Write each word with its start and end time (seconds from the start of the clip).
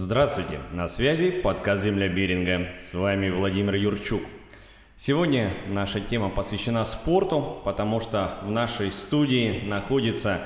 Здравствуйте, 0.00 0.60
на 0.72 0.86
связи 0.86 1.28
подкаст 1.32 1.82
«Земля 1.82 2.06
Беринга». 2.06 2.68
С 2.78 2.94
вами 2.94 3.30
Владимир 3.30 3.74
Юрчук. 3.74 4.22
Сегодня 4.96 5.52
наша 5.66 5.98
тема 5.98 6.28
посвящена 6.28 6.84
спорту, 6.84 7.60
потому 7.64 8.00
что 8.00 8.30
в 8.44 8.50
нашей 8.52 8.92
студии 8.92 9.64
находится 9.66 10.42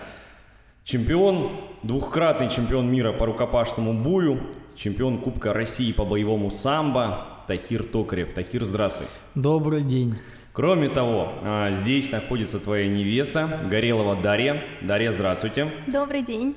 чемпион, 0.84 1.50
двухкратный 1.82 2.48
чемпион 2.48 2.90
мира 2.90 3.12
по 3.12 3.26
рукопашному 3.26 3.92
бою, 3.92 4.40
чемпион 4.74 5.18
Кубка 5.18 5.52
России 5.52 5.92
по 5.92 6.06
боевому 6.06 6.50
самбо 6.50 7.26
Тахир 7.46 7.84
Токарев. 7.84 8.32
Тахир, 8.32 8.64
здравствуй. 8.64 9.06
Добрый 9.34 9.82
день. 9.82 10.14
Кроме 10.54 10.88
того, 10.88 11.30
а, 11.42 11.72
здесь 11.72 12.10
находится 12.10 12.58
твоя 12.58 12.88
невеста 12.88 13.66
Горелова 13.70 14.16
Дарья. 14.16 14.64
Дарья, 14.80 15.12
здравствуйте. 15.12 15.70
Добрый 15.88 16.22
день. 16.22 16.56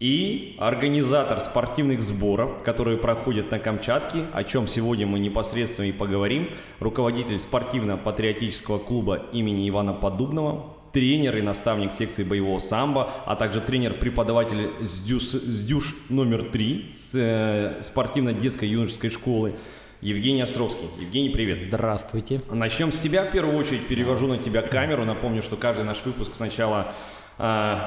И 0.00 0.56
организатор 0.58 1.40
спортивных 1.40 2.00
сборов, 2.00 2.62
которые 2.62 2.96
проходят 2.96 3.50
на 3.50 3.58
Камчатке, 3.58 4.24
о 4.32 4.44
чем 4.44 4.66
сегодня 4.66 5.06
мы 5.06 5.18
непосредственно 5.18 5.84
и 5.84 5.92
поговорим, 5.92 6.48
руководитель 6.78 7.38
спортивно-патриотического 7.38 8.78
клуба 8.78 9.26
имени 9.32 9.68
Ивана 9.68 9.92
Подубного, 9.92 10.64
тренер 10.94 11.36
и 11.36 11.42
наставник 11.42 11.92
секции 11.92 12.24
боевого 12.24 12.60
самбо, 12.60 13.10
а 13.26 13.36
также 13.36 13.60
тренер-преподаватель 13.60 14.70
с 14.80 15.00
дюш, 15.00 15.22
с 15.24 15.62
дюш 15.64 15.94
номер 16.08 16.44
3 16.44 16.90
с 16.90 17.10
э, 17.14 17.82
спортивно-детской 17.82 18.68
юношеской 18.68 19.10
школы 19.10 19.52
Евгений 20.00 20.40
Островский. 20.40 20.88
Евгений, 20.98 21.28
привет. 21.28 21.58
Здравствуйте. 21.58 22.40
Начнем 22.50 22.90
с 22.90 23.00
тебя 23.00 23.22
в 23.22 23.32
первую 23.32 23.58
очередь. 23.58 23.86
Перевожу 23.86 24.28
на 24.28 24.38
тебя 24.38 24.62
камеру. 24.62 25.04
Напомню, 25.04 25.42
что 25.42 25.56
каждый 25.56 25.84
наш 25.84 26.02
выпуск 26.06 26.34
сначала 26.34 26.94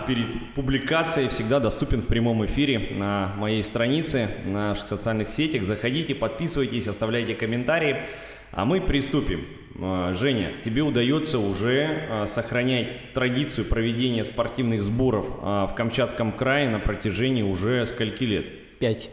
перед 0.08 0.54
публикацией 0.56 1.28
всегда 1.28 1.60
доступен 1.60 2.02
в 2.02 2.08
прямом 2.08 2.44
эфире 2.46 2.96
на 2.96 3.34
моей 3.38 3.64
странице, 3.64 4.30
на 4.46 4.70
наших 4.70 4.88
социальных 4.88 5.28
сетях. 5.30 5.64
Заходите, 5.64 6.16
подписывайтесь, 6.16 6.88
оставляйте 6.88 7.36
комментарии. 7.36 8.04
А 8.52 8.66
мы 8.66 8.82
приступим. 8.82 9.46
А, 9.80 10.14
Женя, 10.14 10.52
тебе 10.64 10.82
удается 10.82 11.40
уже 11.40 12.08
а, 12.10 12.26
сохранять 12.28 13.14
традицию 13.14 13.66
проведения 13.66 14.24
спортивных 14.24 14.82
сборов 14.82 15.30
в 15.42 15.74
Камчатском 15.76 16.32
крае 16.32 16.70
на 16.70 16.80
протяжении 16.80 17.44
уже 17.44 17.86
скольки 17.86 18.24
лет? 18.24 18.46
Пять. 18.80 19.10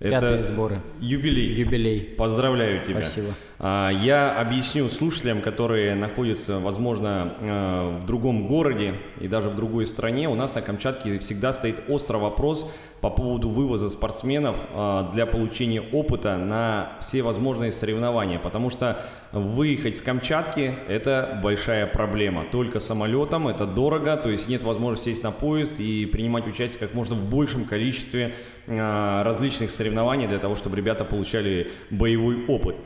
Это 0.00 0.10
Пятые 0.10 0.42
сборы. 0.42 0.80
Юбилей. 1.00 1.52
Юбилей. 1.52 2.00
Поздравляю 2.00 2.82
тебя. 2.84 3.00
Спасибо. 3.02 3.28
А, 3.60 3.90
я 3.90 4.38
объясню 4.38 4.88
слушателям, 4.88 5.40
которые 5.40 5.94
находятся, 5.94 6.58
возможно, 6.58 7.34
э, 7.40 7.98
в 8.02 8.04
другом 8.04 8.48
городе 8.48 8.94
и 9.20 9.28
даже 9.28 9.50
в 9.50 9.54
другой 9.54 9.86
стране. 9.86 10.28
У 10.28 10.34
нас 10.34 10.56
на 10.56 10.62
Камчатке 10.62 11.18
всегда 11.20 11.52
стоит 11.52 11.76
острый 11.88 12.20
вопрос 12.20 12.70
по 13.00 13.08
поводу 13.08 13.48
вывоза 13.48 13.88
спортсменов 13.88 14.58
э, 14.68 15.04
для 15.14 15.26
получения 15.26 15.80
опыта 15.80 16.36
на 16.38 16.98
все 17.00 17.22
возможные 17.22 17.70
соревнования. 17.70 18.40
Потому 18.40 18.70
что 18.70 19.00
выехать 19.30 19.96
с 19.96 20.02
Камчатки– 20.02 20.74
это 20.88 21.38
большая 21.40 21.86
проблема. 21.86 22.44
Только 22.50 22.80
самолетом 22.80 23.46
это 23.46 23.64
дорого, 23.64 24.16
то 24.16 24.28
есть 24.28 24.48
нет 24.48 24.64
возможности 24.64 25.10
сесть 25.10 25.22
на 25.22 25.30
поезд 25.30 25.78
и 25.78 26.06
принимать 26.06 26.46
участие 26.46 26.80
как 26.80 26.94
можно 26.94 27.14
в 27.14 27.28
большем 27.28 27.64
количестве 27.64 28.32
различных 28.66 29.70
соревнований 29.70 30.26
для 30.26 30.38
того, 30.38 30.56
чтобы 30.56 30.76
ребята 30.76 31.04
получали 31.04 31.70
боевой 31.90 32.46
опыт. 32.46 32.76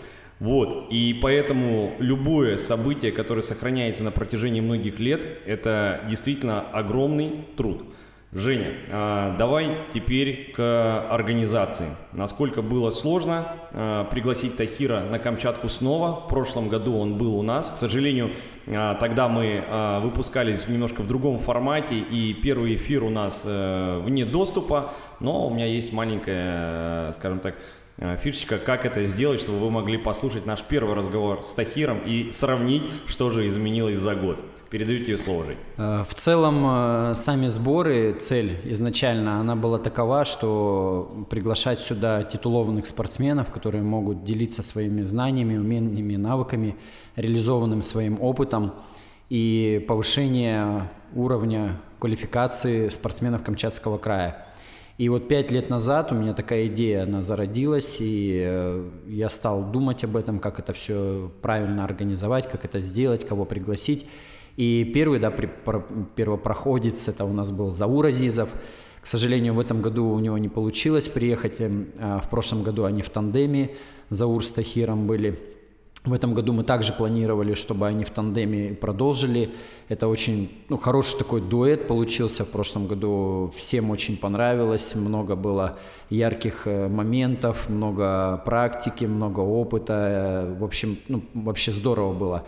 Вот, 0.41 0.87
и 0.91 1.19
поэтому 1.21 1.95
любое 1.99 2.59
событие, 2.59 3.11
которое 3.11 3.43
сохраняется 3.43 4.05
на 4.05 4.13
протяжении 4.13 4.61
многих 4.61 5.01
лет, 5.01 5.27
это 5.47 6.01
действительно 6.09 6.61
огромный 6.61 7.45
труд. 7.57 7.83
Женя, 8.31 8.75
а, 8.91 9.37
давай 9.39 9.75
теперь 9.91 10.53
к 10.55 11.09
организации. 11.11 11.87
Насколько 12.13 12.61
было 12.61 12.91
сложно 12.91 13.55
а, 13.73 14.05
пригласить 14.05 14.57
Тахира 14.57 15.01
на 15.01 15.19
Камчатку 15.19 15.69
снова? 15.69 16.21
В 16.21 16.29
прошлом 16.29 16.69
году 16.69 16.99
он 16.99 17.17
был 17.17 17.35
у 17.37 17.43
нас. 17.43 17.71
К 17.71 17.79
сожалению, 17.79 18.33
тогда 18.69 19.29
мы 19.29 19.65
выпускались 20.03 20.69
немножко 20.69 21.03
в 21.03 21.07
другом 21.07 21.39
формате, 21.39 21.99
и 21.99 22.35
первый 22.35 22.77
эфир 22.77 23.03
у 23.03 23.11
нас 23.11 23.43
э, 23.45 24.01
вне 24.05 24.25
доступа, 24.27 24.93
но 25.21 25.47
у 25.47 25.55
меня 25.55 25.67
есть 25.67 25.93
маленькая, 25.93 27.13
скажем 27.13 27.41
так, 27.41 27.55
Э, 28.01 28.17
фишечка, 28.17 28.59
как 28.59 28.87
это 28.87 29.03
сделать, 29.03 29.41
чтобы 29.41 29.59
вы 29.59 29.71
могли 29.71 29.99
послушать 29.99 30.47
наш 30.47 30.63
первый 30.63 30.95
разговор 30.95 31.43
с 31.43 31.53
Тахиром 31.55 31.99
и 32.07 32.31
сравнить, 32.31 32.85
что 33.07 33.33
же 33.33 33.47
изменилось 33.47 33.97
за 33.97 34.15
год. 34.15 34.41
Передаю 34.71 35.03
тебе 35.03 35.17
слово, 35.17 35.47
Жень. 35.47 35.57
Э, 35.79 36.05
в 36.07 36.15
целом, 36.15 36.63
э, 36.67 37.15
сами 37.15 37.47
сборы, 37.47 38.13
цель 38.21 38.51
изначально, 38.65 39.41
она 39.41 39.57
была 39.57 39.79
такова, 39.79 40.27
что 40.27 41.27
приглашать 41.31 41.81
сюда 41.81 42.23
титулованных 42.23 42.87
спортсменов, 42.87 43.51
которые 43.51 43.83
могут 43.83 44.25
делиться 44.25 44.63
своими 44.63 45.05
знаниями, 45.05 45.57
умениями, 45.57 46.17
навыками, 46.17 46.77
реализованным 47.17 47.81
своим 47.81 48.21
опытом 48.21 48.75
и 49.31 49.85
повышение 49.89 50.91
уровня 51.15 51.81
квалификации 51.99 52.91
спортсменов 52.91 53.43
Камчатского 53.43 53.97
края. 53.97 54.45
И 54.99 55.09
вот 55.09 55.29
пять 55.29 55.51
лет 55.51 55.71
назад 55.71 56.13
у 56.13 56.15
меня 56.15 56.35
такая 56.35 56.67
идея, 56.67 57.05
она 57.05 57.23
зародилась, 57.23 57.99
и 58.01 58.43
э, 58.45 58.91
я 59.07 59.31
стал 59.31 59.71
думать 59.71 60.05
об 60.05 60.17
этом, 60.17 60.41
как 60.41 60.59
это 60.59 60.75
все 60.75 61.33
правильно 61.41 61.85
организовать, 61.85 62.51
как 62.51 62.67
это 62.67 62.81
сделать, 62.81 63.27
кого 63.27 63.47
пригласить. 63.47 64.07
И 64.59 64.91
первый, 64.93 65.21
да, 65.21 65.31
при, 65.31 65.49
первопроходец, 66.17 67.07
это 67.07 67.25
у 67.25 67.33
нас 67.33 67.53
был 67.53 67.73
Заур 67.73 68.07
Азизов. 68.07 68.49
К 69.01 69.07
сожалению, 69.07 69.55
в 69.55 69.61
этом 69.61 69.81
году 69.83 70.07
у 70.09 70.19
него 70.19 70.37
не 70.37 70.49
получилось 70.49 71.09
приехать. 71.09 71.61
Эм, 71.61 71.87
а 71.97 72.19
в 72.19 72.29
прошлом 72.29 72.65
году 72.65 72.83
они 72.83 73.03
в 73.03 73.09
тандеме, 73.09 73.71
Заур 74.11 74.45
с 74.45 74.51
Тахиром 74.51 75.07
были. 75.07 75.39
В 76.05 76.13
этом 76.13 76.35
году 76.35 76.53
мы 76.53 76.65
также 76.65 76.93
планировали, 76.93 77.55
чтобы 77.55 77.87
они 77.87 78.03
в 78.03 78.11
тандеме 78.11 78.75
продолжили. 78.75 79.51
Это 79.89 80.09
очень 80.09 80.51
ну, 80.69 80.77
хороший 80.77 81.19
такой 81.19 81.41
дуэт 81.41 81.87
получился 81.87 82.45
в 82.45 82.51
прошлом 82.51 82.89
году. 82.89 83.53
Всем 83.57 83.91
очень 83.91 84.17
понравилось, 84.17 84.97
много 84.97 85.37
было 85.37 85.79
ярких 86.11 86.67
э, 86.67 86.89
моментов, 86.89 87.69
много 87.69 88.43
практики, 88.45 89.05
много 89.05 89.39
опыта. 89.39 90.53
В 90.59 90.65
общем, 90.65 90.97
ну, 91.07 91.23
вообще 91.33 91.71
здорово 91.71 92.13
было. 92.13 92.45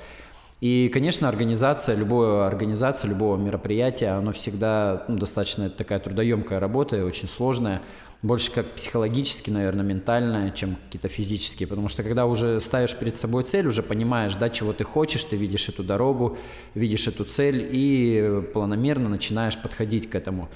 И, 0.61 0.91
конечно, 0.93 1.29
организация, 1.29 1.97
любая 1.97 2.47
организация 2.47 3.09
любого 3.09 3.37
мероприятия, 3.37 4.09
оно 4.09 4.33
всегда 4.33 5.05
ну, 5.09 5.17
достаточно 5.17 5.71
такая 5.71 5.99
трудоемкая 5.99 6.61
работа, 6.61 7.05
очень 7.05 7.29
сложная 7.29 7.81
больше 8.23 8.53
как 8.53 8.67
психологически, 8.67 9.49
наверное, 9.49 9.85
ментальное, 9.85 10.51
чем 10.51 10.77
какие-то 10.87 11.09
физические, 11.09 11.67
потому 11.67 11.89
что 11.89 12.03
когда 12.03 12.27
уже 12.27 12.61
ставишь 12.61 12.95
перед 12.95 13.17
собой 13.17 13.45
цель, 13.45 13.67
уже 13.67 13.83
понимаешь, 13.83 14.37
да, 14.37 14.51
чего 14.51 14.75
ты 14.75 14.85
хочешь, 14.85 15.25
ты 15.25 15.37
видишь 15.37 15.71
эту 15.71 15.83
дорогу, 15.83 16.37
видишь 16.75 17.09
эту 17.09 17.25
цель 17.25 17.67
и 17.73 18.43
планомерно 18.53 19.09
начинаешь 19.09 19.57
подходить 19.57 20.11
к 20.11 20.15
этому. 20.15 20.51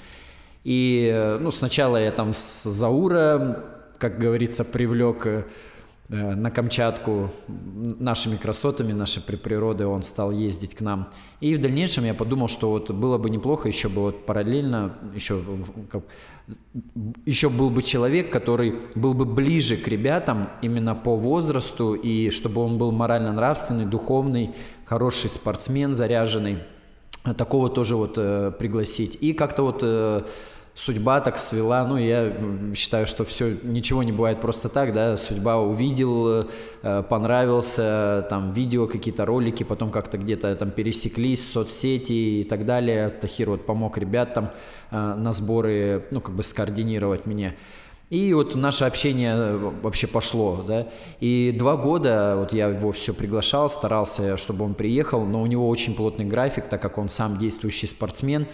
И, 0.63 1.37
ну, 1.41 1.49
сначала 1.49 1.97
я 1.97 2.11
там 2.11 2.33
с 2.33 2.63
Заура, 2.63 3.63
как 3.97 4.19
говорится, 4.19 4.63
привлек 4.63 5.25
э, 5.25 5.43
на 6.07 6.51
Камчатку 6.51 7.31
нашими 7.47 8.35
красотами, 8.35 8.93
нашей 8.93 9.23
природой 9.23 9.87
он 9.87 10.03
стал 10.03 10.31
ездить 10.31 10.75
к 10.75 10.81
нам. 10.81 11.09
И 11.39 11.55
в 11.55 11.61
дальнейшем 11.61 12.05
я 12.05 12.13
подумал, 12.13 12.47
что 12.47 12.69
вот 12.69 12.91
было 12.91 13.17
бы 13.17 13.29
неплохо 13.29 13.67
еще 13.67 13.89
бы 13.89 14.01
вот 14.01 14.25
параллельно, 14.25 14.93
еще 15.15 15.41
еще 17.25 17.49
был 17.49 17.71
бы 17.71 17.81
человек, 17.81 18.29
который 18.29 18.75
был 18.93 19.15
бы 19.15 19.25
ближе 19.25 19.77
к 19.77 19.87
ребятам 19.87 20.49
именно 20.61 20.93
по 20.93 21.15
возрасту, 21.15 21.95
и 21.95 22.29
чтобы 22.29 22.61
он 22.61 22.77
был 22.77 22.91
морально-нравственный, 22.91 23.85
духовный, 23.85 24.53
хороший 24.85 25.31
спортсмен, 25.31 25.95
заряженный, 25.95 26.59
такого 27.35 27.71
тоже 27.71 27.95
вот 27.95 28.13
э, 28.17 28.51
пригласить. 28.57 29.17
И 29.21 29.33
как-то 29.33 29.63
вот 29.63 29.79
э, 29.81 30.21
судьба 30.75 31.21
так 31.21 31.39
свела, 31.39 31.87
ну, 31.87 31.97
я 31.97 32.33
считаю, 32.75 33.07
что 33.07 33.23
все, 33.23 33.55
ничего 33.63 34.03
не 34.03 34.11
бывает 34.11 34.41
просто 34.41 34.67
так, 34.67 34.93
да, 34.93 35.15
судьба 35.15 35.57
увидел, 35.57 36.47
э, 36.83 37.03
понравился, 37.09 38.27
там, 38.29 38.51
видео, 38.51 38.85
какие-то 38.85 39.25
ролики, 39.25 39.63
потом 39.63 39.89
как-то 39.89 40.17
где-то 40.17 40.53
там 40.55 40.71
пересеклись, 40.71 41.49
соцсети 41.49 42.41
и 42.41 42.43
так 42.43 42.65
далее, 42.65 43.09
Тахир 43.09 43.51
вот 43.51 43.65
помог 43.65 43.97
ребятам 43.97 44.49
э, 44.91 45.15
на 45.15 45.31
сборы, 45.31 46.05
ну, 46.11 46.19
как 46.19 46.35
бы 46.35 46.43
скоординировать 46.43 47.25
мне. 47.25 47.55
И 48.09 48.33
вот 48.33 48.53
наше 48.55 48.83
общение 48.83 49.33
э, 49.33 49.71
вообще 49.81 50.07
пошло, 50.07 50.61
да. 50.67 50.87
И 51.21 51.55
два 51.57 51.77
года 51.77 52.35
вот 52.37 52.51
я 52.53 52.67
его 52.67 52.91
все 52.91 53.13
приглашал, 53.13 53.69
старался, 53.69 54.35
чтобы 54.37 54.65
он 54.65 54.75
приехал, 54.75 55.25
но 55.25 55.41
у 55.41 55.45
него 55.45 55.69
очень 55.69 55.95
плотный 55.95 56.25
график, 56.25 56.65
так 56.69 56.81
как 56.81 56.97
он 56.97 57.09
сам 57.09 57.37
действующий 57.39 57.87
спортсмен, 57.87 58.45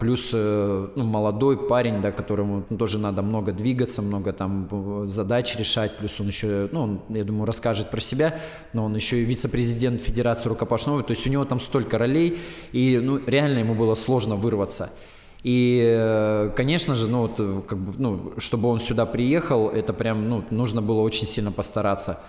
плюс 0.00 0.30
э, 0.34 0.88
ну, 0.94 1.04
молодой 1.04 1.56
парень, 1.56 2.02
да, 2.02 2.12
которому 2.12 2.62
тоже 2.78 2.98
надо 2.98 3.22
много 3.22 3.52
двигаться, 3.52 4.02
много 4.02 4.32
там 4.32 4.68
э, 4.70 5.06
задач 5.08 5.56
решать, 5.56 5.96
плюс 5.96 6.20
он 6.20 6.26
еще, 6.26 6.68
ну, 6.72 6.82
он, 6.82 7.00
я 7.08 7.24
думаю, 7.24 7.46
расскажет 7.46 7.90
про 7.90 8.00
себя, 8.00 8.34
но 8.72 8.84
он 8.84 8.94
еще 8.94 9.18
и 9.18 9.24
вице-президент 9.24 10.02
Федерации 10.02 10.48
рукопашного, 10.48 11.02
то 11.02 11.12
есть 11.12 11.26
у 11.26 11.30
него 11.30 11.44
там 11.44 11.60
столько 11.60 11.96
ролей, 11.96 12.38
и 12.72 12.98
ну, 12.98 13.20
реально 13.26 13.60
ему 13.60 13.74
было 13.74 13.94
сложно 13.94 14.36
вырваться. 14.36 14.90
И, 15.46 15.80
э, 15.80 16.50
конечно 16.56 16.96
же, 16.96 17.06
ну, 17.06 17.20
вот, 17.20 17.34
э, 17.38 17.62
как 17.68 17.78
бы, 17.78 17.92
ну, 17.98 18.32
чтобы 18.38 18.68
он 18.68 18.80
сюда 18.80 19.06
приехал, 19.06 19.68
это 19.68 19.92
прям, 19.92 20.28
ну, 20.28 20.42
нужно 20.50 20.82
было 20.82 21.02
очень 21.02 21.28
сильно 21.28 21.52
постараться. 21.52 22.20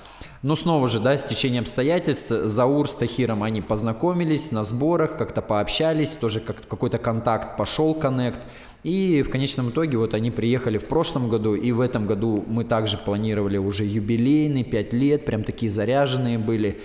Но 0.43 0.55
снова 0.55 0.87
же, 0.87 0.99
да, 0.99 1.17
с 1.17 1.25
течением 1.25 1.63
обстоятельств, 1.63 2.29
Заур 2.29 2.87
с 2.87 2.93
Тахиром, 2.93 3.41
они 3.41 3.61
познакомились 3.61 4.51
на 4.51 4.63
сборах, 4.63 5.17
как-то 5.17 5.41
пообщались, 5.41 6.11
тоже 6.11 6.41
как 6.41 6.57
какой-то 6.67 6.99
контакт 6.99 7.57
пошел, 7.57 7.95
коннект. 7.95 8.41
И 8.83 9.23
в 9.23 9.31
конечном 9.31 9.71
итоге 9.71 9.97
вот 9.97 10.13
они 10.13 10.29
приехали 10.29 10.77
в 10.77 10.85
прошлом 10.85 11.27
году, 11.27 11.55
и 11.55 11.71
в 11.71 11.81
этом 11.81 12.05
году 12.05 12.45
мы 12.45 12.65
также 12.65 12.99
планировали 12.99 13.57
уже 13.57 13.83
юбилейный, 13.83 14.63
5 14.63 14.93
лет, 14.93 15.25
прям 15.25 15.43
такие 15.43 15.71
заряженные 15.71 16.37
были. 16.37 16.79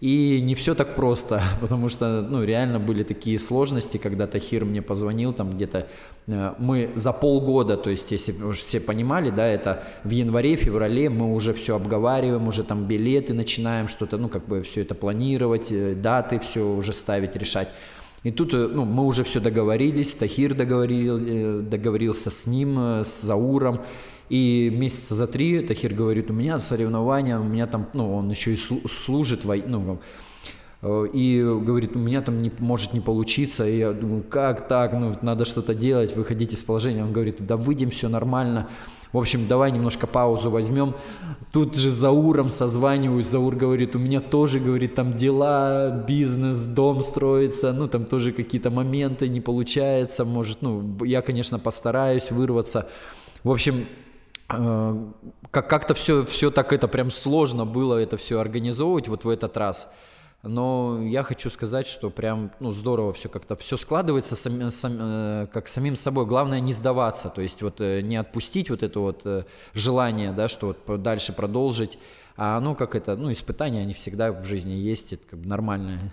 И 0.00 0.42
не 0.42 0.54
все 0.54 0.74
так 0.74 0.94
просто, 0.94 1.42
потому 1.60 1.88
что, 1.88 2.20
ну, 2.20 2.44
реально 2.44 2.78
были 2.78 3.02
такие 3.02 3.38
сложности, 3.38 3.96
когда 3.96 4.26
Тахир 4.26 4.64
мне 4.64 4.82
позвонил, 4.82 5.32
там 5.32 5.50
где-то 5.50 5.86
э, 6.26 6.54
мы 6.58 6.90
за 6.94 7.12
полгода, 7.12 7.76
то 7.76 7.88
есть, 7.88 8.12
если 8.12 8.32
уже 8.42 8.60
все 8.60 8.80
понимали, 8.80 9.30
да, 9.30 9.46
это 9.46 9.84
в 10.04 10.10
январе, 10.10 10.56
феврале 10.56 11.08
мы 11.08 11.34
уже 11.34 11.54
все 11.54 11.76
обговариваем, 11.76 12.46
уже 12.46 12.62
там 12.62 12.86
билеты 12.86 13.32
начинаем, 13.32 13.88
что-то, 13.88 14.18
ну, 14.18 14.28
как 14.28 14.46
бы 14.46 14.62
все 14.62 14.82
это 14.82 14.94
планировать, 14.94 15.72
э, 15.72 15.94
даты 15.94 16.38
все 16.40 16.60
уже 16.60 16.92
ставить, 16.92 17.34
решать. 17.34 17.68
И 18.22 18.30
тут 18.30 18.52
э, 18.52 18.68
ну, 18.68 18.84
мы 18.84 19.06
уже 19.06 19.24
все 19.24 19.40
договорились, 19.40 20.14
Тахир 20.14 20.52
договорил, 20.52 21.62
договорился 21.62 22.30
с 22.30 22.46
ним, 22.46 22.78
с 23.02 23.22
Зауром, 23.22 23.80
и 24.28 24.74
месяца 24.76 25.14
за 25.14 25.26
три 25.26 25.60
Тахир 25.60 25.94
говорит, 25.94 26.30
у 26.30 26.34
меня 26.34 26.58
соревнования, 26.58 27.38
у 27.38 27.44
меня 27.44 27.66
там, 27.66 27.86
ну, 27.92 28.14
он 28.14 28.30
еще 28.30 28.54
и 28.54 28.56
служит, 28.56 29.44
ну, 29.44 30.00
э, 30.82 31.06
и 31.12 31.42
говорит, 31.42 31.94
у 31.94 32.00
меня 32.00 32.22
там 32.22 32.42
не, 32.42 32.50
может 32.58 32.92
не 32.92 33.00
получиться. 33.00 33.66
И 33.66 33.78
я 33.78 33.92
думаю, 33.92 34.24
как 34.28 34.66
так, 34.66 34.94
ну, 34.94 35.14
надо 35.22 35.44
что-то 35.44 35.74
делать, 35.74 36.16
выходить 36.16 36.52
из 36.52 36.64
положения. 36.64 37.04
Он 37.04 37.12
говорит, 37.12 37.36
да 37.46 37.56
выйдем, 37.56 37.90
все 37.90 38.08
нормально. 38.08 38.68
В 39.12 39.18
общем, 39.18 39.46
давай 39.46 39.70
немножко 39.70 40.08
паузу 40.08 40.50
возьмем. 40.50 40.92
Тут 41.52 41.76
же 41.76 41.92
Зауром 41.92 42.50
созваниваюсь. 42.50 43.28
Заур 43.28 43.54
говорит, 43.54 43.94
у 43.94 44.00
меня 44.00 44.20
тоже, 44.20 44.58
говорит, 44.58 44.96
там 44.96 45.16
дела, 45.16 46.04
бизнес, 46.06 46.64
дом 46.64 47.00
строится. 47.00 47.72
Ну, 47.72 47.86
там 47.86 48.04
тоже 48.04 48.32
какие-то 48.32 48.70
моменты 48.70 49.28
не 49.28 49.40
получается. 49.40 50.24
Может, 50.24 50.62
ну, 50.62 51.04
я, 51.04 51.22
конечно, 51.22 51.60
постараюсь 51.60 52.32
вырваться. 52.32 52.88
В 53.44 53.50
общем, 53.50 53.86
как- 54.48 55.68
как-то 55.68 55.94
все, 55.94 56.24
все 56.24 56.50
так 56.50 56.72
это 56.72 56.88
прям 56.88 57.10
сложно 57.10 57.64
было 57.64 57.96
это 57.98 58.16
все 58.16 58.38
организовывать 58.38 59.08
вот 59.08 59.24
в 59.24 59.28
этот 59.28 59.56
раз. 59.56 59.94
Но 60.42 61.00
я 61.02 61.24
хочу 61.24 61.50
сказать, 61.50 61.88
что 61.88 62.08
прям 62.10 62.52
ну, 62.60 62.72
здорово 62.72 63.12
все 63.12 63.28
как-то 63.28 63.56
все 63.56 63.76
складывается 63.76 64.36
сам, 64.36 64.70
сам, 64.70 64.92
э, 65.00 65.46
как 65.52 65.66
самим 65.66 65.96
собой. 65.96 66.26
Главное 66.26 66.60
не 66.60 66.72
сдаваться, 66.72 67.30
то 67.30 67.40
есть 67.40 67.62
вот 67.62 67.80
э, 67.80 68.00
не 68.02 68.16
отпустить 68.16 68.70
вот 68.70 68.82
это 68.82 69.00
вот 69.00 69.46
желание, 69.74 70.32
да, 70.32 70.48
что 70.48 70.76
вот 70.86 71.02
дальше 71.02 71.32
продолжить. 71.32 71.98
А 72.36 72.58
оно 72.58 72.74
как 72.74 72.94
это, 72.94 73.16
ну 73.16 73.32
испытания 73.32 73.80
они 73.80 73.94
всегда 73.94 74.30
в 74.30 74.44
жизни 74.44 74.72
есть, 74.72 75.14
это 75.14 75.26
как 75.30 75.40
бы 75.40 75.48
нормально 75.48 76.12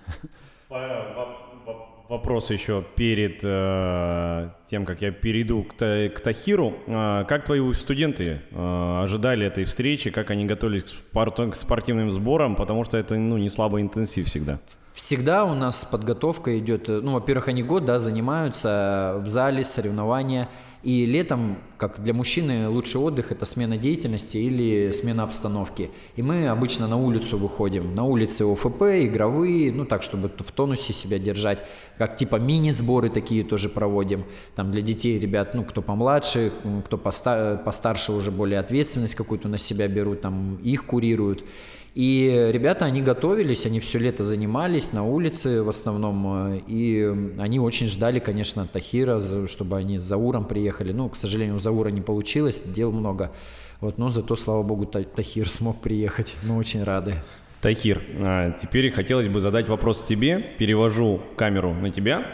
вопрос 2.09 2.51
еще 2.51 2.83
перед 2.95 3.39
э, 3.43 4.49
тем, 4.65 4.85
как 4.85 5.01
я 5.01 5.11
перейду 5.11 5.63
к, 5.63 5.75
к 5.75 6.19
Тахиру. 6.19 6.75
Э, 6.87 7.25
как 7.27 7.45
твои 7.45 7.73
студенты 7.73 8.41
э, 8.51 9.01
ожидали 9.03 9.45
этой 9.45 9.65
встречи, 9.65 10.09
как 10.11 10.29
они 10.29 10.45
готовились 10.45 10.83
к, 10.83 10.87
спорт, 10.87 11.39
к 11.39 11.55
спортивным 11.55 12.11
сборам, 12.11 12.55
потому 12.55 12.83
что 12.83 12.97
это 12.97 13.15
ну, 13.15 13.37
не 13.37 13.49
слабый 13.49 13.81
интенсив 13.81 14.27
всегда. 14.27 14.59
Всегда 14.93 15.45
у 15.45 15.55
нас 15.55 15.85
подготовка 15.85 16.57
идет, 16.59 16.89
э, 16.89 16.99
ну, 17.01 17.13
во-первых, 17.13 17.47
они 17.47 17.63
год, 17.63 17.85
да, 17.85 17.99
занимаются 17.99 19.19
в 19.19 19.27
зале, 19.27 19.63
соревнования– 19.63 20.49
и 20.83 21.05
летом, 21.05 21.57
как 21.77 22.03
для 22.03 22.13
мужчины, 22.13 22.67
лучший 22.67 22.99
отдых– 22.99 23.31
это 23.31 23.45
смена 23.45 23.77
деятельности 23.77 24.35
или 24.35 24.91
смена 24.91 25.23
обстановки. 25.23 25.91
И 26.17 26.21
мы 26.21 26.49
обычно 26.49 26.87
на 26.87 26.97
улицу 26.97 27.37
выходим. 27.37 27.95
На 27.95 28.03
улице 28.03 28.43
ОФП, 28.43 28.81
игровые, 28.81 29.71
ну 29.71 29.85
так, 29.85 30.03
чтобы 30.03 30.29
в 30.29 30.51
тонусе 30.51 30.91
себя 30.91 31.19
держать. 31.19 31.59
Как 31.97 32.17
типа 32.17 32.35
мини-сборы 32.35 33.09
такие 33.09 33.45
тоже 33.45 33.69
проводим. 33.69 34.25
Там 34.55 34.71
для 34.71 34.81
детей, 34.81 35.17
ребят, 35.17 35.53
ну 35.53 35.63
кто 35.63 35.81
помладше, 35.81 36.51
кто 36.85 36.97
постарше 36.97 38.11
уже 38.11 38.29
более 38.29 38.59
ответственность 38.59 39.15
какую-то 39.15 39.47
на 39.47 39.57
себя 39.57 39.87
берут, 39.87 40.19
там 40.19 40.55
их 40.63 40.85
курируют. 40.85 41.45
И 41.93 42.49
ребята, 42.51 42.85
они 42.85 43.03
готовились, 43.03 43.67
они 43.67 43.79
все 43.79 43.99
лето 43.99 44.23
занимались 44.23 44.93
на 44.93 45.03
улице 45.03 45.61
в 45.61 45.69
основном, 45.69 46.53
э, 46.55 46.61
и 46.67 47.31
они 47.37 47.59
очень 47.59 47.87
ждали, 47.87 48.17
конечно, 48.17 48.65
Тахира, 48.65 49.21
чтобы 49.47 49.77
они 49.77 49.99
с 49.99 50.01
Зауром 50.01 50.45
приехали. 50.45 50.91
Ну, 50.91 51.07
к 51.09 51.17
сожалению, 51.17 51.57
у 51.57 51.59
Заура 51.59 51.89
не 51.89 52.01
получилось, 52.01 52.63
дел 52.65 52.91
много. 52.91 53.31
Вот, 53.79 53.99
но 53.99 54.09
зато, 54.09 54.35
слава 54.35 54.63
богу, 54.63 54.85
Тахир 54.85 55.47
смог 55.47 55.81
приехать. 55.81 56.33
Мы 56.43 56.57
очень 56.57 56.83
рады. 56.83 57.15
Тахир, 57.61 58.01
а, 58.19 58.51
теперь 58.51 58.89
хотелось 58.89 59.27
бы 59.27 59.39
задать 59.39 59.69
вопрос 59.69 60.01
тебе. 60.01 60.39
Перевожу 60.57 61.21
камеру 61.35 61.75
на 61.75 61.91
тебя. 61.91 62.33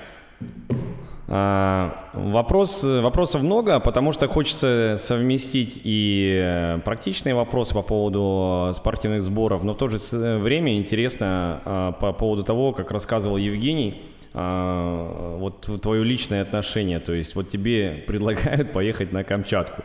А, 1.31 2.10
вопрос, 2.14 2.84
вопросов 2.84 3.44
много, 3.44 3.80
потому 3.80 4.14
что 4.14 4.28
хочется 4.28 4.96
совместить 4.98 5.80
и 5.84 6.36
э, 6.42 6.80
практичные 6.84 7.36
вопросы 7.36 7.76
по 7.76 7.84
поводу 7.84 8.74
спортивных 8.74 9.22
сборов, 9.22 9.64
но 9.64 9.76
в 9.76 9.78
то 9.78 9.90
же 9.90 10.00
время 10.40 10.76
интересно 10.76 11.62
а, 11.66 11.92
по 11.92 12.14
поводу 12.14 12.44
того, 12.44 12.74
как 12.74 12.90
рассказывал 12.90 13.38
Евгений, 13.38 14.02
а, 14.34 15.38
вот 15.38 15.70
твое 15.84 16.04
личное 16.04 16.42
отношение, 16.42 17.00
то 17.00 17.14
есть 17.14 17.36
вот 17.36 17.48
тебе 17.48 18.04
предлагают 18.08 18.74
поехать 18.74 19.12
на 19.12 19.24
Камчатку, 19.24 19.84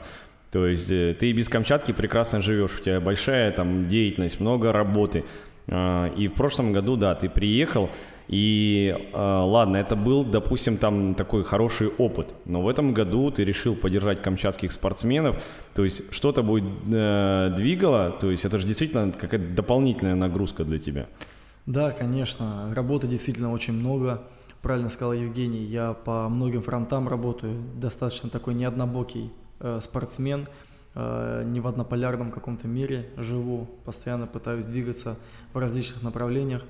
то 0.50 0.66
есть 0.66 0.90
э, 0.90 1.14
ты 1.18 1.30
без 1.32 1.50
Камчатки 1.50 1.92
прекрасно 1.92 2.40
живешь, 2.40 2.78
у 2.80 2.82
тебя 2.82 3.02
большая 3.02 3.52
там 3.52 3.86
деятельность, 3.86 4.40
много 4.40 4.72
работы, 4.72 5.24
и 5.66 6.28
в 6.28 6.34
прошлом 6.34 6.74
году, 6.74 6.96
да, 6.96 7.14
ты 7.14 7.30
приехал, 7.30 7.88
и 8.28 8.96
э, 8.96 9.16
ладно, 9.16 9.76
это 9.76 9.96
был, 9.96 10.24
допустим, 10.24 10.78
там 10.78 11.14
такой 11.14 11.44
хороший 11.44 11.88
опыт, 11.88 12.34
но 12.46 12.62
в 12.62 12.68
этом 12.68 12.94
году 12.94 13.30
ты 13.30 13.44
решил 13.44 13.76
поддержать 13.76 14.22
камчатских 14.22 14.72
спортсменов, 14.72 15.42
то 15.74 15.84
есть 15.84 16.12
что-то 16.12 16.42
будет 16.42 16.64
э, 16.90 17.52
двигало, 17.56 18.10
то 18.10 18.30
есть 18.30 18.44
это 18.44 18.58
же 18.58 18.66
действительно 18.66 19.12
какая-то 19.12 19.54
дополнительная 19.54 20.14
нагрузка 20.14 20.64
для 20.64 20.78
тебя. 20.78 21.06
Да, 21.66 21.90
конечно, 21.90 22.74
работы 22.74 23.06
действительно 23.06 23.52
очень 23.52 23.74
много. 23.74 24.22
Правильно 24.62 24.88
сказал 24.88 25.12
Евгений, 25.12 25.64
я 25.64 25.92
по 25.92 26.28
многим 26.30 26.62
фронтам 26.62 27.08
работаю, 27.08 27.62
достаточно 27.74 28.30
такой 28.30 28.54
неоднобокий 28.54 29.30
э, 29.60 29.80
спортсмен, 29.82 30.48
э, 30.94 31.42
не 31.44 31.60
в 31.60 31.66
однополярном 31.66 32.32
каком-то 32.32 32.68
мире 32.68 33.10
живу, 33.18 33.68
постоянно 33.84 34.26
пытаюсь 34.26 34.64
двигаться 34.64 35.18
в 35.52 35.58
различных 35.58 36.02
направлениях. 36.02 36.64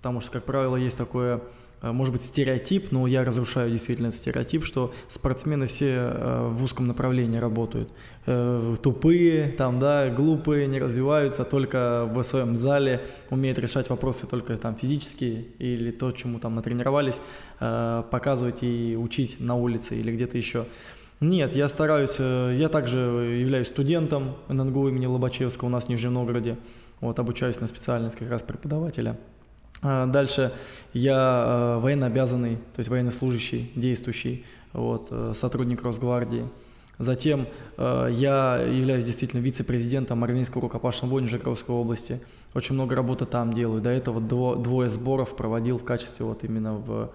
Потому 0.00 0.22
что, 0.22 0.30
как 0.32 0.44
правило, 0.44 0.76
есть 0.76 0.96
такое, 0.96 1.42
э, 1.82 1.92
может 1.92 2.14
быть, 2.14 2.22
стереотип, 2.22 2.90
но 2.90 3.06
я 3.06 3.22
разрушаю 3.22 3.68
действительно 3.68 4.12
стереотип, 4.12 4.64
что 4.64 4.94
спортсмены 5.08 5.66
все 5.66 5.94
э, 5.94 6.48
в 6.50 6.64
узком 6.64 6.86
направлении 6.86 7.36
работают. 7.36 7.90
Э, 8.24 8.76
тупые, 8.82 9.48
там, 9.48 9.78
да, 9.78 10.08
глупые, 10.08 10.68
не 10.68 10.78
развиваются, 10.78 11.44
только 11.44 12.08
в 12.10 12.22
своем 12.22 12.56
зале 12.56 13.02
умеют 13.28 13.58
решать 13.58 13.90
вопросы 13.90 14.26
только 14.26 14.56
там 14.56 14.74
физические 14.74 15.44
или 15.58 15.90
то, 15.90 16.12
чему 16.12 16.38
там 16.38 16.54
натренировались, 16.54 17.20
показывать 17.58 18.62
и 18.62 18.96
учить 18.96 19.38
на 19.38 19.54
улице 19.54 19.96
или 20.00 20.12
где-то 20.12 20.38
еще. 20.38 20.64
Нет, 21.20 21.54
я 21.54 21.68
стараюсь, 21.68 22.18
я 22.18 22.70
также 22.70 22.98
являюсь 22.98 23.66
студентом 23.66 24.36
ННГУ 24.48 24.88
имени 24.88 25.04
Лобачевского 25.04 25.68
у 25.68 25.70
нас 25.70 25.86
в 25.86 25.88
Нижнем 25.90 26.14
Новгороде, 26.14 26.56
вот, 27.02 27.18
обучаюсь 27.18 27.60
на 27.60 27.66
специальность 27.66 28.16
как 28.16 28.30
раз 28.30 28.42
преподавателя. 28.42 29.18
А, 29.82 30.06
дальше 30.06 30.52
я 30.92 31.76
э, 31.76 31.80
военно 31.80 32.06
обязанный, 32.06 32.56
то 32.56 32.78
есть 32.78 32.90
военнослужащий, 32.90 33.70
действующий, 33.76 34.44
вот, 34.72 35.08
э, 35.10 35.32
сотрудник 35.34 35.82
Росгвардии. 35.82 36.42
Затем 36.98 37.46
э, 37.78 38.08
я 38.10 38.56
являюсь 38.58 39.06
действительно 39.06 39.40
вице-президентом 39.40 40.22
Армейского 40.22 40.62
рукопашного 40.62 41.12
боя 41.12 41.22
Нижегородской 41.22 41.74
области. 41.74 42.20
Очень 42.52 42.74
много 42.74 42.94
работы 42.94 43.24
там 43.24 43.54
делаю. 43.54 43.80
До 43.80 43.88
этого 43.88 44.20
дво, 44.20 44.56
двое 44.56 44.90
сборов 44.90 45.34
проводил 45.34 45.78
в 45.78 45.84
качестве 45.84 46.26
вот 46.26 46.44
именно 46.44 46.74
в, 46.74 47.10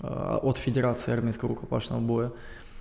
от 0.00 0.58
Федерации 0.58 1.12
Армейского 1.12 1.50
рукопашного 1.50 2.00
боя. 2.00 2.32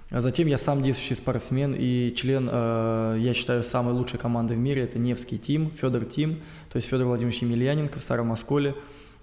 Затем 0.10 0.48
я 0.48 0.58
сам 0.58 0.84
действующий 0.84 1.14
спортсмен 1.14 1.74
и 1.74 2.14
член, 2.14 2.48
я 2.48 3.34
считаю, 3.34 3.64
самой 3.64 3.94
лучшей 3.94 4.20
команды 4.20 4.56
в 4.56 4.58
мире. 4.58 4.84
Это 4.84 5.00
Невский 5.00 5.40
Тим, 5.40 5.72
Федор 5.80 6.04
Тим, 6.04 6.42
то 6.70 6.76
есть 6.76 6.90
Федор 6.90 7.08
Владимирович 7.08 7.44
Емельяненко 7.44 7.98
в 7.98 8.04
Старом 8.04 8.34
Осколе. 8.34 8.76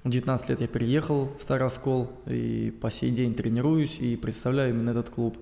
В 0.04 0.10
19 0.10 0.50
лет 0.50 0.60
я 0.60 0.68
переехал 0.68 1.28
в 1.36 1.42
Старый 1.42 1.66
Оскол 1.66 2.10
и 2.26 2.72
по 2.80 2.90
сей 2.90 3.10
день 3.10 3.34
тренируюсь 3.34 3.98
и 3.98 4.16
представляю 4.16 4.70
именно 4.70 4.90
этот 4.90 5.10
клуб. 5.10 5.36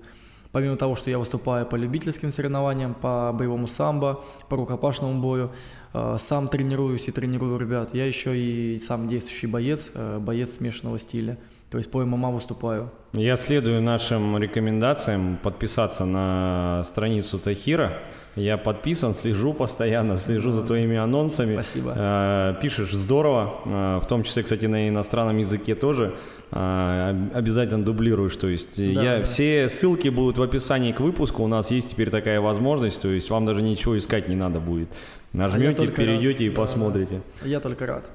Помимо 0.51 0.77
того, 0.77 0.95
что 0.95 1.11
я 1.11 1.19
выступаю 1.19 1.65
по 1.65 1.75
любительским 1.75 2.31
соревнованиям, 2.31 2.95
по 2.95 3.31
боевому 3.37 3.67
самбо, 3.67 4.19
по 4.49 4.55
рукопашному 4.55 5.21
бою, 5.21 5.51
э, 5.93 6.15
сам 6.17 6.47
тренируюсь 6.47 7.07
и 7.07 7.11
тренирую 7.11 7.59
ребят. 7.59 7.93
Я 7.93 8.05
еще 8.05 8.35
и 8.35 8.77
сам 8.79 9.07
действующий 9.07 9.47
боец, 9.47 9.91
э, 9.93 10.17
боец 10.19 10.55
смешанного 10.55 10.97
стиля. 10.97 11.37
То 11.69 11.77
есть 11.77 11.91
по 11.91 12.05
ММА 12.05 12.31
выступаю. 12.31 12.91
Я 13.11 13.35
следую 13.35 13.81
нашим 13.81 14.37
рекомендациям 14.37 15.37
подписаться 15.43 16.05
на 16.05 16.83
страницу 16.85 17.39
Тахира. 17.39 17.99
Я 18.37 18.57
подписан, 18.57 19.15
слежу 19.15 19.51
постоянно, 19.51 20.17
слежу 20.17 20.51
за 20.51 20.63
твоими 20.63 20.95
анонсами. 20.95 21.53
Спасибо. 21.53 21.93
Э, 21.95 22.53
пишешь 22.61 22.93
здорово, 22.93 23.55
э, 23.65 23.99
в 24.01 24.07
том 24.07 24.23
числе, 24.23 24.43
кстати, 24.43 24.65
на 24.65 24.87
иностранном 24.87 25.39
языке 25.39 25.73
тоже. 25.73 26.15
Э, 26.51 27.15
обязательно 27.33 27.83
дублируешь, 27.83 28.35
то 28.37 28.47
есть 28.47 28.77
да, 28.77 29.03
я, 29.03 29.17
да. 29.17 29.23
все 29.25 29.67
ссылки 29.67 30.09
будут 30.09 30.37
в 30.37 30.43
описании 30.43 30.91
к 30.91 30.99
выпуску. 30.99 31.43
У 31.43 31.47
нас 31.47 31.71
есть 31.71 31.89
теперь 31.89 32.11
такая 32.11 32.39
возможность, 32.39 33.01
то 33.01 33.09
есть 33.09 33.29
вам 33.31 33.45
даже 33.45 33.63
ничего 33.63 33.97
искать 33.97 34.29
не 34.29 34.35
надо 34.35 34.59
будет. 34.59 34.89
Нажмете, 35.33 35.85
а 35.85 35.87
перейдете 35.87 36.31
рад. 36.31 36.41
и 36.41 36.49
да, 36.49 36.55
посмотрите. 36.55 37.21
Да. 37.41 37.47
Я 37.47 37.59
только 37.59 37.87
рад. 37.87 38.11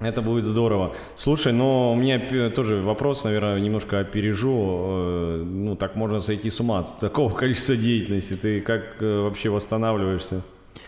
Это 0.00 0.22
будет 0.22 0.44
здорово. 0.44 0.94
Слушай, 1.14 1.52
но 1.52 1.92
у 1.92 1.94
меня 1.94 2.50
тоже 2.50 2.80
вопрос, 2.80 3.24
наверное, 3.24 3.60
немножко 3.60 4.00
опережу. 4.00 4.56
Э, 4.56 5.42
ну, 5.44 5.76
так 5.76 5.94
можно 5.94 6.20
сойти 6.20 6.50
с 6.50 6.60
ума 6.60 6.80
от 6.80 6.98
такого 6.98 7.32
количества 7.34 7.76
деятельности. 7.76 8.34
Ты 8.34 8.60
как 8.60 9.00
э, 9.00 9.20
вообще 9.20 9.50
восстанавливаешься? 9.50 10.42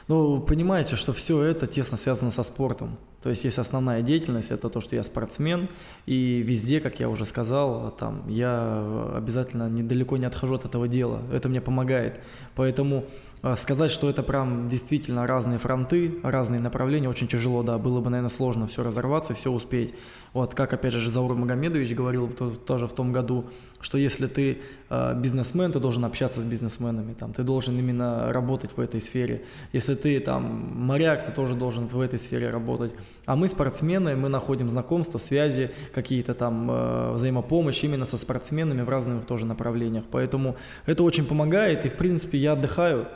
Ну, 0.09 0.41
понимаете, 0.41 0.97
что 0.97 1.13
все 1.13 1.43
это 1.43 1.67
тесно 1.67 1.97
связано 1.97 2.31
со 2.31 2.43
спортом. 2.43 2.97
То 3.27 3.31
есть 3.31 3.43
есть 3.43 3.59
основная 3.59 4.03
деятельность, 4.03 4.53
это 4.53 4.69
то, 4.69 4.81
что 4.81 4.95
я 4.95 5.03
спортсмен, 5.03 5.69
и 6.07 6.45
везде, 6.47 6.79
как 6.79 7.01
я 7.01 7.09
уже 7.09 7.27
сказал, 7.27 7.91
там, 7.91 8.23
я 8.29 9.11
обязательно 9.17 9.69
недалеко 9.69 10.17
не 10.17 10.27
отхожу 10.27 10.55
от 10.55 10.65
этого 10.65 10.87
дела. 10.87 11.23
Это 11.33 11.49
мне 11.49 11.61
помогает. 11.61 12.21
Поэтому 12.55 13.05
э, 13.43 13.57
сказать, 13.57 13.91
что 13.91 14.09
это 14.09 14.23
прям 14.23 14.69
действительно 14.69 15.27
разные 15.27 15.59
фронты, 15.59 16.21
разные 16.23 16.61
направления, 16.61 17.09
очень 17.09 17.27
тяжело, 17.27 17.65
да, 17.65 17.79
было 17.79 18.01
бы, 18.01 18.11
наверное, 18.11 18.31
сложно 18.31 18.69
все 18.69 18.85
разорваться, 18.85 19.35
все 19.35 19.51
успеть. 19.51 19.93
Вот 20.33 20.55
как, 20.55 20.73
опять 20.73 20.93
же, 20.93 21.11
Заур 21.11 21.35
Магомедович 21.35 21.95
говорил 21.95 22.29
тоже 22.29 22.87
в 22.87 22.93
том 22.93 23.13
году, 23.13 23.47
что 23.81 23.99
если 23.99 24.29
ты 24.29 24.59
э, 24.89 25.15
бизнесмен, 25.21 25.73
ты 25.73 25.81
должен 25.81 26.05
общаться 26.05 26.41
с 26.41 26.45
бизнесменами, 26.45 27.15
там, 27.15 27.33
ты 27.33 27.43
должен 27.43 27.77
именно 27.77 28.33
работать 28.33 28.71
в 28.77 28.81
этой 28.81 29.01
сфере. 29.01 29.43
Если 29.73 29.97
ты 29.97 30.21
там 30.21 30.73
моряк, 30.77 31.27
ты 31.27 31.33
тоже 31.33 31.57
должен 31.57 31.87
в 31.87 32.01
этой 32.01 32.21
сфере 32.21 32.51
работать. 32.51 32.93
А 33.25 33.35
мы 33.35 33.49
спортсмены, 33.49 34.15
мы 34.15 34.29
находим 34.29 34.69
знакомства, 34.69 35.19
связи, 35.19 35.71
какие-то 35.95 36.35
там 36.35 36.71
э, 36.71 37.13
взаимопомощь 37.13 37.83
именно 37.83 38.05
со 38.05 38.17
спортсменами 38.17 38.83
в 38.83 38.89
разных 38.89 39.27
тоже 39.27 39.47
направлениях. 39.47 40.05
Поэтому 40.11 40.57
это 40.85 41.03
очень 41.03 41.25
помогает, 41.25 41.85
и 41.85 41.89
в 41.89 41.97
принципе 41.97 42.39
я 42.39 42.53
отдыхаю. 42.53 43.09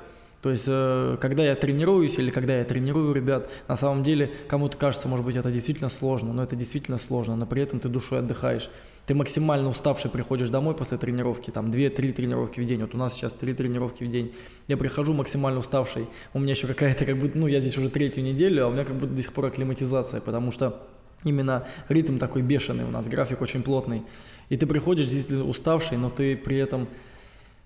То 0.42 0.50
есть, 0.50 0.66
э, 0.68 1.16
когда 1.20 1.44
я 1.44 1.54
тренируюсь 1.54 2.18
или 2.18 2.30
когда 2.30 2.56
я 2.58 2.64
тренирую 2.64 3.12
ребят, 3.12 3.50
на 3.68 3.76
самом 3.76 4.02
деле 4.02 4.32
кому-то 4.48 4.76
кажется, 4.76 5.06
может 5.06 5.26
быть, 5.26 5.36
это 5.36 5.50
действительно 5.50 5.90
сложно, 5.90 6.32
но 6.32 6.42
это 6.42 6.56
действительно 6.56 6.98
сложно, 6.98 7.36
но 7.36 7.46
при 7.46 7.62
этом 7.62 7.78
ты 7.78 7.88
душой 7.88 8.20
отдыхаешь. 8.20 8.70
Ты 9.06 9.14
максимально 9.14 9.68
уставший 9.68 10.10
приходишь 10.10 10.50
домой 10.50 10.74
после 10.74 10.98
тренировки, 10.98 11.50
там 11.50 11.70
2-3 11.70 12.12
тренировки 12.12 12.60
в 12.60 12.66
день. 12.66 12.80
Вот 12.82 12.94
у 12.94 12.98
нас 12.98 13.14
сейчас 13.14 13.34
3 13.34 13.54
тренировки 13.54 14.04
в 14.04 14.10
день. 14.10 14.32
Я 14.68 14.76
прихожу 14.76 15.14
максимально 15.14 15.60
уставший. 15.60 16.06
У 16.32 16.38
меня 16.38 16.52
еще 16.52 16.66
какая-то 16.66 17.04
как 17.06 17.18
бы, 17.18 17.30
ну, 17.34 17.46
я 17.46 17.60
здесь 17.60 17.76
уже 17.76 17.88
третью 17.88 18.22
неделю, 18.22 18.64
а 18.64 18.68
у 18.68 18.72
меня 18.72 18.84
как 18.84 18.96
будто 18.96 19.12
до 19.12 19.22
сих 19.22 19.32
пор 19.32 19.46
акклиматизация, 19.46 20.20
потому 20.20 20.52
что 20.52 20.86
именно 21.24 21.66
ритм 21.88 22.18
такой 22.18 22.42
бешеный 22.42 22.84
у 22.84 22.90
нас, 22.90 23.06
график 23.06 23.40
очень 23.42 23.62
плотный. 23.62 24.02
И 24.48 24.56
ты 24.56 24.66
приходишь 24.66 25.06
действительно 25.06 25.48
уставший, 25.48 25.98
но 25.98 26.10
ты 26.10 26.36
при 26.36 26.56
этом 26.56 26.88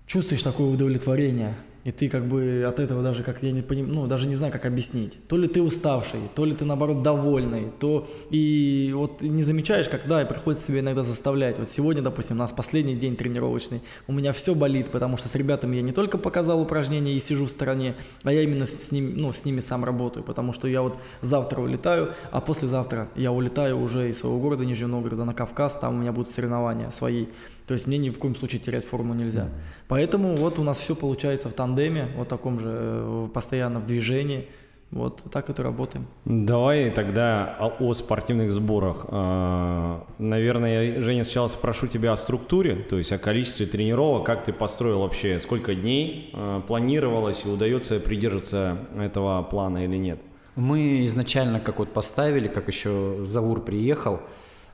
чувствуешь 0.07 0.43
такое 0.43 0.67
удовлетворение 0.67 1.55
и 1.85 1.91
ты 1.91 2.09
как 2.09 2.27
бы 2.27 2.65
от 2.67 2.79
этого 2.79 3.03
даже 3.03 3.21
как 3.21 3.43
я 3.43 3.51
не 3.51 3.61
поним, 3.61 3.89
ну 3.89 4.07
даже 4.07 4.27
не 4.27 4.35
знаю, 4.35 4.51
как 4.51 4.65
объяснить. 4.65 5.19
То 5.27 5.37
ли 5.37 5.47
ты 5.47 5.61
уставший, 5.61 6.19
то 6.33 6.43
ли 6.43 6.55
ты 6.55 6.65
наоборот 6.65 7.03
довольный, 7.03 7.71
то 7.79 8.07
и 8.31 8.91
вот 8.95 9.21
не 9.21 9.43
замечаешь, 9.43 9.87
когда 9.87 10.23
и 10.23 10.25
приходится 10.25 10.65
себе 10.65 10.79
иногда 10.79 11.03
заставлять. 11.03 11.59
Вот 11.59 11.67
сегодня, 11.67 12.01
допустим, 12.01 12.37
у 12.37 12.39
нас 12.39 12.51
последний 12.51 12.95
день 12.95 13.15
тренировочный, 13.15 13.83
у 14.07 14.13
меня 14.13 14.31
все 14.33 14.55
болит, 14.55 14.87
потому 14.87 15.17
что 15.17 15.29
с 15.29 15.35
ребятами 15.35 15.75
я 15.75 15.83
не 15.83 15.91
только 15.91 16.17
показал 16.17 16.59
упражнения 16.59 17.13
и 17.13 17.19
сижу 17.19 17.45
в 17.45 17.49
стороне, 17.49 17.95
а 18.23 18.33
я 18.33 18.41
именно 18.41 18.65
с 18.65 18.91
ними, 18.91 19.13
ну, 19.13 19.31
с 19.31 19.45
ними 19.45 19.59
сам 19.59 19.85
работаю, 19.85 20.23
потому 20.23 20.53
что 20.53 20.67
я 20.67 20.81
вот 20.81 20.97
завтра 21.21 21.61
улетаю, 21.61 22.15
а 22.31 22.41
послезавтра 22.41 23.09
я 23.15 23.31
улетаю 23.31 23.79
уже 23.79 24.09
из 24.09 24.17
своего 24.17 24.39
города 24.39 24.65
Нижнего 24.65 24.89
Новгорода 24.89 25.23
на 25.23 25.35
Кавказ, 25.35 25.77
там 25.77 25.93
у 25.93 25.97
меня 25.99 26.11
будут 26.11 26.31
соревнования 26.31 26.89
свои. 26.89 27.27
То 27.67 27.73
есть 27.73 27.87
мне 27.87 27.97
ни 27.97 28.09
в 28.09 28.19
коем 28.19 28.35
случае 28.35 28.61
терять 28.61 28.85
форму 28.85 29.13
нельзя. 29.13 29.49
Поэтому 29.87 30.35
вот 30.35 30.59
у 30.59 30.63
нас 30.63 30.77
все 30.77 30.95
получается 30.95 31.49
в 31.49 31.53
тандеме, 31.53 32.07
вот 32.15 32.27
таком 32.27 32.59
же, 32.59 32.69
э, 32.69 33.27
постоянно 33.33 33.79
в 33.79 33.85
движении. 33.85 34.47
Вот 34.91 35.23
так 35.31 35.49
это 35.49 35.63
работаем. 35.63 36.05
Давай 36.25 36.91
тогда 36.91 37.53
о, 37.59 37.83
о 37.83 37.93
спортивных 37.93 38.51
сборах. 38.51 39.05
А, 39.09 40.05
наверное, 40.19 40.83
я, 40.83 41.01
Женя, 41.01 41.23
сначала 41.23 41.47
спрошу 41.47 41.87
тебя 41.87 42.13
о 42.13 42.17
структуре, 42.17 42.75
то 42.75 42.97
есть 42.97 43.11
о 43.11 43.17
количестве 43.17 43.65
тренировок, 43.65 44.25
как 44.25 44.45
ты 44.45 44.53
построил 44.53 44.99
вообще, 44.99 45.39
сколько 45.39 45.73
дней 45.73 46.29
а, 46.33 46.61
планировалось 46.61 47.43
и 47.45 47.49
удается 47.49 47.99
придерживаться 47.99 48.77
этого 48.97 49.41
плана 49.43 49.83
или 49.83 49.97
нет? 49.97 50.19
Мы 50.55 51.05
изначально 51.05 51.59
как 51.59 51.79
вот 51.79 51.91
поставили, 51.91 52.47
как 52.47 52.67
еще 52.69 53.17
Заур 53.25 53.61
приехал, 53.61 54.21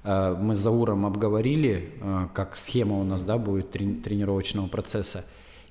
мы 0.04 0.56
с 0.56 0.60
Зауром 0.60 1.06
обговорили, 1.06 1.92
э, 2.02 2.28
как 2.34 2.58
схема 2.58 3.00
у 3.00 3.04
нас 3.04 3.24
да, 3.24 3.38
будет 3.38 3.70
тренировочного 3.70 4.68
процесса. 4.68 5.26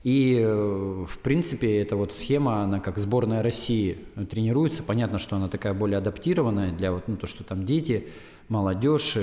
И, 0.04 0.38
э, 0.40 1.04
в 1.08 1.18
принципе, 1.18 1.80
эта 1.82 1.96
вот 1.96 2.12
схема, 2.12 2.62
она 2.62 2.78
как 2.78 2.98
сборная 2.98 3.42
России 3.42 3.98
тренируется. 4.30 4.84
Понятно, 4.84 5.18
что 5.18 5.36
она 5.36 5.48
такая 5.48 5.74
более 5.74 5.98
адаптированная 5.98 6.70
для 6.72 6.92
вот, 6.92 7.08
ну, 7.08 7.16
то, 7.16 7.26
что 7.26 7.42
там 7.42 7.66
дети, 7.66 8.06
молодежь, 8.48 9.16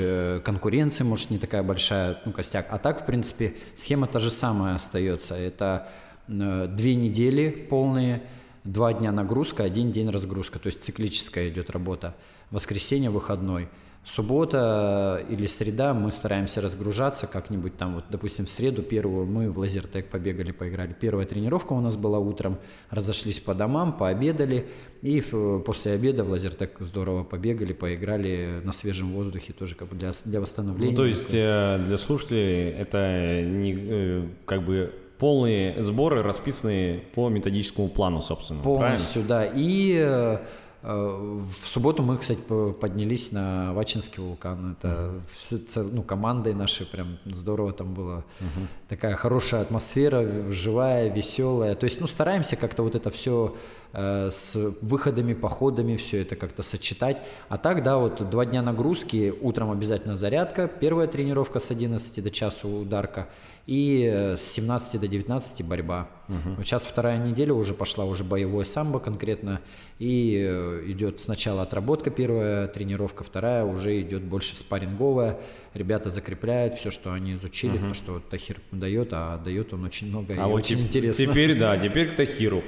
конкуренция, 0.44 1.06
может, 1.06 1.32
не 1.32 1.38
такая 1.38 1.64
большая, 1.64 2.18
ну, 2.26 2.34
костяк. 2.34 2.68
А 2.70 2.78
так, 2.78 3.04
в 3.04 3.06
принципе, 3.06 3.54
схема 3.78 4.08
та 4.08 4.20
же 4.20 4.30
самая 4.30 4.76
остается. 4.76 5.36
Это 5.36 5.88
две 6.28 6.96
недели 6.96 7.50
полные, 7.50 8.22
два 8.64 8.94
дня 8.94 9.12
нагрузка, 9.12 9.64
один 9.64 9.92
день 9.92 10.10
разгрузка. 10.10 10.60
То 10.60 10.68
есть 10.68 10.82
циклическая 10.82 11.50
идет 11.50 11.70
работа. 11.70 12.14
Воскресенье, 12.52 13.10
выходной– 13.10 13.70
Суббота 14.08 15.22
или 15.30 15.48
среда 15.48 15.94
мы 15.94 16.14
стараемся 16.14 16.62
разгружаться 16.62 17.28
как-нибудь 17.28 17.76
там, 17.76 17.96
вот, 17.96 18.06
допустим, 18.10 18.46
в 18.46 18.50
среду 18.50 18.82
первую 18.82 19.26
мы 19.26 19.52
в 19.52 19.60
лазертек 19.60 20.08
побегали, 20.08 20.52
поиграли. 20.52 20.96
Первая 20.98 21.26
тренировка 21.26 21.74
у 21.74 21.82
нас 21.82 21.98
была 21.98 22.18
утром, 22.18 22.58
разошлись 22.90 23.42
по 23.42 23.54
домам, 23.54 23.92
пообедали, 23.98 24.66
и 25.02 25.20
после 25.66 25.92
обеда 25.92 26.24
в 26.24 26.30
лазертек 26.30 26.78
здорово 26.80 27.26
побегали, 27.26 27.74
поиграли 27.74 28.62
на 28.64 28.72
свежем 28.72 29.12
воздухе 29.12 29.52
тоже 29.52 29.76
как 29.76 29.90
бы 29.90 29.98
для, 29.98 30.12
для 30.24 30.40
восстановления. 30.40 30.92
Ну, 30.92 30.98
то 30.98 31.06
есть 31.06 31.34
э, 31.34 31.84
для 31.86 31.98
слушателей 31.98 32.70
это 32.70 33.42
не 33.44 33.76
э, 33.78 34.26
как 34.46 34.64
бы 34.64 34.94
полные 35.20 35.84
сборы, 35.84 36.24
расписанные 36.24 37.02
по 37.14 37.28
методическому 37.28 37.90
плану, 37.90 38.22
собственно. 38.22 38.64
Полностью, 38.64 39.24
правильно? 39.26 39.52
да. 39.52 39.60
И 39.60 39.98
э, 40.00 40.38
Э, 40.38 40.40
в 40.84 41.66
субботу 41.66 42.04
мы, 42.04 42.18
кстати, 42.18 42.40
поднялись 42.80 43.32
на 43.32 43.74
Вачинский 43.74 44.22
вулкан. 44.22 44.74
Это 44.74 45.12
uh-huh. 45.42 45.90
ну, 45.92 46.04
командой 46.04 46.54
нашей 46.54 46.86
прям 46.86 47.18
здорово 47.26 47.74
там 47.74 47.94
было. 47.94 48.24
Uh-huh. 48.40 48.68
Такая 48.88 49.16
хорошая 49.16 49.62
атмосфера, 49.62 50.52
живая, 50.52 51.10
веселая. 51.10 51.76
То 51.76 51.86
есть, 51.86 52.00
ну, 52.00 52.08
стараемся 52.08 52.56
как-то 52.56 52.84
вот 52.84 52.96
это 52.96 53.10
все 53.10 53.56
э, 53.94 54.30
с 54.32 54.56
выходами, 54.82 55.34
походами, 55.34 55.98
все 55.98 56.22
это 56.22 56.36
как-то 56.36 56.62
сочетать. 56.62 57.18
А 57.50 57.58
так, 57.58 57.84
да, 57.84 57.98
вот 57.98 58.30
два 58.30 58.46
дня 58.46 58.62
нагрузки, 58.62 59.34
утром 59.42 59.72
обязательно 59.72 60.16
зарядка, 60.16 60.68
первая 60.68 61.08
тренировка 61.08 61.60
с 61.60 61.72
11 61.72 62.24
до 62.24 62.32
часу 62.32 62.70
ударка– 62.70 63.28
и 63.68 64.10
э, 64.10 64.38
с 64.38 64.44
17 64.54 65.00
до 65.00 65.08
19 65.10 65.66
борьба. 65.66 66.08
Угу. 66.30 66.56
Вот 66.56 66.66
сейчас 66.66 66.84
вторая 66.84 67.18
неделя 67.18 67.54
уже 67.54 67.74
пошла, 67.74 68.06
уже 68.06 68.24
боевой 68.24 68.66
самбо 68.66 69.00
конкретно, 69.00 69.60
и 70.00 70.42
э, 70.42 70.84
идет 70.88 71.22
сначала 71.22 71.64
отработка 71.64 72.10
первая 72.10 72.70
тренировка, 72.70 73.26
вторая 73.26 73.66
уже 73.66 74.02
идет 74.02 74.24
больше 74.24 74.56
спарринговая. 74.56 75.38
Ребята 75.74 76.10
закрепляют 76.10 76.76
все, 76.76 76.92
что 76.92 77.12
они 77.12 77.34
изучили, 77.34 77.78
угу. 77.78 77.90
то, 77.90 77.94
что 77.94 78.14
вот 78.14 78.30
Тахир 78.30 78.62
дает, 78.72 79.10
а 79.12 79.38
дает 79.38 79.74
он 79.74 79.84
очень 79.84 80.08
много 80.08 80.34
а 80.34 80.48
и 80.48 80.50
вот 80.50 80.56
очень 80.56 80.80
интересно. 80.80 81.26
Теперь, 81.26 81.60
да, 81.60 81.78
теперь 81.84 82.12
к 82.12 82.16
Тахиру. 82.16 82.64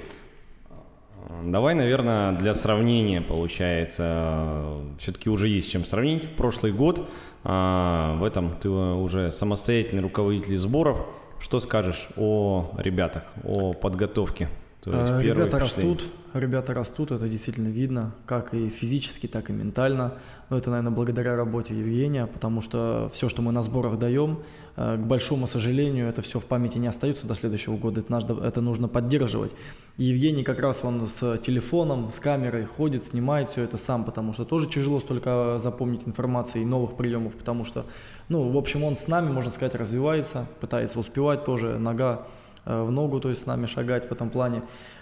Давай, 1.44 1.76
наверное, 1.76 2.34
для 2.34 2.54
сравнения, 2.54 3.22
получается, 3.22 4.78
все-таки 5.00 5.30
уже 5.30 5.48
есть 5.48 5.72
чем 5.72 5.86
сравнить. 5.86 6.36
Прошлый 6.36 6.72
год, 6.72 7.08
а, 7.44 8.16
в 8.18 8.24
этом 8.24 8.56
ты 8.60 8.70
уже 8.70 9.32
самостоятельный 9.32 10.02
руководитель 10.02 10.58
сборов. 10.58 11.06
Что 11.40 11.60
скажешь 11.60 12.10
о 12.18 12.72
ребятах, 12.78 13.24
о 13.44 13.74
подготовке? 13.74 14.50
То 14.82 14.92
есть 14.92 15.12
а, 15.12 15.22
Ребята 15.22 15.60
растут, 15.60 16.04
ребята 16.34 16.74
растут, 16.74 17.12
это 17.12 17.28
действительно 17.28 17.68
видно, 17.68 18.14
как 18.26 18.54
и 18.54 18.70
физически, 18.70 19.28
так 19.28 19.50
и 19.50 19.54
ментально. 19.54 20.16
Но 20.50 20.58
это, 20.58 20.70
наверное, 20.70 20.92
благодаря 20.92 21.36
работе 21.36 21.78
Евгения, 21.78 22.26
потому 22.26 22.62
что 22.62 23.10
все, 23.14 23.30
что 23.30 23.42
мы 23.42 23.52
на 23.52 23.62
сборах 23.62 24.00
даем, 24.00 24.40
э, 24.76 24.98
к 24.98 25.00
большому 25.00 25.48
сожалению, 25.48 26.08
это 26.08 26.22
все 26.22 26.40
в 26.40 26.46
памяти 26.46 26.78
не 26.80 26.88
остается 26.88 27.28
до 27.28 27.36
следующего 27.36 27.78
года, 27.78 28.02
это, 28.02 28.12
надо, 28.12 28.34
это 28.46 28.62
нужно 28.62 28.88
поддерживать. 28.88 29.52
Евгений 29.98 30.44
как 30.44 30.60
раз 30.60 30.84
он 30.84 31.08
с 31.08 31.38
телефоном, 31.38 32.12
с 32.12 32.20
камерой 32.20 32.66
ходит, 32.66 33.04
снимает 33.04 33.50
все 33.50 33.62
это 33.62 33.78
сам, 33.78 34.04
потому 34.04 34.34
что 34.34 34.46
тоже 34.46 34.68
тяжело 34.68 35.00
столько 35.00 35.58
запомнить 35.60 36.08
информации 36.08 36.62
и 36.62 36.66
новых 36.66 36.96
приемов, 36.96 37.34
потому 37.36 37.64
что, 37.66 37.86
ну, 38.28 38.50
в 38.50 38.58
общем, 38.58 38.84
он 38.84 38.96
с 38.96 39.08
нами, 39.08 39.30
можно 39.30 39.52
сказать, 39.52 39.76
развивается, 39.76 40.48
пытается 40.60 41.00
успевать 41.00 41.44
тоже, 41.44 41.78
нога 41.78 42.26
Э, 42.66 42.84
в 42.84 42.92
ногу, 42.92 43.20
то 43.20 43.30
есть 43.30 43.42
с 43.42 43.46
нами 43.46 43.66
шагать 43.66 44.08
в 44.08 44.12
этом 44.12 44.30
плане. 44.30 44.62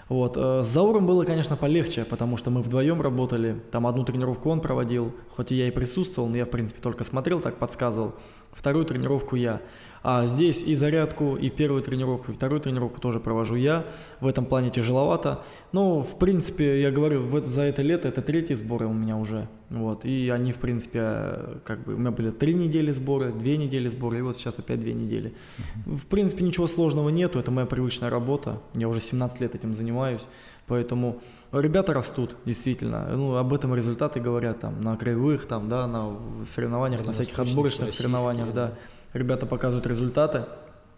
Вот. 0.09 0.37
Э, 0.37 0.63
с 0.63 0.67
Зауром 0.67 1.05
было, 1.05 1.25
конечно, 1.25 1.55
полегче, 1.55 2.05
потому 2.05 2.37
что 2.37 2.49
мы 2.49 2.61
вдвоем 2.61 3.01
работали. 3.01 3.61
Там 3.71 3.87
одну 3.87 4.03
тренировку 4.03 4.49
он 4.49 4.61
проводил, 4.61 5.13
хоть 5.35 5.51
и 5.51 5.55
я 5.55 5.67
и 5.67 5.71
присутствовал, 5.71 6.29
но 6.29 6.37
я, 6.37 6.45
в 6.45 6.49
принципе, 6.49 6.81
только 6.81 7.03
смотрел, 7.03 7.39
так 7.39 7.57
подсказывал. 7.57 8.13
Вторую 8.51 8.85
тренировку 8.85 9.35
я. 9.35 9.61
А 10.03 10.25
здесь 10.25 10.63
и 10.63 10.73
зарядку, 10.73 11.35
и 11.35 11.49
первую 11.49 11.81
тренировку, 11.81 12.31
и 12.31 12.33
вторую 12.33 12.61
тренировку 12.61 13.01
тоже 13.01 13.19
провожу 13.19 13.55
я. 13.55 13.85
В 14.21 14.27
этом 14.27 14.45
плане 14.45 14.69
тяжеловато. 14.69 15.43
Но, 15.73 16.01
в 16.01 16.17
принципе, 16.17 16.81
я 16.81 16.91
говорю, 16.91 17.21
в, 17.21 17.43
за 17.43 17.63
это 17.63 17.81
лето 17.81 18.07
это 18.07 18.21
третьи 18.21 18.53
сборы 18.53 18.87
у 18.87 18.93
меня 18.93 19.17
уже. 19.17 19.49
Вот. 19.69 20.05
И 20.05 20.29
они, 20.29 20.53
в 20.53 20.59
принципе, 20.59 21.59
как 21.65 21.83
бы, 21.83 21.95
у 21.95 21.97
меня 21.97 22.11
были 22.11 22.31
три 22.31 22.53
недели 22.53 22.91
сборы, 22.91 23.33
две 23.33 23.57
недели 23.57 23.89
сборы, 23.89 24.19
и 24.19 24.21
вот 24.21 24.37
сейчас 24.37 24.57
опять 24.59 24.79
две 24.79 24.93
недели. 24.93 25.33
В 25.85 26.05
принципе, 26.07 26.45
ничего 26.45 26.67
сложного 26.67 27.09
нету, 27.09 27.39
это 27.39 27.51
моя 27.51 27.67
привычная 27.67 28.09
работа. 28.09 28.61
Я 28.75 28.87
уже 28.87 29.01
17 29.01 29.41
лет 29.41 29.55
этим 29.55 29.73
занимаюсь. 29.73 29.96
Поэтому 30.67 31.21
ребята 31.51 31.93
растут, 31.93 32.35
действительно. 32.45 33.07
Ну, 33.15 33.35
об 33.37 33.53
этом 33.53 33.73
результаты 33.73 34.19
говорят 34.19 34.59
там 34.59 34.81
на 34.81 34.97
краевых, 34.97 35.45
там, 35.45 35.69
да, 35.69 35.87
на 35.87 36.17
соревнованиях, 36.45 37.05
на 37.05 37.13
всяких 37.13 37.39
отборочных 37.39 37.91
соревнованиях, 37.91 38.53
да 38.53 38.73
ребята 39.13 39.45
показывают 39.45 39.87
результаты. 39.87 40.45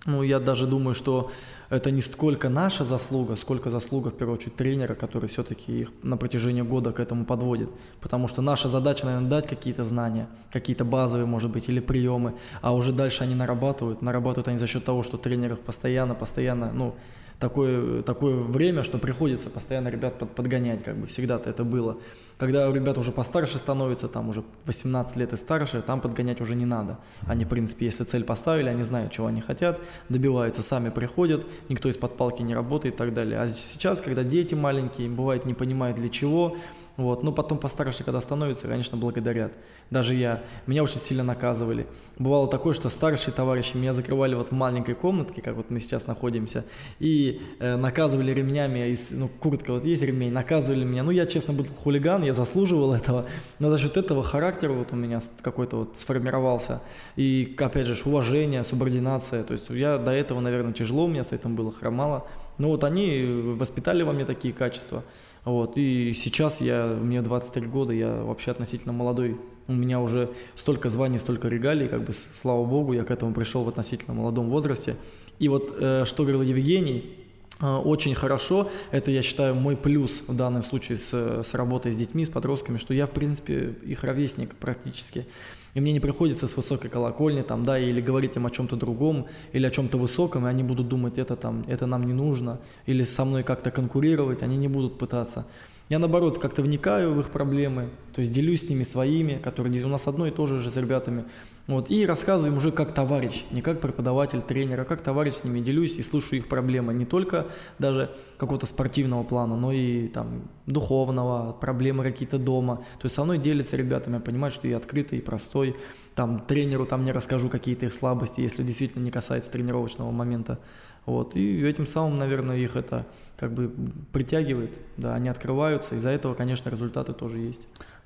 Ну, 0.05 0.23
я 0.23 0.39
даже 0.39 0.65
думаю, 0.65 0.95
что 0.95 1.29
это 1.69 1.91
не 1.91 2.01
сколько 2.01 2.47
наша 2.47 2.85
заслуга, 2.85 3.35
сколько 3.35 3.69
заслуга, 3.69 4.11
в 4.11 4.13
первую 4.13 4.37
очередь, 4.37 4.55
тренера, 4.55 4.95
который 4.95 5.27
все-таки 5.27 5.81
их 5.81 5.89
на 6.03 6.15
протяжении 6.15 6.61
года 6.61 6.93
к 6.93 7.01
этому 7.01 7.25
подводит. 7.25 7.69
Потому 7.99 8.29
что 8.29 8.41
наша 8.41 8.69
задача, 8.69 9.05
наверное, 9.05 9.29
дать 9.29 9.47
какие-то 9.47 9.83
знания, 9.83 10.27
какие-то 10.53 10.85
базовые, 10.85 11.25
может 11.25 11.51
быть, 11.51 11.67
или 11.67 11.81
приемы, 11.81 12.33
а 12.61 12.73
уже 12.73 12.93
дальше 12.93 13.23
они 13.23 13.35
нарабатывают. 13.35 14.01
Нарабатывают 14.01 14.47
они 14.47 14.57
за 14.57 14.67
счет 14.67 14.85
того, 14.85 15.03
что 15.03 15.17
тренер 15.17 15.53
их 15.53 15.59
постоянно, 15.59 16.15
постоянно, 16.15 16.71
ну, 16.71 16.95
такое, 17.39 18.03
такое 18.03 18.35
время, 18.35 18.83
что 18.83 18.97
приходится 18.97 19.49
постоянно 19.49 19.87
ребят 19.87 20.19
под, 20.19 20.35
подгонять, 20.35 20.83
как 20.83 20.97
бы 20.97 21.07
всегда-то 21.07 21.49
это 21.49 21.63
было. 21.63 21.97
Когда 22.37 22.71
ребята 22.71 22.99
уже 22.99 23.11
постарше 23.11 23.57
становятся, 23.57 24.07
там 24.07 24.29
уже 24.29 24.43
18 24.65 25.15
лет 25.17 25.33
и 25.33 25.37
старше, 25.37 25.81
там 25.81 26.01
подгонять 26.01 26.41
уже 26.41 26.55
не 26.55 26.65
надо. 26.65 26.97
Они, 27.27 27.45
в 27.45 27.49
принципе, 27.49 27.85
если 27.85 28.03
цель 28.03 28.23
поставили, 28.23 28.69
они 28.69 28.83
знают, 28.83 29.11
чего 29.11 29.27
они 29.27 29.41
хотят, 29.41 29.79
добиваются, 30.09 30.61
сами 30.61 30.89
приходят, 30.89 31.45
никто 31.69 31.89
из-под 31.89 32.17
палки 32.17 32.41
не 32.43 32.53
работает 32.53 32.95
и 32.95 32.97
так 32.97 33.13
далее. 33.13 33.39
А 33.39 33.47
сейчас, 33.47 34.01
когда 34.01 34.23
дети 34.23 34.53
маленькие, 34.55 35.09
бывает 35.09 35.45
не 35.45 35.53
понимают 35.53 35.97
для 35.97 36.09
чего, 36.09 36.57
вот. 36.99 37.23
Но 37.23 37.31
потом 37.31 37.57
постарше, 37.57 38.03
когда 38.03 38.19
становятся, 38.19 38.67
конечно, 38.67 38.97
благодарят. 38.97 39.53
Даже 39.89 40.13
я. 40.15 40.43
Меня 40.67 40.83
очень 40.83 40.99
сильно 40.99 41.23
наказывали. 41.23 41.87
Бывало 42.17 42.49
такое, 42.49 42.73
что 42.73 42.89
старшие 42.89 43.33
товарищи 43.33 43.77
меня 43.77 43.93
закрывали 43.93 44.35
вот 44.35 44.49
в 44.49 44.51
маленькой 44.51 44.95
комнатке, 44.95 45.41
как 45.41 45.55
вот 45.55 45.69
мы 45.69 45.79
сейчас 45.79 46.07
находимся, 46.07 46.65
и 46.99 47.41
э, 47.59 47.77
наказывали 47.77 48.33
ремнями, 48.33 48.89
из, 48.89 49.11
ну, 49.11 49.29
куртка 49.29 49.71
вот 49.71 49.85
есть 49.85 50.03
ремень, 50.03 50.33
наказывали 50.33 50.83
меня. 50.83 51.03
Ну, 51.03 51.11
я, 51.11 51.25
честно, 51.25 51.53
был 51.53 51.65
хулиган, 51.83 52.23
я 52.23 52.33
заслуживал 52.33 52.93
этого, 52.93 53.25
но 53.59 53.69
за 53.69 53.77
счет 53.77 53.95
этого 53.95 54.21
характер 54.21 54.71
вот 54.71 54.91
у 54.91 54.97
меня 54.97 55.21
какой-то 55.41 55.77
вот 55.77 55.95
сформировался. 55.95 56.81
И, 57.15 57.55
опять 57.59 57.87
же, 57.87 57.95
уважение, 58.05 58.65
субординация. 58.65 59.43
То 59.43 59.53
есть 59.53 59.69
я 59.69 59.97
до 59.97 60.11
этого, 60.11 60.41
наверное, 60.41 60.73
тяжело 60.73 61.05
у 61.05 61.07
меня 61.07 61.23
с 61.23 61.31
этим 61.31 61.55
было, 61.55 61.71
хромало. 61.71 62.27
Но 62.57 62.67
вот 62.67 62.83
они 62.83 63.25
воспитали 63.57 64.03
во 64.03 64.11
мне 64.11 64.25
такие 64.25 64.53
качества. 64.53 65.03
Вот, 65.45 65.77
и 65.77 66.13
сейчас 66.13 66.61
я, 66.61 66.85
мне 66.87 67.21
23 67.21 67.67
года, 67.67 67.93
я 67.93 68.23
вообще 68.23 68.51
относительно 68.51 68.93
молодой. 68.93 69.37
У 69.67 69.73
меня 69.73 69.99
уже 69.99 70.29
столько 70.55 70.89
званий, 70.89 71.19
столько 71.19 71.47
регалий, 71.47 71.87
как 71.87 72.03
бы, 72.03 72.13
слава 72.13 72.65
богу, 72.65 72.93
я 72.93 73.03
к 73.03 73.11
этому 73.11 73.33
пришел 73.33 73.63
в 73.63 73.69
относительно 73.69 74.13
молодом 74.13 74.49
возрасте. 74.49 74.95
И 75.37 75.47
вот, 75.47 75.75
э, 75.79 76.03
что 76.05 76.23
говорил 76.23 76.41
Евгений, 76.41 77.15
э, 77.61 77.75
очень 77.75 78.15
хорошо, 78.15 78.69
это, 78.91 79.11
я 79.11 79.21
считаю, 79.21 79.55
мой 79.55 79.77
плюс 79.77 80.23
в 80.27 80.35
данном 80.35 80.63
случае 80.63 80.97
с, 80.97 81.43
с 81.43 81.53
работой 81.53 81.93
с 81.93 81.97
детьми, 81.97 82.25
с 82.25 82.29
подростками, 82.29 82.77
что 82.77 82.93
я, 82.93 83.05
в 83.05 83.11
принципе, 83.11 83.75
их 83.85 84.03
ровесник 84.03 84.55
практически. 84.55 85.25
И 85.73 85.79
мне 85.79 85.93
не 85.93 85.99
приходится 85.99 86.47
с 86.47 86.55
высокой 86.55 86.89
колокольни 86.89 87.41
там, 87.41 87.63
да, 87.63 87.77
или 87.77 88.01
говорить 88.01 88.35
им 88.35 88.45
о 88.45 88.49
чем-то 88.49 88.75
другом, 88.75 89.27
или 89.53 89.65
о 89.65 89.69
чем-то 89.69 89.97
высоком, 89.97 90.45
и 90.45 90.49
они 90.49 90.63
будут 90.63 90.87
думать, 90.87 91.17
это 91.17 91.35
там, 91.35 91.63
это 91.67 91.85
нам 91.85 92.05
не 92.05 92.13
нужно, 92.13 92.59
или 92.85 93.03
со 93.03 93.25
мной 93.25 93.43
как-то 93.43 93.71
конкурировать, 93.71 94.43
они 94.43 94.57
не 94.57 94.67
будут 94.67 94.97
пытаться. 94.97 95.45
Я, 95.89 95.97
наоборот, 95.97 96.37
как-то 96.37 96.61
вникаю 96.61 97.13
в 97.13 97.19
их 97.19 97.29
проблемы, 97.29 97.89
то 98.13 98.21
есть 98.21 98.31
делюсь 98.31 98.67
с 98.67 98.69
ними 98.69 98.83
своими, 98.83 99.39
которые 99.43 99.83
у 99.83 99.87
нас 99.87 100.07
одно 100.07 100.27
и 100.27 100.31
то 100.31 100.45
же 100.45 100.59
же 100.59 100.69
с 100.69 100.77
ребятами. 100.77 101.25
Вот, 101.69 101.91
и 101.91 102.03
рассказываю 102.03 102.53
им 102.53 102.57
уже 102.57 102.71
как 102.71 102.95
товарищ, 102.95 103.45
не 103.51 103.61
как 103.61 103.79
преподаватель, 103.79 104.41
тренер, 104.41 104.81
а 104.81 104.85
как 104.85 105.01
товарищ 105.01 105.35
с 105.35 105.43
ними 105.43 105.59
делюсь 105.59 105.97
и 105.97 106.01
слышу 106.01 106.35
их 106.35 106.47
проблемы. 106.47 106.95
Не 106.95 107.05
только 107.05 107.45
даже 107.77 108.09
какого-то 108.39 108.65
спортивного 108.65 109.21
плана, 109.21 109.55
но 109.55 109.71
и 109.71 110.07
там 110.07 110.49
духовного, 110.65 111.53
проблемы 111.53 112.03
какие-то 112.03 112.39
дома. 112.39 112.77
То 112.97 113.03
есть 113.03 113.13
со 113.13 113.23
мной 113.23 113.37
делятся 113.37 113.77
ребятами, 113.77 114.15
я 114.15 114.19
понимаю, 114.19 114.51
что 114.51 114.67
я 114.67 114.77
открытый 114.77 115.19
и 115.19 115.21
простой. 115.21 115.75
Там 116.15 116.39
тренеру 116.39 116.87
там 116.87 117.03
не 117.03 117.11
расскажу 117.11 117.49
какие-то 117.49 117.85
их 117.85 117.93
слабости, 117.93 118.41
если 118.41 118.63
действительно 118.63 119.03
не 119.03 119.11
касается 119.11 119.51
тренировочного 119.51 120.09
момента. 120.09 120.57
Вот, 121.05 121.35
и 121.35 121.61
этим 121.61 121.85
самым, 121.85 122.17
наверное, 122.17 122.57
их 122.57 122.77
это 122.77 123.05
как 123.37 123.53
бы 123.53 123.71
притягивает, 124.11 124.79
да, 124.97 125.13
они 125.13 125.29
открываются, 125.29 125.95
из-за 125.95 126.09
этого, 126.09 126.33
конечно, 126.33 126.69
результаты 126.69 127.13
тоже 127.13 127.37
есть. 127.37 127.61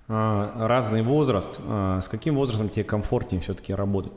А, 0.07 0.67
разный 0.67 1.01
возраст. 1.01 1.59
А, 1.67 2.01
с 2.01 2.07
каким 2.07 2.35
возрастом 2.35 2.69
тебе 2.69 2.83
комфортнее 2.83 3.41
все-таки 3.41 3.73
работать? 3.73 4.11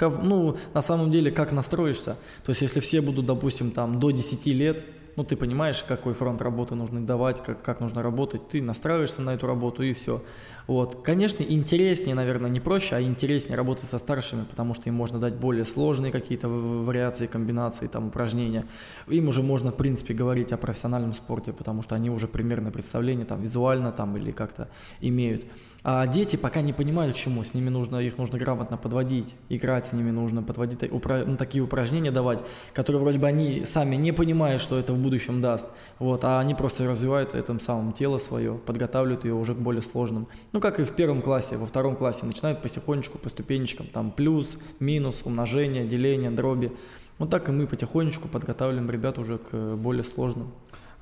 Ну, 0.00 0.56
на 0.74 0.82
самом 0.82 1.12
деле, 1.12 1.30
как 1.30 1.52
настроишься. 1.52 2.16
То 2.44 2.50
есть, 2.50 2.62
если 2.62 2.80
все 2.80 3.00
будут, 3.00 3.26
допустим, 3.26 3.70
там 3.70 4.00
до 4.00 4.10
10 4.10 4.46
лет, 4.46 4.84
ну, 5.16 5.24
ты 5.24 5.36
понимаешь, 5.36 5.84
какой 5.86 6.14
фронт 6.14 6.40
работы 6.40 6.74
нужно 6.74 7.04
давать, 7.04 7.42
как, 7.42 7.62
как 7.62 7.80
нужно 7.80 8.02
работать, 8.02 8.48
ты 8.48 8.62
настраиваешься 8.62 9.20
на 9.20 9.34
эту 9.34 9.46
работу 9.46 9.82
и 9.82 9.92
все. 9.92 10.22
Вот. 10.66 11.02
Конечно, 11.02 11.42
интереснее, 11.42 12.14
наверное, 12.14 12.50
не 12.50 12.60
проще, 12.60 12.96
а 12.96 13.00
интереснее 13.00 13.56
работать 13.56 13.86
со 13.86 13.98
старшими, 13.98 14.44
потому 14.44 14.74
что 14.74 14.88
им 14.88 14.94
можно 14.94 15.18
дать 15.18 15.34
более 15.34 15.64
сложные 15.64 16.12
какие-то 16.12 16.48
вариации, 16.48 17.26
комбинации, 17.26 17.86
там, 17.86 18.08
упражнения. 18.08 18.66
Им 19.08 19.28
уже 19.28 19.42
можно, 19.42 19.72
в 19.72 19.76
принципе, 19.76 20.14
говорить 20.14 20.52
о 20.52 20.56
профессиональном 20.56 21.14
спорте, 21.14 21.52
потому 21.52 21.82
что 21.82 21.94
они 21.94 22.10
уже 22.10 22.28
примерно 22.28 22.70
представление 22.70 23.26
там 23.26 23.40
визуально 23.40 23.92
там 23.92 24.16
или 24.16 24.30
как-то 24.30 24.68
имеют. 25.00 25.44
А 25.84 26.06
дети 26.06 26.36
пока 26.36 26.60
не 26.60 26.72
понимают 26.72 27.16
к 27.16 27.18
чему, 27.18 27.42
с 27.42 27.54
ними 27.54 27.68
нужно, 27.68 27.96
их 27.96 28.16
нужно 28.16 28.38
грамотно 28.38 28.76
подводить, 28.76 29.34
играть 29.48 29.86
с 29.86 29.92
ними 29.92 30.12
нужно, 30.12 30.40
подводить, 30.42 30.82
упра- 30.84 31.24
ну, 31.26 31.36
такие 31.36 31.64
упражнения 31.64 32.12
давать, 32.12 32.38
которые 32.72 33.02
вроде 33.02 33.18
бы 33.18 33.26
они 33.26 33.64
сами 33.64 33.96
не 33.96 34.12
понимают, 34.12 34.62
что 34.62 34.78
это 34.78 34.92
в 34.92 34.98
будущем 34.98 35.40
даст, 35.40 35.68
вот, 35.98 36.24
а 36.24 36.38
они 36.38 36.54
просто 36.54 36.88
развивают 36.88 37.34
этим 37.34 37.58
самым 37.58 37.92
тело 37.92 38.18
свое, 38.18 38.54
подготавливают 38.64 39.24
ее 39.24 39.34
уже 39.34 39.56
к 39.56 39.58
более 39.58 39.82
сложным. 39.82 40.28
Ну, 40.52 40.60
как 40.60 40.80
и 40.80 40.84
в 40.84 40.92
первом 40.92 41.22
классе, 41.22 41.56
во 41.56 41.66
втором 41.66 41.96
классе 41.96 42.26
начинают 42.26 42.60
потихонечку, 42.60 43.18
по 43.18 43.30
ступенечкам, 43.30 43.86
там 43.86 44.10
плюс, 44.10 44.58
минус, 44.80 45.22
умножение, 45.24 45.84
деление, 45.84 46.30
дроби. 46.30 46.72
Вот 47.18 47.30
так 47.30 47.48
и 47.48 47.52
мы 47.52 47.66
потихонечку 47.66 48.28
подготавливаем 48.28 48.90
ребят 48.90 49.18
уже 49.18 49.38
к 49.38 49.76
более 49.76 50.04
сложным. 50.04 50.52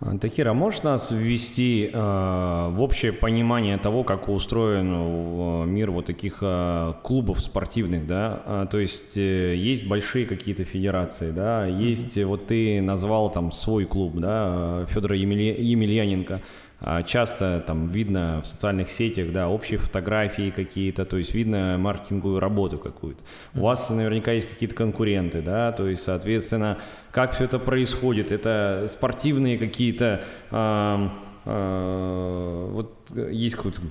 А, 0.00 0.16
Тахира, 0.16 0.54
можешь 0.54 0.82
нас 0.82 1.10
ввести 1.10 1.90
э, 1.92 1.98
в 1.98 2.80
общее 2.80 3.12
понимание 3.12 3.76
того, 3.76 4.02
как 4.02 4.30
устроен 4.30 4.92
э, 4.92 5.64
мир 5.66 5.90
вот 5.90 6.06
таких 6.06 6.38
э, 6.40 6.94
клубов 7.02 7.40
спортивных, 7.40 8.06
да? 8.06 8.42
А, 8.46 8.66
то 8.66 8.78
есть 8.78 9.18
э, 9.18 9.54
есть 9.56 9.86
большие 9.86 10.24
какие-то 10.24 10.64
федерации, 10.64 11.32
да? 11.32 11.66
Есть, 11.66 12.16
mm-hmm. 12.16 12.24
вот 12.24 12.46
ты 12.46 12.80
назвал 12.80 13.30
там 13.30 13.52
свой 13.52 13.84
клуб, 13.84 14.14
да, 14.16 14.86
Федора 14.88 15.16
Емелья... 15.16 15.54
Емельяненко. 15.54 16.40
А, 16.82 17.02
часто 17.02 17.62
там 17.66 17.88
видно 17.88 18.40
в 18.42 18.46
социальных 18.46 18.88
сетях, 18.88 19.32
да, 19.32 19.48
общие 19.48 19.78
фотографии 19.78 20.50
какие-то, 20.50 21.04
то 21.04 21.18
есть 21.18 21.34
видно 21.34 21.76
маркетинговую 21.78 22.40
работу 22.40 22.78
какую-то. 22.78 23.22
У 23.54 23.60
вас 23.60 23.90
наверняка 23.90 24.32
есть 24.32 24.48
какие-то 24.48 24.74
конкуренты, 24.74 25.42
да, 25.42 25.72
то 25.72 25.86
есть, 25.86 26.02
соответственно, 26.02 26.78
как 27.12 27.32
все 27.32 27.44
это 27.44 27.58
происходит? 27.58 28.32
Это 28.32 28.86
спортивные 28.88 29.58
какие-то, 29.58 30.24
э, 30.50 31.08
э, 31.44 32.68
вот 32.72 32.94
есть 33.30 33.56
какой-то 33.56 33.82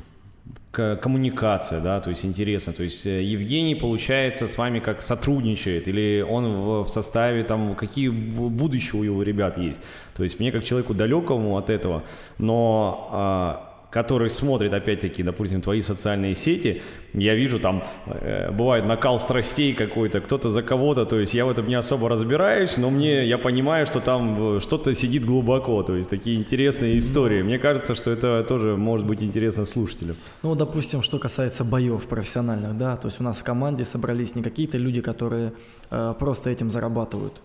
коммуникация, 0.71 1.81
да, 1.81 1.99
то 1.99 2.09
есть 2.11 2.25
интересно, 2.25 2.73
то 2.73 2.83
есть 2.83 3.05
э, 3.05 3.23
Евгений, 3.23 3.75
получается, 3.75 4.47
с 4.47 4.57
вами 4.57 4.79
как 4.79 5.01
сотрудничает, 5.01 5.87
или 5.87 6.21
он 6.21 6.83
в, 6.83 6.87
составе, 6.89 7.43
там, 7.43 7.75
какие 7.75 8.09
будущее 8.09 9.01
у 9.01 9.03
его 9.03 9.23
ребят 9.23 9.57
есть, 9.57 9.81
то 10.15 10.23
есть 10.23 10.39
мне 10.39 10.51
как 10.51 10.63
человеку 10.63 10.93
далекому 10.93 11.57
от 11.57 11.69
этого, 11.69 12.03
но 12.37 13.09
а, 13.11 13.68
который 13.89 14.29
смотрит, 14.29 14.73
опять-таки, 14.73 15.23
допустим, 15.23 15.61
твои 15.61 15.81
социальные 15.81 16.35
сети, 16.35 16.81
я 17.13 17.33
вижу 17.35 17.59
там, 17.59 17.83
э, 18.05 18.51
бывает 18.51 18.85
накал 18.85 19.17
страстей 19.19 19.73
какой-то, 19.73 20.21
кто-то 20.21 20.49
за 20.49 20.61
кого-то, 20.61 21.05
то 21.05 21.19
есть 21.19 21.33
я 21.33 21.45
в 21.45 21.49
этом 21.49 21.67
не 21.67 21.73
особо 21.73 22.07
разбираюсь, 22.07 22.77
но 22.77 22.91
мне, 22.91 23.27
я 23.27 23.37
понимаю, 23.37 23.87
что 23.87 23.99
там 23.99 24.57
э, 24.57 24.59
что-то 24.59 24.93
сидит 24.93 25.25
глубоко, 25.25 25.81
то 25.81 25.95
есть 25.95 26.09
такие 26.09 26.37
интересные 26.37 26.99
истории. 26.99 27.41
Мне 27.41 27.57
кажется, 27.57 27.95
что 27.95 28.11
это 28.11 28.45
тоже 28.47 28.77
может 28.77 29.07
быть 29.07 29.23
интересно 29.23 29.65
слушателям. 29.65 30.15
Ну, 30.43 30.55
допустим, 30.55 31.01
что 31.01 31.17
касается 31.17 31.63
боев 31.63 32.07
профессиональных, 32.07 32.77
да, 32.77 32.95
то 32.95 33.07
есть 33.07 33.19
у 33.19 33.23
нас 33.23 33.39
в 33.39 33.43
команде 33.43 33.85
собрались 33.85 34.35
не 34.35 34.43
какие-то 34.43 34.77
люди, 34.77 35.01
которые 35.01 35.53
э, 35.89 36.13
просто 36.19 36.51
этим 36.51 36.69
зарабатывают. 36.69 37.41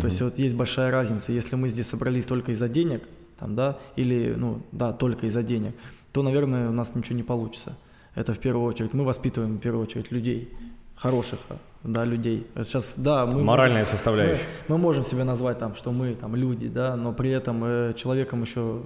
То 0.00 0.06
есть 0.06 0.20
вот 0.20 0.38
есть 0.38 0.54
большая 0.54 0.90
разница, 0.90 1.32
если 1.32 1.56
мы 1.56 1.68
здесь 1.68 1.88
собрались 1.88 2.26
только 2.26 2.52
из-за 2.52 2.68
денег, 2.68 3.02
там, 3.38 3.54
да, 3.54 3.78
или, 3.96 4.34
ну, 4.36 4.62
да, 4.72 4.92
только 4.92 5.26
из-за 5.26 5.42
денег, 5.42 5.74
то, 6.12 6.22
наверное, 6.22 6.68
у 6.68 6.72
нас 6.72 6.94
ничего 6.94 7.16
не 7.16 7.22
получится. 7.22 7.76
Это 8.14 8.32
в 8.32 8.38
первую 8.38 8.66
очередь. 8.66 8.94
Мы 8.94 9.04
воспитываем 9.04 9.56
в 9.56 9.60
первую 9.60 9.84
очередь 9.84 10.10
людей, 10.10 10.52
хороших, 10.96 11.38
да, 11.84 12.04
людей. 12.04 12.46
Сейчас, 12.56 12.98
да, 12.98 13.26
мы 13.26 13.42
моральная 13.42 13.80
можем, 13.80 13.92
составляющая. 13.92 14.42
Мы, 14.68 14.76
мы 14.76 14.82
можем 14.82 15.04
себя 15.04 15.24
назвать 15.24 15.58
там, 15.58 15.74
что 15.74 15.92
мы 15.92 16.14
там 16.14 16.34
люди, 16.34 16.68
да, 16.68 16.96
но 16.96 17.12
при 17.12 17.30
этом 17.30 17.62
э, 17.64 17.94
человеком 17.94 18.42
еще 18.42 18.82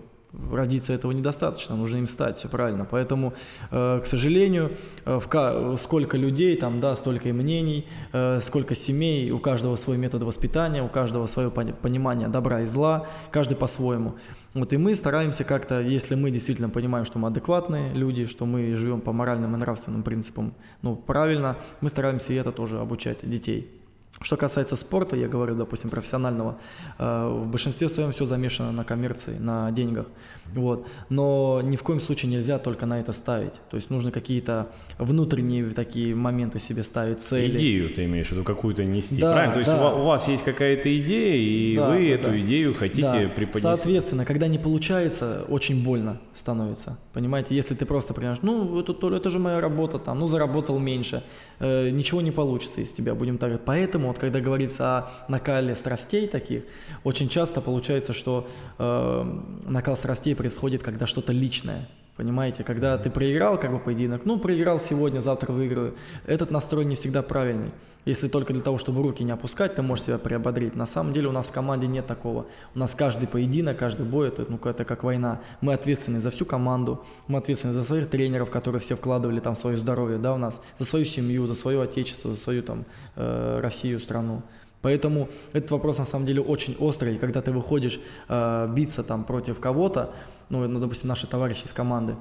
родиться 0.50 0.92
этого 0.92 1.12
недостаточно, 1.12 1.76
нужно 1.76 1.98
им 1.98 2.06
стать, 2.06 2.38
все 2.38 2.48
правильно. 2.48 2.86
Поэтому, 2.90 3.34
э, 3.70 4.00
к 4.02 4.06
сожалению, 4.06 4.72
э, 5.04 5.18
в, 5.18 5.76
сколько 5.76 6.16
людей, 6.16 6.56
там, 6.56 6.80
да, 6.80 6.96
столько 6.96 7.28
и 7.28 7.32
мнений, 7.32 7.86
э, 8.12 8.40
сколько 8.40 8.74
семей, 8.74 9.30
у 9.30 9.38
каждого 9.38 9.76
свой 9.76 9.98
метод 9.98 10.22
воспитания, 10.22 10.82
у 10.82 10.88
каждого 10.88 11.26
свое 11.26 11.50
понимание 11.50 12.28
добра 12.28 12.62
и 12.62 12.66
зла, 12.66 13.06
каждый 13.30 13.56
по-своему. 13.56 14.14
Вот 14.54 14.72
и 14.72 14.76
мы 14.76 14.94
стараемся 14.94 15.44
как-то, 15.44 15.80
если 15.80 16.14
мы 16.14 16.30
действительно 16.30 16.68
понимаем, 16.68 17.06
что 17.06 17.18
мы 17.18 17.28
адекватные 17.28 17.94
люди, 17.94 18.26
что 18.26 18.44
мы 18.44 18.76
живем 18.76 19.00
по 19.00 19.12
моральным 19.12 19.54
и 19.54 19.58
нравственным 19.58 20.02
принципам, 20.02 20.54
ну, 20.82 20.94
правильно, 20.94 21.56
мы 21.80 21.88
стараемся 21.88 22.34
и 22.34 22.36
это 22.36 22.52
тоже 22.52 22.78
обучать 22.78 23.18
детей. 23.22 23.81
Что 24.22 24.36
касается 24.36 24.76
спорта, 24.76 25.16
я 25.16 25.28
говорю, 25.28 25.54
допустим, 25.54 25.90
профессионального, 25.90 26.56
э, 26.98 27.28
в 27.28 27.46
большинстве 27.46 27.88
своем 27.88 28.12
все 28.12 28.24
замешано 28.24 28.72
на 28.72 28.84
коммерции, 28.84 29.36
на 29.38 29.70
деньгах. 29.70 30.06
Вот. 30.54 30.86
Но 31.08 31.60
ни 31.62 31.76
в 31.76 31.82
коем 31.82 32.00
случае 32.00 32.30
нельзя 32.30 32.58
только 32.58 32.86
на 32.86 33.00
это 33.00 33.12
ставить. 33.12 33.54
То 33.70 33.76
есть 33.76 33.90
нужно 33.90 34.10
какие-то 34.10 34.68
внутренние 34.98 35.70
такие 35.70 36.14
моменты 36.14 36.58
себе 36.58 36.82
ставить, 36.82 37.22
цели. 37.22 37.56
Идею 37.56 37.90
ты 37.90 38.04
имеешь 38.04 38.28
в 38.28 38.32
виду 38.32 38.44
какую-то 38.44 38.84
нести, 38.84 39.20
да, 39.20 39.32
правильно? 39.32 39.52
То 39.54 39.58
есть 39.60 39.70
да. 39.70 39.94
у 39.94 40.04
вас 40.04 40.28
есть 40.28 40.44
какая-то 40.44 40.94
идея, 40.98 41.36
и 41.36 41.76
да, 41.76 41.88
вы 41.88 41.96
да, 41.96 42.14
эту 42.14 42.28
да. 42.28 42.40
идею 42.40 42.74
хотите 42.74 43.02
да. 43.02 43.28
преподнести. 43.28 43.60
Соответственно, 43.60 44.24
когда 44.24 44.48
не 44.48 44.58
получается, 44.58 45.44
очень 45.48 45.82
больно 45.82 46.20
становится. 46.34 46.98
Понимаете, 47.12 47.54
если 47.54 47.74
ты 47.74 47.86
просто 47.86 48.14
понимаешь, 48.14 48.38
ну, 48.42 48.80
это, 48.80 48.92
это 49.14 49.30
же 49.30 49.38
моя 49.38 49.60
работа, 49.60 49.98
там, 49.98 50.18
ну, 50.18 50.28
заработал 50.28 50.78
меньше, 50.78 51.22
э, 51.60 51.90
ничего 51.90 52.20
не 52.20 52.30
получится 52.30 52.80
из 52.80 52.92
тебя, 52.92 53.14
будем 53.14 53.38
так 53.38 53.50
говорить. 53.50 53.64
Поэтому, 53.64 54.11
вот, 54.12 54.18
когда 54.18 54.40
говорится 54.40 54.98
о 54.98 55.08
накале 55.28 55.74
страстей 55.74 56.28
таких, 56.28 56.62
очень 57.04 57.28
часто 57.28 57.60
получается, 57.60 58.12
что 58.12 58.46
э, 58.78 59.24
накал 59.64 59.96
страстей 59.96 60.36
происходит, 60.36 60.82
когда 60.82 61.06
что-то 61.06 61.32
личное. 61.32 61.88
Понимаете, 62.16 62.62
когда 62.62 62.98
ты 62.98 63.10
проиграл 63.10 63.58
как 63.58 63.72
бы 63.72 63.78
поединок, 63.78 64.26
ну, 64.26 64.38
проиграл 64.38 64.80
сегодня, 64.80 65.20
завтра 65.20 65.50
выиграю. 65.52 65.94
Этот 66.26 66.50
настрой 66.50 66.84
не 66.84 66.94
всегда 66.94 67.22
правильный. 67.22 67.70
Если 68.04 68.26
только 68.26 68.52
для 68.52 68.62
того, 68.62 68.78
чтобы 68.78 69.00
руки 69.02 69.22
не 69.22 69.30
опускать, 69.30 69.76
ты 69.76 69.82
можешь 69.82 70.06
себя 70.06 70.18
приободрить. 70.18 70.74
На 70.74 70.86
самом 70.86 71.12
деле 71.12 71.28
у 71.28 71.32
нас 71.32 71.50
в 71.50 71.52
команде 71.52 71.86
нет 71.86 72.06
такого. 72.06 72.46
У 72.74 72.78
нас 72.78 72.96
каждый 72.96 73.28
поединок, 73.28 73.78
каждый 73.78 74.04
бой, 74.04 74.28
это, 74.28 74.44
ну, 74.48 74.58
это 74.64 74.84
как 74.84 75.04
война. 75.04 75.40
Мы 75.60 75.72
ответственны 75.72 76.20
за 76.20 76.30
всю 76.30 76.44
команду, 76.44 77.04
мы 77.28 77.38
ответственны 77.38 77.74
за 77.74 77.84
своих 77.84 78.08
тренеров, 78.10 78.50
которые 78.50 78.80
все 78.80 78.96
вкладывали 78.96 79.38
там 79.38 79.54
свое 79.54 79.78
здоровье, 79.78 80.18
да, 80.18 80.34
у 80.34 80.36
нас, 80.36 80.60
за 80.78 80.86
свою 80.86 81.04
семью, 81.04 81.46
за 81.46 81.54
свое 81.54 81.80
отечество, 81.80 82.32
за 82.32 82.36
свою 82.36 82.62
там 82.64 82.86
э, 83.14 83.60
Россию, 83.62 84.00
страну. 84.00 84.42
Поэтому 84.80 85.28
этот 85.52 85.70
вопрос 85.70 85.98
на 85.98 86.04
самом 86.04 86.26
деле 86.26 86.40
очень 86.40 86.74
острый, 86.80 87.18
когда 87.18 87.40
ты 87.40 87.52
выходишь 87.52 88.00
э, 88.28 88.68
биться 88.74 89.04
там 89.04 89.22
против 89.22 89.60
кого-то, 89.60 90.12
ну, 90.48 90.66
ну, 90.66 90.80
допустим, 90.80 91.08
наши 91.08 91.28
товарищи 91.28 91.66
из 91.66 91.72
команды, 91.72 92.16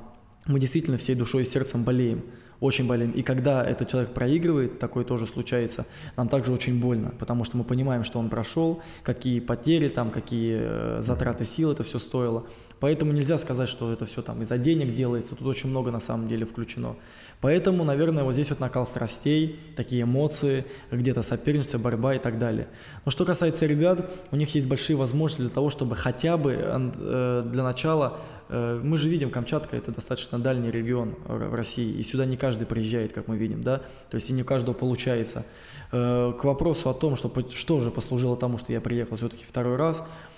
мы 0.45 0.59
действительно 0.59 0.99
всей 0.99 1.15
душой 1.15 1.41
и 1.41 1.45
сердцем 1.45 1.83
болеем 1.83 2.23
очень 2.61 2.87
болеем. 2.87 3.11
И 3.11 3.23
когда 3.23 3.65
этот 3.65 3.89
человек 3.89 4.13
проигрывает, 4.13 4.79
такое 4.79 5.03
тоже 5.03 5.27
случается, 5.27 5.85
нам 6.15 6.29
также 6.29 6.53
очень 6.53 6.79
больно, 6.79 7.11
потому 7.19 7.43
что 7.43 7.57
мы 7.57 7.63
понимаем, 7.65 8.05
что 8.05 8.19
он 8.19 8.29
прошел, 8.29 8.81
какие 9.03 9.41
потери 9.41 9.89
там, 9.89 10.11
какие 10.11 10.59
э, 10.61 11.01
затраты 11.01 11.43
сил 11.43 11.71
это 11.71 11.83
все 11.83 11.99
стоило. 11.99 12.45
Поэтому 12.81 13.13
нельзя 13.13 13.37
сказать, 13.37 13.69
что 13.69 13.93
это 13.93 14.05
все 14.05 14.21
там 14.21 14.41
из-за 14.41 14.57
денег 14.57 14.95
делается, 14.95 15.35
тут 15.35 15.47
очень 15.47 15.69
много 15.69 15.91
на 15.91 15.99
самом 15.99 16.27
деле 16.27 16.47
включено. 16.47 16.95
Поэтому, 17.39 17.83
наверное, 17.83 18.23
вот 18.23 18.33
здесь 18.33 18.49
вот 18.49 18.59
накал 18.59 18.87
страстей, 18.87 19.59
такие 19.75 20.01
эмоции, 20.01 20.65
где-то 20.91 21.21
соперничество, 21.21 21.77
борьба 21.77 22.15
и 22.15 22.19
так 22.19 22.39
далее. 22.39 22.67
Но 23.05 23.11
что 23.11 23.23
касается 23.23 23.67
ребят, 23.67 24.11
у 24.31 24.35
них 24.35 24.53
есть 24.55 24.67
большие 24.67 24.97
возможности 24.97 25.43
для 25.43 25.51
того, 25.51 25.69
чтобы 25.69 25.95
хотя 25.95 26.37
бы 26.37 26.57
э, 26.59 27.43
для 27.45 27.63
начала 27.63 28.19
Э, 28.51 28.79
мы 28.83 28.97
же 28.97 29.09
видим, 29.09 29.31
Камчатка 29.31 29.77
это 29.77 29.91
достаточно 29.91 30.37
дальний 30.37 30.69
регион 30.69 31.15
в 31.25 31.55
России, 31.55 31.89
и 31.97 32.03
сюда 32.03 32.25
не 32.25 32.35
каждый 32.35 32.65
приезжает, 32.65 33.13
как 33.13 33.27
мы 33.27 33.37
видим, 33.37 33.63
да, 33.63 33.79
то 34.09 34.15
есть 34.15 34.29
и 34.29 34.33
не 34.33 34.41
у 34.41 34.45
каждого 34.45 34.75
получается. 34.75 35.45
Э, 35.93 36.33
к 36.39 36.43
вопросу 36.43 36.89
о 36.89 36.93
том, 36.93 37.15
что, 37.15 37.31
что 37.51 37.79
же 37.79 37.91
послужило 37.91 38.35
тому, 38.35 38.57
что 38.57 38.73
я 38.73 38.81
приехал 38.81 39.15
все-таки 39.15 39.45
второй 39.47 39.77
раз, 39.77 40.01
э, 40.01 40.30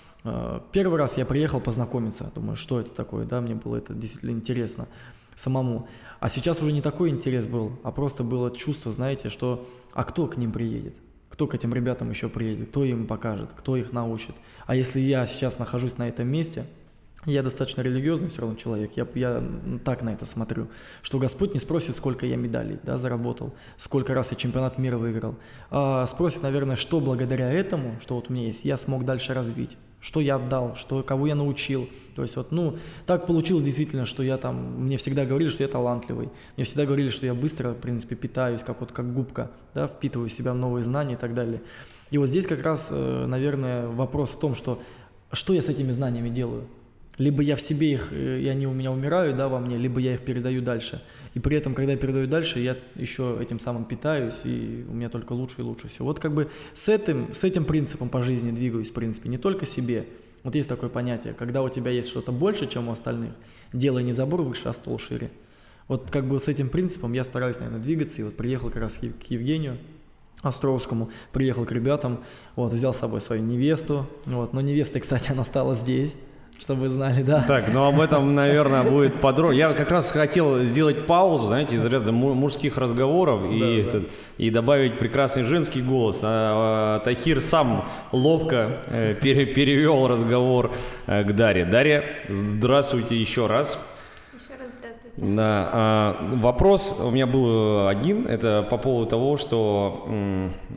первый 0.72 0.98
раз 0.98 1.18
я 1.18 1.26
приехал 1.26 1.60
познакомиться, 1.60 2.32
думаю, 2.34 2.56
что 2.56 2.80
это 2.80 2.90
такое, 2.90 3.26
да, 3.26 3.40
мне 3.40 3.54
было 3.54 3.76
это 3.76 3.94
действительно 3.94 4.30
интересно 4.30 4.88
самому. 5.34 5.88
А 6.20 6.28
сейчас 6.28 6.62
уже 6.62 6.72
не 6.72 6.80
такой 6.80 7.10
интерес 7.10 7.46
был, 7.46 7.78
а 7.82 7.92
просто 7.92 8.24
было 8.24 8.50
чувство, 8.50 8.92
знаете, 8.92 9.28
что 9.28 9.68
а 9.92 10.04
кто 10.04 10.26
к 10.26 10.36
ним 10.36 10.52
приедет? 10.52 10.96
Кто 11.28 11.46
к 11.46 11.54
этим 11.54 11.74
ребятам 11.74 12.10
еще 12.10 12.28
приедет? 12.28 12.70
Кто 12.70 12.84
им 12.84 13.06
покажет? 13.06 13.52
Кто 13.52 13.76
их 13.76 13.92
научит? 13.92 14.34
А 14.66 14.76
если 14.76 15.00
я 15.00 15.26
сейчас 15.26 15.58
нахожусь 15.58 15.98
на 15.98 16.08
этом 16.08 16.28
месте– 16.28 16.66
я 17.26 17.42
достаточно 17.42 17.80
религиозный 17.80 18.28
все 18.28 18.42
равно 18.42 18.56
человек, 18.56 18.92
я, 18.96 19.06
я 19.14 19.42
так 19.84 20.02
на 20.02 20.12
это 20.12 20.26
смотрю, 20.26 20.68
что 21.02 21.18
Господь 21.18 21.54
не 21.54 21.60
спросит, 21.60 21.94
сколько 21.94 22.26
я 22.26 22.36
медалей 22.36 22.78
да, 22.82 22.98
заработал, 22.98 23.54
сколько 23.76 24.14
раз 24.14 24.30
я 24.30 24.36
чемпионат 24.36 24.78
мира 24.78 24.98
выиграл, 24.98 25.36
а 25.70 26.06
спросит, 26.06 26.42
наверное, 26.42 26.76
что 26.76 27.00
благодаря 27.00 27.50
этому, 27.50 27.96
что 28.00 28.16
вот 28.16 28.30
у 28.30 28.32
меня 28.32 28.46
есть, 28.46 28.64
я 28.64 28.76
смог 28.76 29.04
дальше 29.04 29.34
развить, 29.34 29.76
что 30.00 30.20
я 30.20 30.36
отдал, 30.36 30.76
что, 30.76 31.02
кого 31.02 31.26
я 31.26 31.34
научил. 31.34 31.88
То 32.14 32.22
есть 32.22 32.36
вот, 32.36 32.52
ну, 32.52 32.76
так 33.06 33.26
получилось 33.26 33.64
действительно, 33.64 34.04
что 34.04 34.22
я 34.22 34.36
там, 34.36 34.82
мне 34.82 34.98
всегда 34.98 35.24
говорили, 35.24 35.48
что 35.48 35.62
я 35.62 35.68
талантливый, 35.68 36.28
мне 36.56 36.64
всегда 36.64 36.84
говорили, 36.84 37.08
что 37.08 37.24
я 37.26 37.34
быстро, 37.34 37.70
в 37.70 37.78
принципе, 37.78 38.14
питаюсь, 38.14 38.62
как 38.62 38.80
вот 38.80 38.92
как 38.92 39.12
губка, 39.14 39.50
да, 39.74 39.88
впитываю 39.88 40.28
в 40.28 40.32
себя 40.32 40.52
новые 40.52 40.84
знания 40.84 41.14
и 41.14 41.18
так 41.18 41.32
далее. 41.32 41.62
И 42.10 42.18
вот 42.18 42.28
здесь 42.28 42.46
как 42.46 42.62
раз, 42.62 42.90
э, 42.92 43.26
наверное, 43.26 43.88
вопрос 43.88 44.32
в 44.32 44.38
том, 44.38 44.54
что 44.54 44.78
что 45.32 45.52
я 45.52 45.62
с 45.62 45.68
этими 45.68 45.90
знаниями 45.90 46.28
делаю, 46.28 46.68
либо 47.18 47.42
я 47.42 47.56
в 47.56 47.60
себе 47.60 47.92
их, 47.92 48.08
э, 48.10 48.40
и 48.40 48.48
они 48.48 48.66
у 48.66 48.72
меня 48.72 48.90
умирают, 48.90 49.36
да, 49.36 49.48
во 49.48 49.60
мне, 49.60 49.76
либо 49.76 50.00
я 50.00 50.14
их 50.14 50.24
передаю 50.24 50.62
дальше. 50.62 51.02
И 51.34 51.40
при 51.40 51.56
этом, 51.56 51.74
когда 51.74 51.92
я 51.92 51.98
передаю 51.98 52.26
дальше, 52.26 52.60
я 52.60 52.76
еще 52.94 53.38
этим 53.40 53.58
самым 53.58 53.84
питаюсь, 53.84 54.40
и 54.44 54.84
у 54.88 54.94
меня 54.94 55.08
только 55.08 55.32
лучше 55.32 55.56
и 55.58 55.62
лучше 55.62 55.88
все. 55.88 56.04
Вот 56.04 56.20
как 56.20 56.32
бы 56.34 56.48
с 56.72 56.88
этим, 56.88 57.32
с 57.32 57.44
этим 57.44 57.64
принципом 57.64 58.08
по 58.08 58.22
жизни 58.22 58.50
двигаюсь, 58.50 58.90
в 58.90 58.94
принципе, 58.94 59.28
не 59.28 59.38
только 59.38 59.66
себе. 59.66 60.04
Вот 60.42 60.54
есть 60.54 60.68
такое 60.68 60.90
понятие, 60.90 61.34
когда 61.34 61.62
у 61.62 61.68
тебя 61.68 61.90
есть 61.90 62.08
что-то 62.08 62.30
больше, 62.30 62.66
чем 62.66 62.88
у 62.88 62.92
остальных, 62.92 63.32
делай 63.72 64.02
не 64.02 64.12
забор 64.12 64.42
выше, 64.42 64.68
а 64.68 64.72
стол 64.72 64.98
шире. 64.98 65.30
Вот 65.88 66.10
как 66.10 66.26
бы 66.26 66.38
с 66.38 66.48
этим 66.48 66.68
принципом 66.68 67.12
я 67.12 67.24
стараюсь, 67.24 67.58
наверное, 67.58 67.80
двигаться, 67.80 68.20
и 68.20 68.24
вот 68.24 68.36
приехал 68.36 68.68
как 68.68 68.82
раз 68.82 68.98
к 68.98 69.24
Евгению, 69.30 69.78
Островскому, 70.42 71.10
приехал 71.32 71.64
к 71.64 71.72
ребятам, 71.72 72.22
вот, 72.54 72.72
взял 72.72 72.92
с 72.92 72.98
собой 72.98 73.22
свою 73.22 73.42
невесту, 73.42 74.06
вот, 74.26 74.52
но 74.52 74.60
невеста, 74.60 75.00
кстати, 75.00 75.32
она 75.32 75.44
стала 75.44 75.74
здесь, 75.74 76.14
чтобы 76.58 76.82
вы 76.82 76.88
знали, 76.88 77.22
да. 77.22 77.44
Так, 77.46 77.72
ну 77.72 77.84
об 77.84 78.00
этом, 78.00 78.34
наверное, 78.34 78.82
будет 78.82 79.20
подробно. 79.20 79.54
Я 79.54 79.72
как 79.72 79.90
раз 79.90 80.10
хотел 80.10 80.62
сделать 80.62 81.06
паузу, 81.06 81.48
знаете, 81.48 81.76
из 81.76 81.84
ряда 81.84 82.12
мужских 82.12 82.78
разговоров 82.78 83.44
и, 83.50 83.60
да, 83.60 83.66
этот, 83.66 84.02
да. 84.02 84.08
и 84.38 84.50
добавить 84.50 84.98
прекрасный 84.98 85.44
женский 85.44 85.82
голос. 85.82 86.20
А, 86.22 86.96
а, 86.96 87.00
Тахир 87.00 87.40
сам 87.40 87.84
ловко 88.12 88.78
э, 88.86 89.14
пере, 89.14 89.46
перевел 89.46 90.06
разговор 90.06 90.72
э, 91.06 91.24
к 91.24 91.32
Дарье. 91.32 91.64
Дарья, 91.64 92.04
здравствуйте 92.28 93.16
еще 93.16 93.46
раз. 93.46 93.78
Да, 95.16 95.70
а, 95.72 96.30
вопрос 96.34 97.00
у 97.00 97.10
меня 97.10 97.26
был 97.26 97.86
один, 97.86 98.26
это 98.26 98.66
по 98.68 98.78
поводу 98.78 99.08
того, 99.08 99.36
что, 99.36 100.08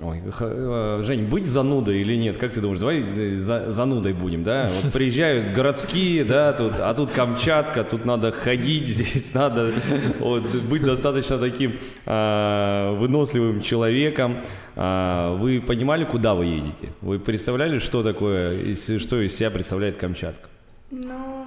ой, 0.03 0.21
э, 0.39 1.01
Жень, 1.03 1.25
быть 1.25 1.47
занудой 1.47 2.01
или 2.01 2.15
нет, 2.15 2.37
как 2.37 2.53
ты 2.53 2.61
думаешь, 2.61 2.79
давай 2.79 2.99
э, 3.01 3.35
за, 3.35 3.71
занудой 3.71 4.13
будем, 4.13 4.43
да? 4.43 4.69
Вот 4.83 4.93
приезжают 4.93 5.53
городские, 5.53 6.23
да, 6.25 6.53
тут, 6.53 6.73
а 6.79 6.93
тут 6.93 7.11
Камчатка, 7.11 7.83
тут 7.83 8.05
надо 8.05 8.31
ходить, 8.31 8.87
здесь 8.87 9.33
надо 9.33 9.73
вот, 10.19 10.43
быть 10.69 10.83
достаточно 10.83 11.39
таким 11.39 11.79
а, 12.05 12.93
выносливым 12.93 13.61
человеком. 13.61 14.37
А, 14.75 15.35
вы 15.35 15.59
понимали, 15.61 16.03
куда 16.03 16.35
вы 16.35 16.45
едете? 16.45 16.89
Вы 17.01 17.17
представляли, 17.17 17.79
что 17.79 18.03
такое, 18.03 18.75
что 18.99 19.19
из 19.19 19.35
себя 19.35 19.49
представляет 19.49 19.97
Камчатка? 19.97 20.47
Ну, 20.91 21.45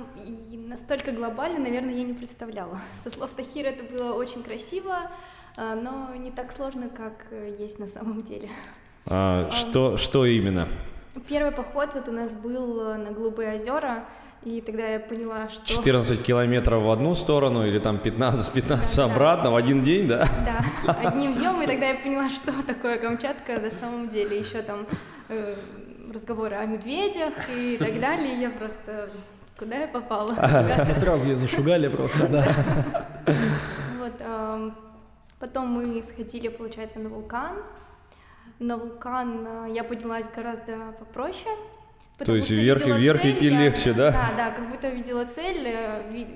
настолько 0.71 1.11
глобально, 1.11 1.59
наверное, 1.59 1.95
я 1.95 2.05
не 2.05 2.15
представляла. 2.15 2.81
Со 3.05 3.11
слов 3.11 3.31
Тахира 3.37 3.69
это 3.69 3.93
было 3.93 4.15
очень 4.15 4.43
красиво, 4.43 5.11
а, 5.57 5.75
но 5.75 6.15
не 6.15 6.31
так 6.31 6.53
сложно, 6.53 6.89
как 6.89 7.27
э, 7.31 7.57
есть 7.59 7.79
на 7.79 7.89
самом 7.89 8.23
деле. 8.31 8.49
А, 9.07 9.51
что, 9.51 9.97
что 9.97 10.25
именно? 10.25 10.69
Первый 11.29 11.51
поход 11.51 11.91
вот 11.95 12.09
у 12.09 12.13
нас 12.13 12.35
был 12.35 12.81
э, 12.81 12.97
на 12.97 13.11
Голубые 13.11 13.55
озера, 13.57 14.05
и 14.45 14.61
тогда 14.61 14.87
я 14.87 15.01
поняла, 15.01 15.49
что... 15.49 15.67
14 15.67 16.23
километров 16.23 16.85
в 16.85 16.91
одну 16.91 17.15
сторону 17.17 17.67
или 17.67 17.81
там 17.81 17.97
15-15 17.97 18.97
да, 18.97 19.05
обратно 19.05 19.51
в 19.51 19.57
один 19.57 19.83
день, 19.83 20.07
да? 20.07 20.25
Да, 20.87 20.95
одним 21.03 21.35
днем, 21.35 21.61
и 21.63 21.67
тогда 21.67 21.89
я 21.89 21.97
поняла, 21.97 22.31
что 22.31 22.53
такое 22.63 22.97
Камчатка 22.99 23.59
на 23.59 23.71
самом 23.71 24.09
деле. 24.09 24.39
Еще 24.39 24.63
там 24.63 24.87
э, 25.29 25.57
разговоры 26.15 26.57
о 26.57 26.65
медведях 26.65 27.35
и 27.55 27.77
так 27.77 28.01
далее. 28.01 28.41
Я 28.41 28.51
просто 28.51 29.11
Куда 29.61 29.77
я 29.77 29.89
попала? 29.89 30.31
Сразу 30.95 31.29
ее 31.29 31.37
зашугали 31.37 31.89
просто, 31.89 32.27
да. 32.29 32.45
Вот, 33.99 34.73
потом 35.39 35.69
мы 35.69 36.03
сходили, 36.03 36.49
получается, 36.49 36.99
на 36.99 37.11
вулкан. 37.11 37.59
На 38.59 38.79
вулкан 38.79 39.47
а, 39.47 39.67
я 39.67 39.85
поднялась 39.85 40.27
гораздо 40.35 40.93
попроще. 40.99 41.55
То 42.17 42.35
есть 42.35 42.51
вверх 42.51 42.87
и 42.87 42.93
вверх 42.93 43.23
идти 43.27 43.51
легче, 43.51 43.93
да? 43.93 44.11
Да, 44.11 44.31
да, 44.35 44.51
как 44.51 44.71
будто 44.71 44.89
видела 44.89 45.27
цель, 45.27 45.67
э, 45.67 46.27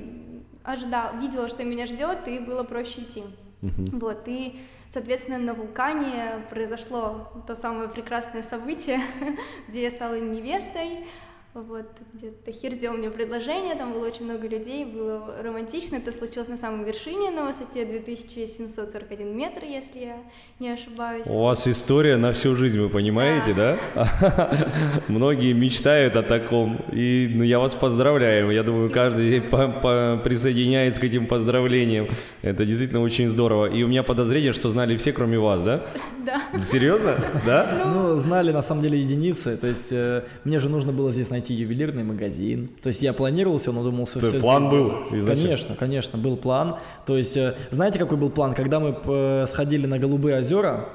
ожидала, 0.63 1.17
видела, 1.17 1.49
что 1.49 1.65
меня 1.65 1.87
ждет, 1.87 2.29
и 2.29 2.39
было 2.39 2.63
проще 2.63 3.01
идти. 3.01 3.23
Вот, 3.63 4.25
и, 4.27 4.61
соответственно, 4.91 5.39
на 5.39 5.55
вулкане 5.55 6.45
произошло 6.51 7.33
то 7.47 7.57
самое 7.57 7.89
прекрасное 7.89 8.43
событие, 8.43 9.01
где 9.69 9.83
я 9.83 9.91
стала 9.91 10.21
невестой, 10.21 11.07
вот, 11.55 11.87
где 12.13 12.33
Тахир 12.33 12.75
сделал 12.75 12.97
мне 12.97 13.11
предложение, 13.11 13.77
там 13.77 13.93
было 13.93 14.09
очень 14.09 14.25
много 14.25 14.49
людей, 14.49 14.85
было 14.85 15.37
романтично. 15.41 15.97
Это 15.97 16.11
случилось 16.11 16.49
на 16.49 16.57
самой 16.57 16.85
вершине, 16.85 17.31
на 17.31 17.47
высоте 17.47 17.85
2741 17.85 19.37
метр, 19.37 19.63
если 19.63 20.01
я 20.01 20.17
не 20.59 20.71
ошибаюсь. 20.71 21.29
У 21.29 21.43
вас 21.45 21.69
история 21.69 22.17
на 22.17 22.33
всю 22.33 22.57
жизнь, 22.57 22.81
вы 22.81 22.89
понимаете, 22.89 23.55
да? 23.55 23.79
Многие 25.09 25.53
мечтают 25.53 26.17
о 26.17 26.23
таком, 26.25 26.85
и 26.93 27.31
ну, 27.33 27.45
я 27.45 27.61
вас 27.61 27.73
поздравляю. 27.75 28.51
Я 28.51 28.65
думаю, 28.65 28.91
каждый 28.91 29.41
присоединяется 29.41 31.01
к 31.01 31.05
этим 31.05 31.29
поздравлениям. 31.29 32.09
Это 32.43 32.67
действительно 32.67 33.01
очень 33.01 33.29
здорово. 33.29 33.67
И 33.67 33.85
у 33.85 33.87
меня 33.87 34.03
подозрение, 34.03 34.53
что 34.53 34.71
знали 34.71 34.97
все, 34.97 35.13
кроме 35.13 35.39
вас, 35.39 35.63
да? 35.63 35.85
Да. 36.25 36.41
Серьезно? 36.63 37.17
Да? 37.45 37.83
Ну, 37.85 38.17
знали 38.17 38.51
на 38.51 38.63
самом 38.63 38.83
деле 38.83 38.99
единицы. 38.99 39.59
То 39.59 39.67
есть 39.67 39.93
э, 39.93 40.23
мне 40.45 40.59
же 40.59 40.71
нужно 40.71 40.91
было 40.91 41.13
здесь 41.13 41.29
найти 41.29 41.44
найти 41.45 41.55
ювелирный 41.55 42.05
магазин. 42.05 42.71
То 42.83 42.89
есть 42.89 43.03
я 43.03 43.13
планировал 43.13 43.59
все, 43.59 43.73
но 43.73 43.83
думал, 43.83 44.05
все, 44.05 44.19
все 44.19 44.41
план 44.41 44.71
был 44.71 44.91
изначально. 45.11 45.27
Конечно, 45.27 45.75
конечно, 45.77 46.19
был 46.19 46.37
план. 46.37 46.77
То 47.07 47.17
есть, 47.17 47.37
э, 47.37 47.55
знаете, 47.71 47.99
какой 47.99 48.17
был 48.17 48.31
план? 48.31 48.55
Когда 48.55 48.81
мы 48.81 48.97
э, 49.05 49.47
сходили 49.47 49.87
на 49.87 49.99
Голубые 49.99 50.39
озера, 50.39 50.89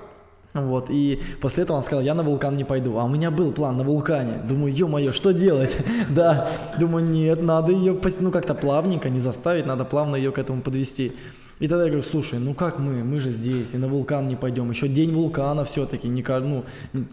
вот, 0.53 0.89
и 0.89 1.19
после 1.41 1.63
этого 1.63 1.77
он 1.77 1.83
сказал, 1.83 2.03
я 2.03 2.15
на 2.15 2.23
вулкан 2.23 2.57
не 2.57 2.63
пойду. 2.63 2.97
А 2.97 3.03
у 3.03 3.07
меня 3.07 3.29
был 3.29 3.51
план 3.51 3.77
на 3.77 3.83
вулкане. 3.83 4.41
Думаю, 4.49 4.73
ё-моё, 4.73 5.13
что 5.13 5.31
делать? 5.31 5.77
да, 6.09 6.47
думаю, 6.79 7.05
нет, 7.05 7.43
надо 7.43 7.71
ее, 7.71 7.99
ну, 8.19 8.31
как-то 8.31 8.55
плавненько, 8.55 9.09
не 9.09 9.19
заставить, 9.19 9.67
надо 9.67 9.85
плавно 9.85 10.15
ее 10.15 10.31
к 10.31 10.39
этому 10.39 10.61
подвести. 10.61 11.11
И 11.59 11.67
тогда 11.67 11.83
я 11.83 11.89
говорю, 11.89 12.05
слушай, 12.05 12.39
ну 12.39 12.53
как 12.53 12.79
мы, 12.79 13.03
мы 13.03 13.19
же 13.19 13.31
здесь, 13.31 13.73
и 13.73 13.77
на 13.77 13.87
вулкан 13.87 14.27
не 14.27 14.37
пойдем, 14.37 14.69
еще 14.69 14.87
день 14.87 15.11
вулкана 15.13 15.65
все-таки, 15.65 16.07
не, 16.07 16.23
ну, 16.27 16.63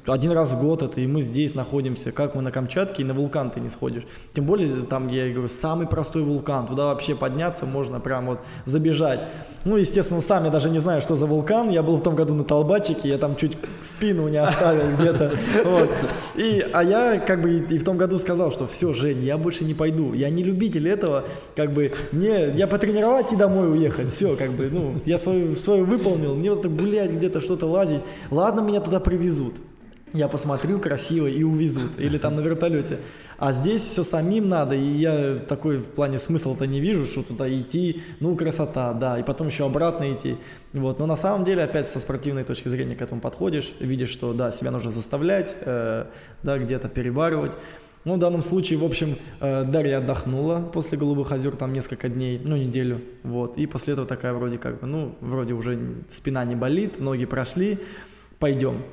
один 0.07 0.31
раз 0.33 0.53
в 0.53 0.61
год 0.61 0.83
это, 0.83 1.01
и 1.01 1.07
мы 1.07 1.21
здесь 1.21 1.55
находимся, 1.55 2.13
как 2.13 2.35
мы 2.37 2.43
на 2.43 2.53
Камчатке, 2.53 3.03
и 3.03 3.07
на 3.07 3.13
вулкан 3.13 3.51
ты 3.51 3.59
не 3.59 3.71
сходишь. 3.71 4.05
Тем 4.35 4.47
более, 4.47 4.83
там, 4.83 5.09
я 5.09 5.29
говорю, 5.31 5.49
самый 5.49 5.89
простой 5.89 6.23
вулкан, 6.23 6.67
туда 6.67 6.87
вообще 6.87 7.17
подняться 7.17 7.67
можно 7.67 7.99
прям 7.99 8.27
вот 8.27 8.41
забежать. 8.65 9.21
Ну, 9.65 9.77
естественно, 9.77 10.21
сам 10.21 10.45
я 10.45 10.51
даже 10.51 10.71
не 10.71 10.79
знаю, 10.79 11.01
что 11.01 11.17
за 11.17 11.27
вулкан, 11.27 11.71
я 11.71 11.83
был 11.83 11.97
в 11.97 12.03
том 12.03 12.15
году 12.15 12.35
на 12.35 12.45
Толбачике, 12.45 13.09
я 13.09 13.19
там 13.19 13.35
чуть 13.35 13.59
спину 13.81 14.29
не 14.29 14.39
оставил 14.39 14.97
где-то. 14.97 15.37
И, 16.37 16.65
а 16.73 16.85
я 16.85 17.19
как 17.19 17.41
бы 17.41 17.67
и 17.71 17.79
в 17.79 17.85
том 17.85 17.97
году 17.97 18.19
сказал, 18.19 18.53
что 18.53 18.67
все, 18.67 18.93
Жень, 18.93 19.25
я 19.25 19.39
больше 19.39 19.65
не 19.65 19.73
пойду, 19.73 20.13
я 20.13 20.29
не 20.29 20.43
любитель 20.43 20.87
этого, 20.87 21.25
как 21.55 21.73
бы, 21.73 21.93
мне, 22.13 22.51
я 22.51 22.67
потренировать 22.67 23.33
и 23.33 23.37
домой 23.37 23.73
уехать, 23.73 24.13
все, 24.13 24.36
как 24.37 24.53
бы, 24.53 24.69
ну, 24.71 25.01
я 25.07 25.19
свою, 25.19 25.55
свою 25.55 25.85
выполнил, 25.85 26.35
мне 26.35 26.51
вот 26.51 26.67
гулять 26.67 27.11
где-то, 27.11 27.41
что-то 27.41 27.67
лазить. 27.67 28.03
Ладно, 28.31 28.61
меня 28.61 28.81
туда 28.81 29.01
привезут. 29.01 29.55
Я 30.13 30.29
посмотрю 30.29 30.79
красиво 30.79 31.27
и 31.27 31.43
увезут. 31.43 31.99
Или 31.99 32.17
там 32.17 32.37
на 32.37 32.41
вертолете. 32.41 32.99
А 33.39 33.53
здесь 33.53 33.83
все 33.83 34.03
самим 34.03 34.49
надо, 34.49 34.75
и 34.75 34.97
я 34.97 35.37
такой 35.47 35.79
в 35.79 35.85
плане 35.85 36.19
смысла-то 36.19 36.67
не 36.67 36.81
вижу, 36.81 37.05
что 37.05 37.23
туда 37.23 37.53
идти, 37.53 38.03
ну, 38.21 38.35
красота, 38.35 38.95
да, 38.95 39.19
и 39.19 39.23
потом 39.23 39.49
еще 39.49 39.67
обратно 39.67 40.11
идти. 40.15 40.37
Вот. 40.73 40.99
Но 41.01 41.07
на 41.07 41.17
самом 41.17 41.45
деле, 41.45 41.63
опять 41.63 41.87
со 41.87 42.01
спортивной 42.01 42.45
точки 42.45 42.69
зрения 42.69 42.97
к 42.97 43.03
этому 43.03 43.21
подходишь, 43.21 43.73
видишь, 43.79 44.09
что, 44.09 44.33
да, 44.33 44.51
себя 44.51 44.71
нужно 44.71 44.91
заставлять, 44.91 45.55
э, 45.61 46.07
да, 46.43 46.59
где-то 46.59 46.89
перебарывать. 46.89 47.59
Ну, 48.07 48.15
в 48.15 48.19
данном 48.19 48.41
случае, 48.43 48.79
в 48.79 48.85
общем, 48.85 49.17
э, 49.41 49.65
Дарья 49.65 49.99
отдохнула 49.99 50.61
после 50.73 50.97
«Голубых 50.97 51.33
озер» 51.33 51.57
там 51.57 51.73
несколько 51.73 52.09
дней, 52.09 52.41
ну, 52.47 52.57
неделю, 52.57 53.01
вот. 53.25 53.59
И 53.59 53.67
после 53.67 53.95
этого 53.95 54.07
такая 54.07 54.33
вроде 54.33 54.59
как 54.59 54.81
бы, 54.81 54.87
ну, 54.87 55.17
вроде 55.21 55.55
уже 55.55 55.77
спина 56.07 56.45
не 56.45 56.55
болит, 56.55 57.01
ноги 57.01 57.25
прошли, 57.25 57.81
пойдем. 58.39 58.85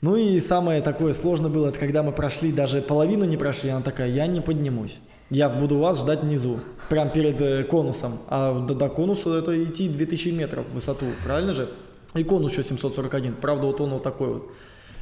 Ну 0.00 0.16
и 0.16 0.40
самое 0.40 0.80
такое 0.80 1.12
сложное 1.12 1.50
было, 1.50 1.68
это 1.68 1.78
когда 1.78 2.02
мы 2.02 2.12
прошли, 2.12 2.50
даже 2.50 2.80
половину 2.80 3.26
не 3.26 3.36
прошли, 3.36 3.68
она 3.68 3.82
такая, 3.82 4.08
я 4.08 4.26
не 4.26 4.40
поднимусь. 4.40 5.00
Я 5.28 5.50
буду 5.50 5.76
вас 5.76 6.00
ждать 6.00 6.22
внизу, 6.22 6.60
прям 6.88 7.10
перед 7.10 7.38
э, 7.42 7.64
конусом. 7.64 8.20
А 8.28 8.58
до, 8.58 8.74
до 8.74 8.88
конуса 8.88 9.34
это 9.34 9.62
идти 9.62 9.86
2000 9.86 10.28
метров 10.30 10.64
в 10.66 10.72
высоту, 10.72 11.04
правильно 11.24 11.52
же? 11.52 11.68
И 12.14 12.24
конус 12.24 12.52
еще 12.52 12.62
741, 12.62 13.34
правда 13.34 13.66
вот 13.66 13.82
он 13.82 13.90
вот 13.90 14.02
такой 14.02 14.32
вот. 14.32 14.50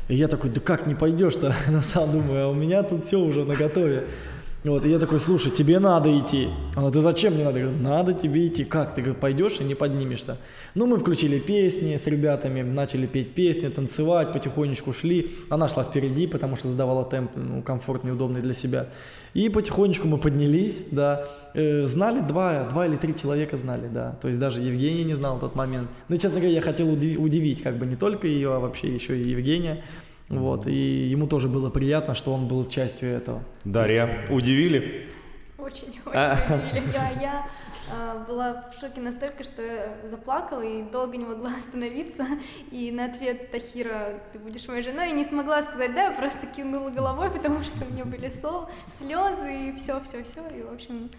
И 0.09 0.15
я 0.15 0.29
такой, 0.29 0.51
да 0.51 0.61
как 0.61 0.87
не 0.87 0.95
пойдешь-то? 0.95 1.55
На 1.69 1.83
самом 1.83 2.13
думаю, 2.13 2.47
а 2.47 2.49
у 2.49 2.55
меня 2.55 2.83
тут 2.83 3.03
все 3.03 3.19
уже 3.19 3.45
на 3.45 3.55
готове. 3.55 4.05
Вот, 4.65 4.85
и 4.85 4.91
я 4.91 4.99
такой, 4.99 5.21
слушай, 5.21 5.53
тебе 5.53 5.79
надо 5.79 6.19
идти. 6.19 6.49
Она, 6.75 6.91
да 6.91 7.01
зачем 7.01 7.35
мне 7.35 7.45
надо? 7.45 7.59
Я 7.59 7.67
говорю, 7.67 7.83
надо 7.83 8.13
тебе 8.13 8.49
идти. 8.49 8.65
Как? 8.65 8.95
Ты 8.95 9.03
говорю, 9.03 9.21
пойдешь 9.21 9.61
и 9.61 9.65
не 9.65 9.75
поднимешься. 9.75 10.37
Ну, 10.75 10.87
мы 10.87 10.99
включили 10.99 11.39
песни 11.39 11.97
с 11.97 12.07
ребятами, 12.09 12.63
начали 12.63 13.07
петь 13.07 13.35
песни, 13.35 13.69
танцевать, 13.69 14.33
потихонечку 14.33 14.93
шли. 14.93 15.31
Она 15.49 15.69
шла 15.69 15.85
впереди, 15.85 16.27
потому 16.27 16.57
что 16.57 16.67
задавала 16.67 17.05
темп 17.05 17.31
ну, 17.37 17.63
комфортный, 17.63 18.13
удобный 18.13 18.41
для 18.41 18.53
себя. 18.53 18.89
И 19.39 19.49
потихонечку 19.51 20.09
мы 20.09 20.19
поднялись, 20.19 20.81
да. 20.91 21.25
Э, 21.55 21.87
знали 21.87 22.19
два, 22.19 22.65
два 22.65 22.87
или 22.87 22.97
три 22.97 23.15
человека 23.15 23.57
знали, 23.57 23.87
да. 23.87 24.19
То 24.21 24.27
есть 24.27 24.41
даже 24.41 24.61
Евгений 24.61 25.05
не 25.05 25.15
знал 25.15 25.37
в 25.37 25.41
тот 25.41 25.55
момент. 25.55 25.89
Ну, 26.09 26.17
честно 26.17 26.41
говоря, 26.41 26.57
я 26.57 26.61
хотел 26.61 26.93
удивить 26.93 27.63
как 27.63 27.77
бы 27.77 27.87
не 27.87 27.95
только 27.95 28.27
ее, 28.27 28.57
а 28.57 28.59
вообще 28.59 28.93
еще 28.93 29.17
и 29.17 29.29
Евгения. 29.29 29.85
Вот, 30.29 30.67
и 30.67 31.07
ему 31.09 31.29
тоже 31.29 31.47
было 31.47 31.71
приятно, 31.71 32.17
что 32.17 32.35
он 32.35 32.49
был 32.49 32.67
частью 32.67 33.11
этого. 33.11 33.45
Дарья, 33.63 34.27
удивили? 34.29 35.07
Очень, 35.57 36.01
очень 36.05 36.15
а. 36.15 36.37
удивили. 36.73 36.93
Я, 36.93 37.23
я 37.23 37.47
была 38.29 38.65
в 38.71 38.81
шоке 38.81 39.01
настолько, 39.01 39.45
что 39.45 39.63
заплакала 40.05 40.63
и 40.63 40.83
долго 40.83 41.17
не 41.17 41.25
могла 41.25 41.51
остановиться. 41.59 42.27
И 42.71 42.91
на 42.91 43.07
ответ 43.07 43.51
Тахира, 43.51 44.21
ты 44.33 44.39
будешь 44.39 44.67
моей 44.69 44.83
женой, 44.83 45.13
не 45.13 45.25
смогла 45.25 45.63
сказать 45.63 45.95
да, 45.95 46.05
я 46.05 46.11
просто 46.13 46.47
кивнула 46.47 46.91
головой, 46.91 47.31
потому 47.31 47.63
что 47.65 47.85
у 47.89 47.93
меня 47.93 48.05
были 48.05 48.31
сол, 48.31 48.69
слезы 48.89 49.71
и 49.71 49.73
все, 49.77 50.01
все, 50.01 50.23
все. 50.23 50.41
И, 50.57 50.63
в 50.63 50.73
общем, 50.73 51.11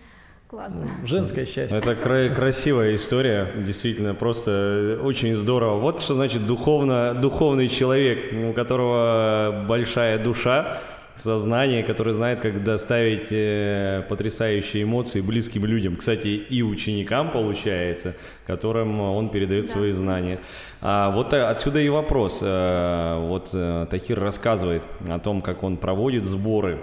Классно. 0.49 0.87
Женское 1.05 1.45
счастье. 1.45 1.77
Это 1.77 1.93
кра- 1.93 2.29
красивая 2.29 2.95
история, 2.95 3.47
действительно, 3.55 4.15
просто 4.15 4.99
очень 5.03 5.35
здорово. 5.35 5.77
Вот 5.79 6.01
что 6.01 6.15
значит 6.15 6.47
духовно, 6.47 7.13
духовный 7.13 7.69
человек, 7.69 8.33
у 8.33 8.53
которого 8.53 9.65
большая 9.67 10.17
душа, 10.17 10.79
сознание, 11.19 11.83
который 11.83 12.13
знает, 12.13 12.39
как 12.39 12.63
доставить 12.63 13.27
э, 13.31 14.03
потрясающие 14.09 14.83
эмоции 14.83 15.21
близким 15.21 15.65
людям. 15.65 15.95
Кстати, 15.95 16.27
и 16.27 16.61
ученикам, 16.61 17.31
получается, 17.31 18.15
которым 18.47 18.99
он 19.01 19.29
передает 19.29 19.65
да. 19.65 19.71
свои 19.71 19.91
знания. 19.91 20.39
А 20.81 21.11
вот 21.11 21.33
отсюда 21.33 21.79
и 21.79 21.89
вопрос. 21.89 22.39
А, 22.41 23.19
вот 23.19 23.49
э, 23.53 23.87
Тахир 23.89 24.19
рассказывает 24.19 24.83
о 25.07 25.19
том, 25.19 25.41
как 25.41 25.63
он 25.63 25.77
проводит 25.77 26.23
сборы 26.23 26.79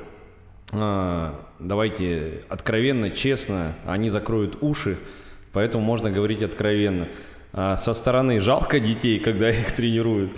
а, 0.73 1.35
давайте 1.59 2.41
откровенно, 2.49 3.11
честно, 3.11 3.73
они 3.87 4.09
закроют 4.09 4.59
уши, 4.63 4.99
поэтому 5.53 5.85
можно 5.85 6.11
говорить 6.11 6.43
откровенно. 6.43 7.09
А 7.53 7.77
со 7.77 7.95
стороны 7.95 8.41
жалко 8.41 8.81
детей, 8.81 9.19
когда 9.19 9.49
их 9.49 9.73
тренируют? 9.73 10.33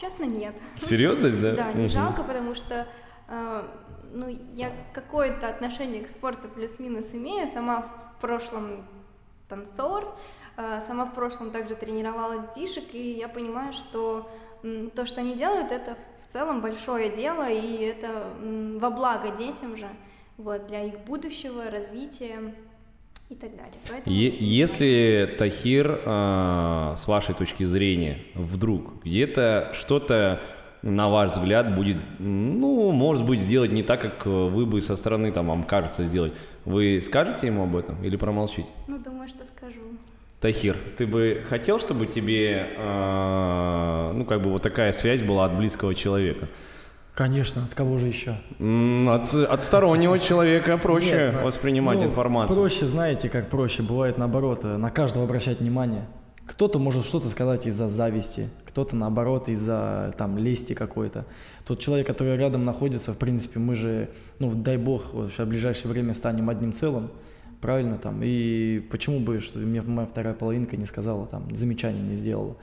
Честно, 0.00 0.24
нет. 0.24 0.54
Серьезно, 0.76 1.30
да? 1.30 1.52
Да, 1.52 1.72
не 1.72 1.88
жалко, 1.88 2.22
потому 2.22 2.54
что 2.54 2.74
э, 2.74 2.86
ну, 3.28 4.38
я 4.54 4.70
какое-то 4.92 5.48
отношение 5.48 6.02
к 6.02 6.08
спорту 6.08 6.48
плюс-минус 6.48 7.14
имею. 7.14 7.48
Сама 7.48 7.82
в 7.82 8.20
прошлом 8.20 8.86
танцор, 9.48 10.16
э, 10.56 10.80
сама 10.86 11.06
в 11.06 11.14
прошлом 11.14 11.50
также 11.50 11.74
тренировала 11.74 12.38
детишек, 12.38 12.94
и 12.94 13.12
я 13.12 13.28
понимаю, 13.28 13.72
что 13.72 14.28
то, 14.94 15.06
что 15.06 15.20
они 15.20 15.34
делают, 15.34 15.70
это 15.70 15.96
в 16.26 16.32
целом 16.32 16.60
большое 16.60 17.10
дело, 17.10 17.48
и 17.48 17.84
это 17.84 18.08
во 18.80 18.90
благо 18.90 19.30
детям 19.36 19.76
же, 19.76 19.88
вот, 20.38 20.66
для 20.66 20.84
их 20.84 20.98
будущего, 21.00 21.70
развития 21.70 22.54
и 23.28 23.34
так 23.34 23.50
далее. 23.56 23.74
Поэтому... 23.88 24.14
Если 24.14 25.36
Тахир, 25.38 26.00
э, 26.04 26.94
с 26.96 27.06
вашей 27.06 27.34
точки 27.34 27.64
зрения, 27.64 28.18
вдруг 28.34 29.04
где-то 29.04 29.72
что-то 29.74 30.40
на 30.82 31.08
ваш 31.08 31.32
взгляд, 31.32 31.74
будет, 31.74 31.96
ну, 32.18 32.92
может 32.92 33.24
быть, 33.24 33.40
сделать 33.40 33.72
не 33.72 33.82
так, 33.82 34.00
как 34.00 34.26
вы 34.26 34.66
бы 34.66 34.80
со 34.80 34.96
стороны, 34.96 35.32
там, 35.32 35.48
вам 35.48 35.64
кажется, 35.64 36.04
сделать. 36.04 36.32
Вы 36.64 37.00
скажете 37.00 37.46
ему 37.46 37.64
об 37.64 37.76
этом 37.76 38.02
или 38.02 38.16
промолчите? 38.16 38.68
Ну, 38.86 38.98
думаю, 38.98 39.28
что 39.28 39.44
скажу. 39.44 39.80
Тахир, 40.40 40.76
ты 40.98 41.06
бы 41.06 41.42
хотел, 41.48 41.78
чтобы 41.78 42.06
тебе, 42.06 42.68
э, 42.76 44.12
ну, 44.14 44.24
как 44.24 44.42
бы 44.42 44.50
вот 44.50 44.62
такая 44.62 44.92
связь 44.92 45.22
была 45.22 45.46
от 45.46 45.56
близкого 45.56 45.94
человека? 45.94 46.48
Конечно, 47.14 47.64
от 47.64 47.74
кого 47.74 47.96
же 47.96 48.08
еще? 48.08 48.36
От, 48.60 49.32
от 49.32 49.62
стороннего 49.62 50.18
человека 50.18 50.76
проще 50.76 51.32
Нет, 51.32 51.42
воспринимать 51.42 51.98
ну, 51.98 52.04
информацию. 52.04 52.54
Проще, 52.54 52.84
знаете, 52.84 53.30
как 53.30 53.48
проще. 53.48 53.82
Бывает 53.82 54.18
наоборот, 54.18 54.64
э, 54.64 54.76
на 54.76 54.90
каждого 54.90 55.24
обращать 55.24 55.60
внимание. 55.60 56.04
Кто-то 56.46 56.78
может 56.78 57.06
что-то 57.06 57.26
сказать 57.28 57.66
из-за 57.66 57.88
зависти, 57.88 58.50
кто-то 58.76 58.94
наоборот 58.94 59.48
из-за 59.48 60.12
там 60.18 60.36
лести 60.36 60.74
какой-то. 60.74 61.24
Тот 61.66 61.80
человек, 61.80 62.06
который 62.06 62.36
рядом 62.36 62.66
находится, 62.66 63.14
в 63.14 63.18
принципе, 63.18 63.58
мы 63.58 63.74
же, 63.74 64.10
ну, 64.38 64.54
дай 64.54 64.76
бог, 64.76 65.14
в 65.14 65.44
ближайшее 65.46 65.90
время 65.90 66.12
станем 66.12 66.50
одним 66.50 66.74
целым, 66.74 67.08
правильно 67.62 67.96
там. 67.96 68.20
И 68.22 68.80
почему 68.90 69.20
бы, 69.20 69.40
что 69.40 69.60
мне 69.60 69.80
моя 69.80 70.06
вторая 70.06 70.34
половинка 70.34 70.76
не 70.76 70.84
сказала, 70.84 71.26
там, 71.26 71.56
замечания 71.56 72.02
не 72.02 72.16
сделала. 72.16 72.54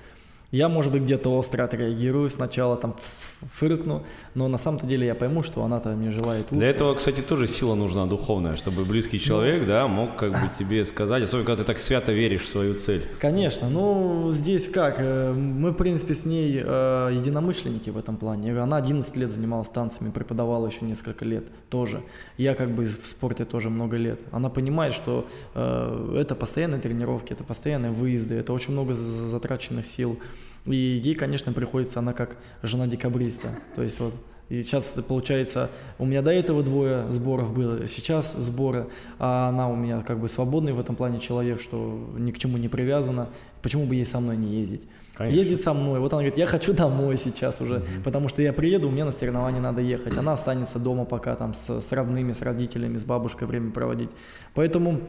Я, 0.53 0.69
может 0.69 0.91
быть, 0.91 1.01
где-то 1.01 1.35
остро 1.35 1.63
отреагирую, 1.63 2.29
сначала 2.29 2.77
там 2.77 2.95
фыркну, 3.41 4.03
но 4.35 4.47
на 4.47 4.59
самом-то 4.59 4.85
деле 4.85 5.07
я 5.07 5.15
пойму, 5.15 5.41
что 5.41 5.63
она-то 5.63 5.89
мне 5.89 6.11
желает 6.11 6.51
лучше. 6.51 6.55
Для 6.55 6.67
этого, 6.67 6.93
кстати, 6.93 7.21
тоже 7.21 7.47
сила 7.47 7.73
нужна 7.73 8.05
духовная, 8.05 8.55
чтобы 8.55 8.85
близкий 8.85 9.17
ну. 9.17 9.23
человек, 9.23 9.61
ну, 9.61 9.67
да, 9.67 9.87
мог 9.87 10.15
как 10.15 10.31
бы 10.31 10.51
тебе 10.55 10.85
сказать, 10.85 11.23
особенно 11.23 11.47
когда 11.47 11.63
ты 11.63 11.65
так 11.65 11.79
свято 11.79 12.11
веришь 12.11 12.43
в 12.43 12.49
свою 12.49 12.75
цель. 12.75 13.01
Конечно, 13.19 13.67
ну 13.67 14.29
здесь 14.31 14.67
как, 14.67 14.97
э, 14.99 15.33
мы 15.33 15.71
в 15.71 15.75
принципе 15.75 16.13
с 16.13 16.23
ней 16.23 16.61
э, 16.63 17.09
единомышленники 17.13 17.89
в 17.89 17.97
этом 17.97 18.17
плане. 18.17 18.55
Она 18.61 18.77
11 18.77 19.17
лет 19.17 19.31
занималась 19.31 19.69
танцами, 19.69 20.11
преподавала 20.11 20.67
еще 20.67 20.85
несколько 20.85 21.25
лет 21.25 21.45
тоже. 21.71 22.01
Я 22.37 22.53
как 22.53 22.69
бы 22.69 22.85
в 22.85 23.07
спорте 23.07 23.45
тоже 23.45 23.71
много 23.71 23.97
лет. 23.97 24.19
Она 24.31 24.49
понимает, 24.49 24.93
что 24.93 25.25
э, 25.55 26.17
это 26.21 26.35
постоянные 26.35 26.79
тренировки, 26.79 27.33
это 27.33 27.43
постоянные 27.43 27.91
выезды, 27.91 28.35
это 28.35 28.53
очень 28.53 28.73
много 28.73 28.93
затраченных 28.93 29.87
сил. 29.87 30.19
И 30.65 30.75
ей, 30.75 31.15
конечно, 31.15 31.51
приходится 31.53 31.99
она 31.99 32.13
как 32.13 32.37
жена 32.61 32.87
декабриста. 32.87 33.49
То 33.75 33.81
есть 33.81 33.99
вот 33.99 34.13
и 34.49 34.61
сейчас, 34.61 34.99
получается, 35.07 35.69
у 35.97 36.05
меня 36.05 36.21
до 36.21 36.31
этого 36.31 36.63
двое 36.63 37.11
сборов 37.11 37.53
было, 37.53 37.87
сейчас 37.87 38.33
сборы, 38.33 38.87
а 39.17 39.49
она 39.49 39.69
у 39.69 39.75
меня 39.75 40.01
как 40.01 40.19
бы 40.19 40.27
свободный 40.27 40.73
в 40.73 40.79
этом 40.79 40.95
плане 40.95 41.19
человек, 41.19 41.61
что 41.61 42.07
ни 42.17 42.31
к 42.31 42.37
чему 42.37 42.57
не 42.57 42.67
привязана. 42.67 43.29
Почему 43.61 43.85
бы 43.85 43.95
ей 43.95 44.05
со 44.05 44.19
мной 44.19 44.37
не 44.37 44.59
ездить? 44.59 44.83
Конечно. 45.15 45.39
Ездит 45.39 45.61
со 45.61 45.73
мной. 45.73 45.99
Вот 45.99 46.11
она 46.13 46.23
говорит, 46.23 46.37
я 46.37 46.47
хочу 46.47 46.73
домой 46.73 47.17
сейчас 47.17 47.61
уже, 47.61 47.77
угу. 47.77 47.85
потому 48.03 48.29
что 48.29 48.41
я 48.41 48.51
приеду, 48.51 48.89
мне 48.89 49.05
на 49.05 49.11
соревнования 49.11 49.61
надо 49.61 49.81
ехать. 49.81 50.17
Она 50.17 50.33
останется 50.33 50.77
дома 50.77 51.05
пока 51.05 51.35
там 51.35 51.53
с, 51.53 51.81
с 51.81 51.91
родными, 51.91 52.33
с 52.33 52.41
родителями, 52.41 52.97
с 52.97 53.05
бабушкой 53.05 53.47
время 53.47 53.71
проводить. 53.71 54.09
Поэтому 54.55 55.01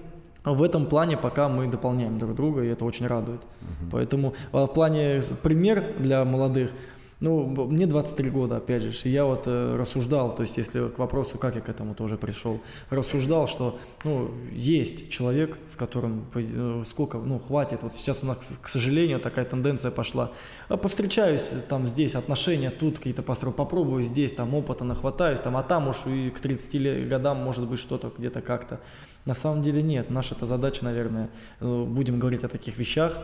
в 0.53 0.63
этом 0.63 0.87
плане 0.87 1.17
пока 1.17 1.49
мы 1.49 1.67
дополняем 1.67 2.19
друг 2.19 2.35
друга, 2.35 2.63
и 2.63 2.69
это 2.69 2.85
очень 2.85 3.07
радует. 3.07 3.41
Угу. 3.41 3.91
Поэтому 3.93 4.35
а, 4.53 4.67
в 4.67 4.75
плане 4.75 5.23
пример 5.43 5.95
для 5.99 6.25
молодых– 6.25 6.71
ну, 7.21 7.47
мне 7.47 7.87
23 7.87 8.31
года, 8.31 8.57
опять 8.57 8.83
же, 8.83 8.91
и 9.05 9.11
я 9.11 9.25
вот 9.25 9.45
э, 9.47 9.77
рассуждал, 9.77 10.35
то 10.35 10.43
есть 10.43 10.57
если 10.57 10.89
к 10.89 10.99
вопросу, 10.99 11.39
как 11.39 11.55
я 11.55 11.61
к 11.61 11.69
этому 11.69 11.95
тоже 11.95 12.17
пришел, 12.17 12.61
рассуждал, 12.91 13.47
что, 13.47 13.79
ну, 14.03 14.31
есть 14.53 15.11
человек, 15.11 15.57
с 15.69 15.77
которым 15.77 16.27
э, 16.35 16.83
сколько, 16.87 17.19
ну, 17.19 17.39
хватит, 17.39 17.83
вот 17.83 17.95
сейчас 17.95 18.23
у 18.23 18.27
нас, 18.27 18.59
к 18.61 18.69
сожалению, 18.69 19.21
такая 19.21 19.45
тенденция 19.45 19.91
пошла, 19.91 20.33
а 20.69 20.77
повстречаюсь 20.77 21.53
там 21.69 21.87
здесь, 21.87 22.15
отношения 22.15 22.71
тут 22.71 22.99
какие-то 22.99 23.23
построю, 23.23 23.55
попробую 23.55 24.03
здесь, 24.03 24.35
там 24.35 24.53
опыта 24.55 24.85
нахватаюсь, 24.85 25.41
там, 25.41 25.57
а 25.57 25.63
там 25.63 25.89
уж 25.89 26.07
и 26.07 26.31
к 26.31 26.41
30 26.41 27.09
годам 27.09 27.39
может 27.39 27.69
быть 27.69 27.79
что-то 27.79 28.13
где-то 28.17 28.43
как-то. 28.43 28.81
На 29.25 29.35
самом 29.35 29.63
деле 29.63 29.83
нет, 29.83 30.11
наша 30.11 30.35
эта 30.35 30.47
задача, 30.47 30.85
наверное, 30.85 31.31
э, 31.61 31.85
будем 31.85 32.19
говорить 32.19 32.45
о 32.45 32.49
таких 32.49 32.77
вещах, 32.77 33.17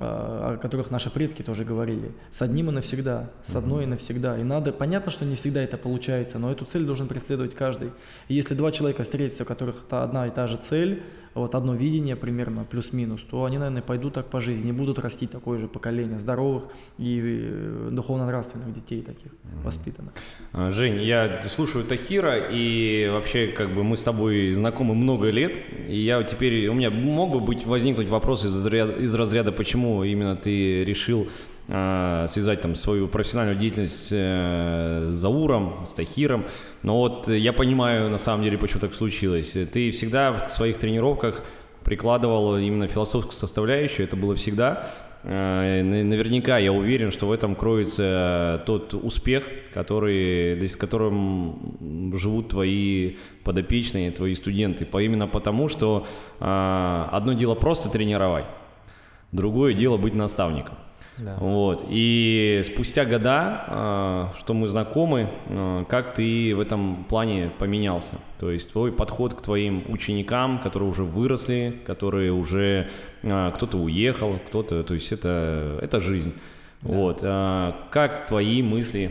о 0.00 0.56
которых 0.56 0.90
наши 0.90 1.10
предки 1.10 1.42
тоже 1.42 1.64
говорили. 1.64 2.12
С 2.30 2.42
одним 2.42 2.70
и 2.70 2.72
навсегда, 2.72 3.30
с 3.42 3.54
одной 3.54 3.84
и 3.84 3.86
навсегда. 3.86 4.38
И 4.38 4.42
надо, 4.42 4.72
понятно, 4.72 5.10
что 5.10 5.24
не 5.24 5.36
всегда 5.36 5.62
это 5.62 5.76
получается, 5.76 6.38
но 6.38 6.50
эту 6.50 6.64
цель 6.64 6.84
должен 6.84 7.08
преследовать 7.08 7.54
каждый. 7.54 7.92
И 8.28 8.34
если 8.34 8.54
два 8.54 8.72
человека 8.72 9.02
встретятся, 9.02 9.42
у 9.44 9.46
которых 9.46 9.76
это 9.86 10.02
одна 10.02 10.26
и 10.26 10.30
та 10.30 10.46
же 10.46 10.56
цель, 10.56 11.02
вот 11.34 11.54
одно 11.54 11.74
видение 11.74 12.16
примерно, 12.16 12.64
плюс-минус, 12.64 13.22
то 13.22 13.44
они, 13.44 13.58
наверное, 13.58 13.82
пойдут 13.82 14.14
так 14.14 14.26
по 14.26 14.40
жизни, 14.40 14.72
будут 14.72 14.98
расти 14.98 15.26
такое 15.26 15.58
же 15.58 15.68
поколение 15.68 16.18
здоровых 16.18 16.64
и 16.98 17.20
э, 17.22 17.88
духовно-нравственных 17.92 18.74
детей 18.74 19.02
таких, 19.02 19.32
mm-hmm. 19.32 19.62
воспитанных. 19.64 20.12
А, 20.52 20.70
Жень, 20.70 21.02
я 21.02 21.40
слушаю 21.42 21.84
Тахира, 21.84 22.36
и 22.50 23.08
вообще, 23.08 23.46
как 23.48 23.74
бы 23.74 23.84
мы 23.84 23.96
с 23.96 24.02
тобой 24.02 24.52
знакомы 24.52 24.94
много 24.94 25.30
лет, 25.30 25.58
и 25.88 25.96
я 25.96 26.22
теперь, 26.22 26.68
у 26.68 26.74
меня 26.74 26.90
мог 26.90 27.32
бы 27.32 27.40
быть, 27.40 27.64
возникнуть 27.64 28.08
вопрос 28.08 28.44
из 28.44 28.54
разряда, 28.54 28.92
из 28.94 29.14
разряда 29.14 29.52
почему 29.52 30.02
именно 30.02 30.36
ты 30.36 30.84
решил 30.84 31.28
связать 31.70 32.62
там 32.62 32.74
свою 32.74 33.06
профессиональную 33.06 33.56
деятельность 33.56 34.08
э, 34.10 35.04
с 35.06 35.12
Зауром, 35.12 35.86
с 35.86 35.92
Тахиром. 35.92 36.44
Но 36.82 36.98
вот 36.98 37.28
я 37.28 37.52
понимаю 37.52 38.10
на 38.10 38.18
самом 38.18 38.42
деле, 38.42 38.58
почему 38.58 38.80
так 38.80 38.92
случилось. 38.92 39.52
Ты 39.52 39.92
всегда 39.92 40.46
в 40.48 40.50
своих 40.50 40.78
тренировках 40.78 41.44
прикладывал 41.84 42.56
именно 42.56 42.88
философскую 42.88 43.36
составляющую, 43.36 44.04
это 44.04 44.16
было 44.16 44.34
всегда. 44.34 44.90
Э, 45.22 45.82
наверняка 45.82 46.58
я 46.58 46.72
уверен, 46.72 47.12
что 47.12 47.28
в 47.28 47.32
этом 47.32 47.54
кроется 47.54 48.64
тот 48.66 48.92
успех, 48.92 49.44
который, 49.72 50.60
с 50.66 50.74
которым 50.74 52.12
живут 52.18 52.48
твои 52.48 53.14
подопечные, 53.44 54.10
твои 54.10 54.34
студенты. 54.34 54.88
Именно 54.92 55.28
потому, 55.28 55.68
что 55.68 56.04
одно 56.40 57.32
дело 57.34 57.54
просто 57.54 57.90
тренировать, 57.90 58.46
другое 59.30 59.72
дело 59.72 59.98
быть 59.98 60.16
наставником. 60.16 60.74
Да. 61.20 61.36
Вот. 61.38 61.84
И 61.88 62.62
спустя 62.64 63.04
года, 63.04 63.64
а, 63.66 64.32
что 64.38 64.54
мы 64.54 64.66
знакомы, 64.66 65.28
а, 65.48 65.84
как 65.84 66.14
ты 66.14 66.54
в 66.54 66.60
этом 66.60 67.04
плане 67.04 67.50
поменялся? 67.58 68.16
То 68.38 68.50
есть 68.50 68.72
твой 68.72 68.90
подход 68.90 69.34
к 69.34 69.42
твоим 69.42 69.84
ученикам, 69.88 70.60
которые 70.60 70.88
уже 70.88 71.04
выросли, 71.04 71.76
которые 71.86 72.32
уже 72.32 72.88
а, 73.22 73.50
кто-то 73.50 73.76
уехал, 73.76 74.38
кто-то, 74.46 74.82
то 74.82 74.94
есть 74.94 75.12
это, 75.12 75.78
это 75.82 76.00
жизнь. 76.00 76.32
Да. 76.82 76.94
Вот. 76.94 77.20
Как 77.90 78.26
твои 78.26 78.62
мысли, 78.62 79.10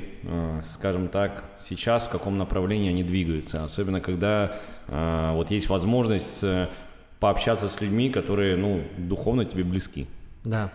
скажем 0.64 1.08
так, 1.08 1.44
сейчас 1.60 2.08
в 2.08 2.10
каком 2.10 2.40
направлении 2.40 2.90
они 2.90 3.04
двигаются? 3.04 3.64
Особенно 3.64 4.02
когда 4.02 4.56
вот 4.88 5.52
есть 5.52 5.70
возможность 5.70 6.44
э, 6.44 6.68
пообщаться 7.20 7.70
с 7.70 7.80
людьми, 7.80 8.10
которые, 8.10 8.56
ну, 8.56 8.82
духовно 8.98 9.46
тебе 9.46 9.64
близки. 9.64 10.08
Да. 10.44 10.72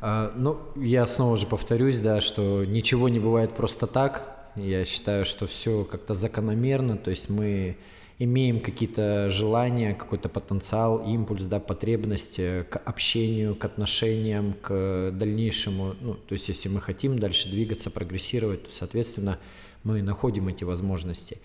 А, 0.00 0.32
ну, 0.36 0.58
я 0.76 1.06
снова 1.06 1.36
же 1.36 1.46
повторюсь, 1.46 2.00
да, 2.00 2.20
что 2.20 2.64
ничего 2.64 3.08
не 3.08 3.18
бывает 3.18 3.52
просто 3.52 3.86
так. 3.86 4.50
Я 4.56 4.84
считаю, 4.84 5.24
что 5.24 5.46
все 5.46 5.84
как-то 5.84 6.14
закономерно, 6.14 6.96
то 6.96 7.10
есть 7.10 7.28
мы 7.28 7.76
имеем 8.18 8.60
какие-то 8.60 9.28
желания, 9.28 9.94
какой-то 9.94 10.30
потенциал, 10.30 10.98
импульс, 11.06 11.44
да, 11.44 11.60
потребность 11.60 12.36
к 12.36 12.80
общению, 12.84 13.54
к 13.54 13.64
отношениям, 13.64 14.54
к 14.62 15.10
дальнейшему. 15.12 15.94
Ну, 16.00 16.14
то 16.14 16.32
есть 16.32 16.48
если 16.48 16.70
мы 16.70 16.80
хотим 16.80 17.18
дальше 17.18 17.50
двигаться, 17.50 17.90
прогрессировать, 17.90 18.64
то, 18.64 18.72
соответственно, 18.72 19.38
мы 19.84 20.00
находим 20.02 20.48
эти 20.48 20.64
возможности. 20.64 21.38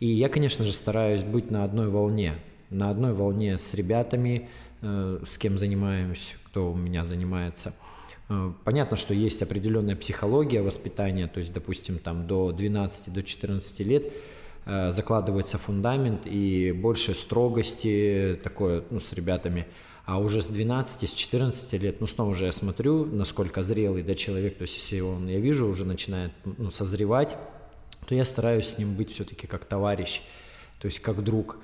И 0.00 0.06
я, 0.06 0.28
конечно 0.28 0.64
же, 0.64 0.72
стараюсь 0.72 1.22
быть 1.22 1.50
на 1.50 1.64
одной 1.64 1.88
волне, 1.88 2.34
на 2.70 2.90
одной 2.90 3.12
волне 3.12 3.58
с 3.58 3.74
ребятами, 3.74 4.48
э, 4.80 5.20
с 5.26 5.36
кем 5.36 5.58
занимаемся, 5.58 6.34
кто 6.46 6.72
у 6.72 6.76
меня 6.76 7.04
занимается– 7.04 7.74
понятно, 8.64 8.96
что 8.96 9.14
есть 9.14 9.42
определенная 9.42 9.96
психология 9.96 10.62
воспитания, 10.62 11.26
то 11.26 11.40
есть, 11.40 11.52
допустим, 11.52 11.98
там 11.98 12.26
до 12.26 12.52
12, 12.52 13.12
до 13.12 13.22
14 13.22 13.80
лет 13.80 14.12
э, 14.66 14.90
закладывается 14.90 15.58
фундамент 15.58 16.22
и 16.26 16.72
больше 16.72 17.14
строгости 17.14 18.38
такое 18.42 18.84
ну, 18.90 19.00
с 19.00 19.12
ребятами. 19.12 19.66
А 20.06 20.18
уже 20.18 20.42
с 20.42 20.48
12, 20.48 21.08
с 21.08 21.12
14 21.14 21.72
лет, 21.74 22.00
ну, 22.00 22.06
снова 22.06 22.34
же 22.34 22.44
я 22.44 22.52
смотрю, 22.52 23.06
насколько 23.06 23.62
зрелый, 23.62 24.02
да, 24.02 24.14
человек, 24.14 24.56
то 24.58 24.62
есть 24.62 24.76
если 24.76 25.00
он, 25.00 25.28
я 25.28 25.38
вижу, 25.38 25.66
уже 25.66 25.86
начинает, 25.86 26.30
ну, 26.44 26.70
созревать, 26.70 27.36
то 28.06 28.14
я 28.14 28.26
стараюсь 28.26 28.68
с 28.68 28.78
ним 28.78 28.94
быть 28.94 29.12
все-таки 29.12 29.46
как 29.46 29.64
товарищ, 29.64 30.20
то 30.78 30.86
есть 30.86 31.00
как 31.00 31.24
друг 31.24 31.56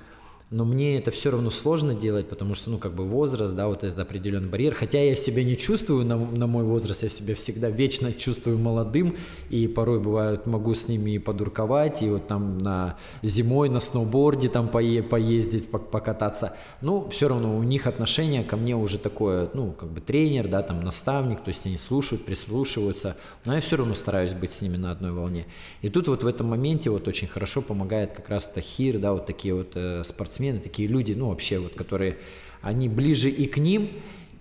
но 0.51 0.65
мне 0.65 0.97
это 0.97 1.11
все 1.11 1.31
равно 1.31 1.49
сложно 1.49 1.95
делать, 1.95 2.27
потому 2.27 2.55
что, 2.55 2.71
ну, 2.71 2.77
как 2.77 2.93
бы 2.93 3.05
возраст, 3.05 3.55
да, 3.55 3.69
вот 3.69 3.85
этот 3.85 3.99
определенный 3.99 4.49
барьер. 4.49 4.75
Хотя 4.75 5.01
я 5.01 5.15
себя 5.15 5.45
не 5.45 5.57
чувствую 5.57 6.05
на, 6.05 6.17
на 6.17 6.45
мой 6.45 6.65
возраст, 6.65 7.03
я 7.03 7.09
себя 7.09 7.35
всегда 7.35 7.69
вечно 7.69 8.11
чувствую 8.11 8.57
молодым, 8.57 9.15
и 9.49 9.67
порой 9.67 10.01
бывает 10.01 10.47
могу 10.47 10.73
с 10.73 10.89
ними 10.89 11.11
и 11.11 11.19
подурковать, 11.19 12.01
и 12.01 12.09
вот 12.09 12.27
там 12.27 12.57
на 12.57 12.97
зимой 13.23 13.69
на 13.69 13.79
сноуборде 13.79 14.49
там 14.49 14.67
пое, 14.67 15.01
поездить, 15.01 15.71
покататься. 15.71 16.57
Ну, 16.81 17.07
все 17.07 17.29
равно 17.29 17.57
у 17.57 17.63
них 17.63 17.87
отношение 17.87 18.43
ко 18.43 18.57
мне 18.57 18.75
уже 18.75 18.97
такое, 18.97 19.49
ну, 19.53 19.71
как 19.71 19.89
бы 19.89 20.01
тренер, 20.01 20.49
да, 20.49 20.63
там 20.63 20.81
наставник, 20.81 21.41
то 21.45 21.49
есть 21.49 21.65
они 21.65 21.77
слушают, 21.77 22.25
прислушиваются, 22.25 23.15
но 23.45 23.55
я 23.55 23.61
все 23.61 23.77
равно 23.77 23.93
стараюсь 23.93 24.33
быть 24.33 24.51
с 24.51 24.61
ними 24.61 24.75
на 24.75 24.91
одной 24.91 25.13
волне. 25.13 25.45
И 25.81 25.87
тут 25.87 26.09
вот 26.09 26.23
в 26.23 26.27
этом 26.27 26.47
моменте 26.47 26.89
вот 26.89 27.07
очень 27.07 27.29
хорошо 27.29 27.61
помогает 27.61 28.11
как 28.11 28.27
раз 28.27 28.49
Тахир, 28.49 28.99
да, 28.99 29.13
вот 29.13 29.25
такие 29.25 29.53
вот 29.53 29.71
э, 29.75 30.03
спортсмены, 30.03 30.40
спортсмены, 30.41 30.59
такие 30.59 30.87
люди, 30.87 31.13
ну 31.13 31.29
вообще 31.29 31.59
вот, 31.59 31.73
которые, 31.73 32.17
они 32.61 32.89
ближе 32.89 33.29
и 33.29 33.47
к 33.47 33.57
ним, 33.57 33.89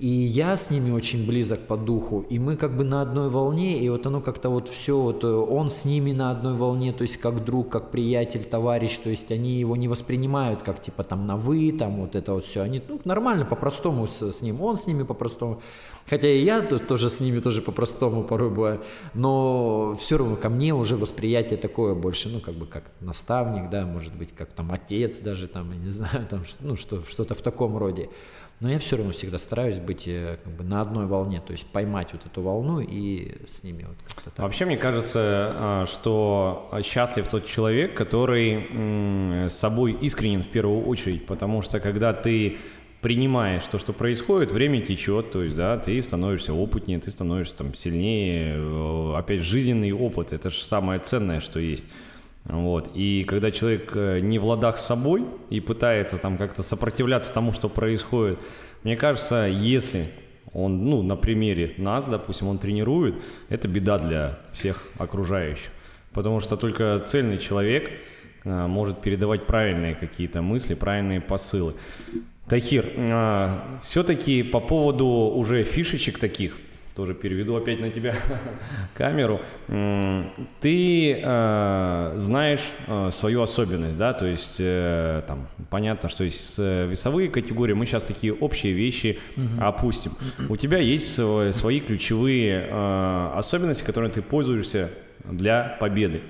и 0.00 0.08
я 0.08 0.56
с 0.56 0.70
ними 0.70 0.90
очень 0.92 1.26
близок 1.26 1.66
по 1.66 1.76
духу, 1.76 2.24
и 2.30 2.38
мы 2.38 2.56
как 2.56 2.74
бы 2.74 2.84
на 2.84 3.02
одной 3.02 3.28
волне, 3.28 3.78
и 3.78 3.88
вот 3.90 4.06
оно 4.06 4.22
как-то 4.22 4.48
вот 4.48 4.70
все, 4.70 4.98
вот 4.98 5.24
э, 5.24 5.26
он 5.26 5.68
с 5.68 5.84
ними 5.84 6.12
на 6.12 6.30
одной 6.30 6.54
волне, 6.54 6.94
то 6.94 7.02
есть 7.02 7.18
как 7.18 7.44
друг, 7.44 7.68
как 7.68 7.90
приятель, 7.90 8.44
товарищ, 8.44 8.96
то 8.96 9.10
есть 9.10 9.30
они 9.30 9.60
его 9.60 9.76
не 9.76 9.88
воспринимают 9.88 10.62
как 10.62 10.82
типа 10.82 11.04
там 11.04 11.26
на 11.26 11.36
вы, 11.36 11.70
там 11.72 12.00
вот 12.00 12.16
это 12.16 12.32
вот 12.32 12.46
все, 12.46 12.62
они 12.62 12.82
ну, 12.88 12.98
нормально 13.04 13.44
по-простому 13.44 14.06
с, 14.08 14.32
с 14.32 14.40
ним, 14.40 14.62
он 14.62 14.78
с 14.78 14.86
ними 14.86 15.02
по-простому, 15.02 15.60
хотя 16.08 16.28
и 16.28 16.42
я 16.42 16.62
тут 16.62 16.86
тоже 16.86 17.10
с 17.10 17.20
ними 17.20 17.38
тоже 17.40 17.60
по-простому 17.60 18.24
порой 18.24 18.48
бываю, 18.48 18.80
но 19.12 19.94
все 20.00 20.16
равно 20.16 20.36
ко 20.36 20.48
мне 20.48 20.72
уже 20.74 20.96
восприятие 20.96 21.58
такое 21.58 21.94
больше, 21.94 22.30
ну 22.30 22.40
как 22.40 22.54
бы 22.54 22.64
как 22.64 22.84
наставник, 23.00 23.68
да, 23.68 23.84
может 23.84 24.14
быть 24.14 24.34
как 24.34 24.50
там 24.54 24.72
отец 24.72 25.18
даже 25.18 25.46
там, 25.46 25.70
я 25.72 25.78
не 25.78 25.90
знаю, 25.90 26.26
там 26.26 26.40
ну 26.60 26.76
что, 26.76 27.02
что-то 27.06 27.34
в 27.34 27.42
таком 27.42 27.76
роде. 27.76 28.08
Но 28.60 28.70
я 28.70 28.78
все 28.78 28.96
равно 28.96 29.12
всегда 29.12 29.38
стараюсь 29.38 29.78
быть 29.78 30.06
э, 30.06 30.38
как 30.44 30.52
бы 30.52 30.64
на 30.64 30.82
одной 30.82 31.06
волне, 31.06 31.42
то 31.44 31.52
есть 31.52 31.66
поймать 31.66 32.12
вот 32.12 32.26
эту 32.26 32.42
волну 32.42 32.80
и 32.80 33.36
с 33.46 33.62
ними 33.62 33.86
вот 33.88 33.96
как-то 34.06 34.30
так. 34.30 34.38
Вообще 34.40 34.66
мне 34.66 34.76
кажется, 34.76 35.20
а, 35.22 35.86
что 35.86 36.70
счастлив 36.84 37.26
тот 37.28 37.46
человек, 37.46 37.94
который 37.94 39.48
с 39.48 39.54
собой 39.54 39.92
искренен 39.92 40.42
в 40.42 40.48
первую 40.48 40.84
очередь, 40.84 41.26
потому 41.26 41.62
что 41.62 41.80
когда 41.80 42.12
ты 42.12 42.58
принимаешь 43.00 43.64
то, 43.64 43.78
что 43.78 43.92
происходит, 43.92 44.52
время 44.52 44.80
течет, 44.82 45.30
то 45.30 45.42
есть, 45.42 45.56
да, 45.56 45.78
ты 45.78 46.00
становишься 46.02 46.52
опытнее, 46.52 46.98
ты 46.98 47.10
становишься 47.10 47.56
там 47.56 47.74
сильнее, 47.74 48.54
э, 48.56 49.14
опять 49.16 49.40
жизненный 49.40 49.92
опыт, 49.92 50.32
это 50.32 50.50
же 50.50 50.64
самое 50.64 51.00
ценное, 51.00 51.40
что 51.40 51.58
есть. 51.58 51.86
Вот. 52.44 52.90
И 52.94 53.24
когда 53.24 53.50
человек 53.50 53.92
э, 53.94 54.20
не 54.20 54.38
в 54.38 54.44
ладах 54.44 54.78
с 54.78 54.86
собой 54.86 55.24
и 55.50 55.60
пытается 55.60 56.16
там 56.16 56.38
как-то 56.38 56.62
сопротивляться 56.62 57.32
тому, 57.32 57.52
что 57.52 57.68
происходит, 57.68 58.38
мне 58.82 58.96
кажется, 58.96 59.46
если 59.46 60.06
он, 60.52 60.84
ну, 60.84 61.02
на 61.02 61.16
примере 61.16 61.74
нас, 61.76 62.08
допустим, 62.08 62.48
он 62.48 62.58
тренирует, 62.58 63.16
это 63.48 63.68
беда 63.68 63.98
для 63.98 64.38
всех 64.52 64.84
окружающих. 64.98 65.70
Потому 66.12 66.40
что 66.40 66.56
только 66.56 66.98
цельный 66.98 67.38
человек 67.38 67.90
а, 68.44 68.66
может 68.66 69.00
передавать 69.00 69.46
правильные 69.46 69.94
какие-то 69.94 70.42
мысли, 70.42 70.74
правильные 70.74 71.20
посылы. 71.20 71.74
Тахир, 72.48 72.86
а, 72.96 73.78
все-таки 73.82 74.42
по 74.42 74.58
поводу 74.60 75.06
уже 75.06 75.62
фишечек 75.62 76.18
таких– 76.18 76.56
тоже 77.00 77.14
переведу 77.14 77.56
опять 77.56 77.80
на 77.80 77.88
тебя 77.88 78.14
камеру. 78.94 79.40
Ты 80.60 81.22
э, 81.22 82.12
знаешь 82.16 82.60
э, 82.86 83.08
свою 83.10 83.40
особенность, 83.40 83.96
да, 83.96 84.12
то 84.12 84.26
есть 84.26 84.56
э, 84.58 85.22
там 85.26 85.48
понятно, 85.70 86.10
что 86.10 86.24
есть 86.24 86.58
весовые 86.58 87.30
категории, 87.30 87.72
мы 87.72 87.86
сейчас 87.86 88.04
такие 88.04 88.34
общие 88.34 88.74
вещи 88.74 89.18
угу. 89.34 89.64
опустим. 89.64 90.12
У 90.50 90.56
тебя 90.58 90.76
есть 90.76 91.14
свои 91.14 91.80
ключевые 91.80 92.68
э, 92.70 93.32
особенности, 93.34 93.82
которыми 93.82 94.10
ты 94.10 94.20
пользуешься 94.20 94.90
для 95.24 95.78
победы. 95.80 96.20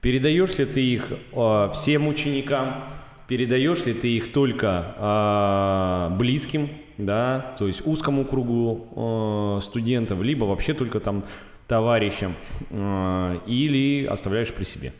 Передаешь 0.00 0.58
ли 0.58 0.64
ты 0.64 0.84
их 0.84 1.12
э, 1.32 1.70
всем 1.72 2.08
ученикам? 2.08 2.84
Передаешь 3.28 3.86
ли 3.86 3.94
ты 3.94 4.08
их 4.08 4.32
только 4.32 4.96
э, 4.98 6.16
близким 6.18 6.68
да, 7.04 7.54
то 7.58 7.66
есть 7.66 7.86
узкому 7.86 8.24
кругу 8.24 9.58
э, 9.58 9.62
студентов, 9.62 10.20
либо 10.22 10.44
вообще 10.44 10.74
только 10.74 11.00
там 11.00 11.24
товарищам, 11.66 12.34
э, 12.70 13.38
или 13.46 14.04
оставляешь 14.06 14.52
при 14.52 14.64
себе? 14.64 14.92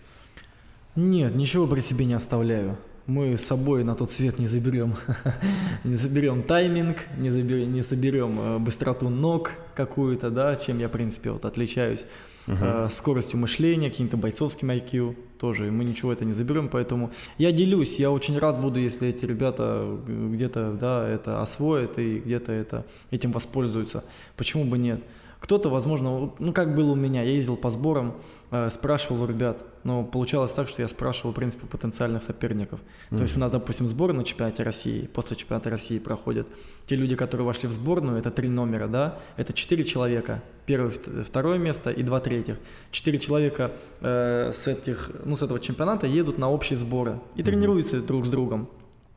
Нет, 0.97 1.35
ничего 1.35 1.67
при 1.67 1.81
себе 1.81 2.05
не 2.05 2.15
оставляю. 2.15 2.77
Мы 3.07 3.37
с 3.37 3.45
собой 3.45 3.83
на 3.83 3.95
тот 3.95 4.11
свет 4.11 4.39
не 4.39 4.47
заберем, 4.47 4.95
не 5.85 5.97
заберем 5.97 6.43
тайминг, 6.43 6.99
не, 7.17 7.31
заберем, 7.31 7.73
не 7.73 7.83
соберем 7.83 8.41
э, 8.41 8.59
быстроту 8.59 9.09
ног 9.09 9.53
какую-то, 9.75 10.31
да, 10.31 10.57
чем 10.57 10.79
я, 10.79 10.89
в 10.89 10.93
принципе, 10.93 11.31
вот 11.31 11.45
отличаюсь 11.45 12.07
uh-huh. 12.51 12.89
скоростью 12.89 13.39
мышления, 13.39 13.91
каким-то 13.91 14.17
бойцовским 14.17 14.71
IQ 14.71 15.17
тоже, 15.39 15.69
и 15.69 15.71
мы 15.71 15.85
ничего 15.85 16.13
это 16.13 16.25
не 16.25 16.33
заберем, 16.33 16.69
поэтому 16.69 17.11
я 17.39 17.53
делюсь, 17.53 17.99
я 17.99 18.11
очень 18.11 18.39
рад 18.39 18.61
буду, 18.61 18.79
если 18.79 19.09
эти 19.09 19.25
ребята 19.25 19.99
где-то, 20.07 20.77
да, 20.79 21.09
это 21.09 21.41
освоят 21.41 21.99
и 21.99 22.19
где-то 22.19 22.53
это, 22.53 22.87
этим 23.11 23.33
воспользуются, 23.33 24.05
почему 24.37 24.65
бы 24.65 24.79
нет. 24.79 25.01
Кто-то, 25.41 25.71
возможно, 25.71 26.33
ну 26.39 26.53
как 26.53 26.75
было 26.75 26.93
у 26.93 26.95
меня, 26.95 27.23
я 27.23 27.31
ездил 27.31 27.57
по 27.57 27.71
сборам, 27.71 28.15
э, 28.51 28.69
спрашивал 28.69 29.23
у 29.23 29.27
ребят, 29.27 29.65
но 29.85 30.05
получалось 30.05 30.53
так, 30.53 30.69
что 30.69 30.83
я 30.83 30.89
спрашивал, 30.89 31.33
в 31.33 31.35
принципе, 31.35 31.67
потенциальных 31.67 32.23
соперников. 32.23 32.79
Mm-hmm. 32.81 33.17
То 33.17 33.23
есть 33.23 33.37
у 33.37 33.41
нас, 33.41 33.51
допустим, 33.51 33.87
сборы 33.87 34.13
на 34.13 34.23
чемпионате 34.23 34.63
России, 34.63 35.09
после 35.13 35.37
чемпионата 35.37 35.71
России 35.71 35.99
проходят. 35.99 36.47
Те 36.87 36.97
люди, 36.97 37.17
которые 37.17 37.47
вошли 37.47 37.69
в 37.69 37.73
сборную, 37.73 38.19
это 38.19 38.31
три 38.31 38.49
номера, 38.49 38.87
да, 38.87 39.19
это 39.37 39.55
четыре 39.55 39.85
человека, 39.85 40.43
первое, 40.67 40.93
второе 41.25 41.59
место 41.59 41.91
и 41.91 42.03
два 42.03 42.21
третьих. 42.21 42.59
Четыре 42.91 43.19
человека 43.19 43.73
э, 44.03 44.51
с 44.53 44.69
этих, 44.69 45.11
ну, 45.25 45.37
с 45.37 45.43
этого 45.43 45.59
чемпионата 45.59 46.07
едут 46.07 46.37
на 46.37 46.51
общие 46.51 46.77
сборы 46.77 47.19
и 47.35 47.41
mm-hmm. 47.41 47.45
тренируются 47.45 48.01
друг 48.03 48.27
с 48.27 48.31
другом. 48.31 48.69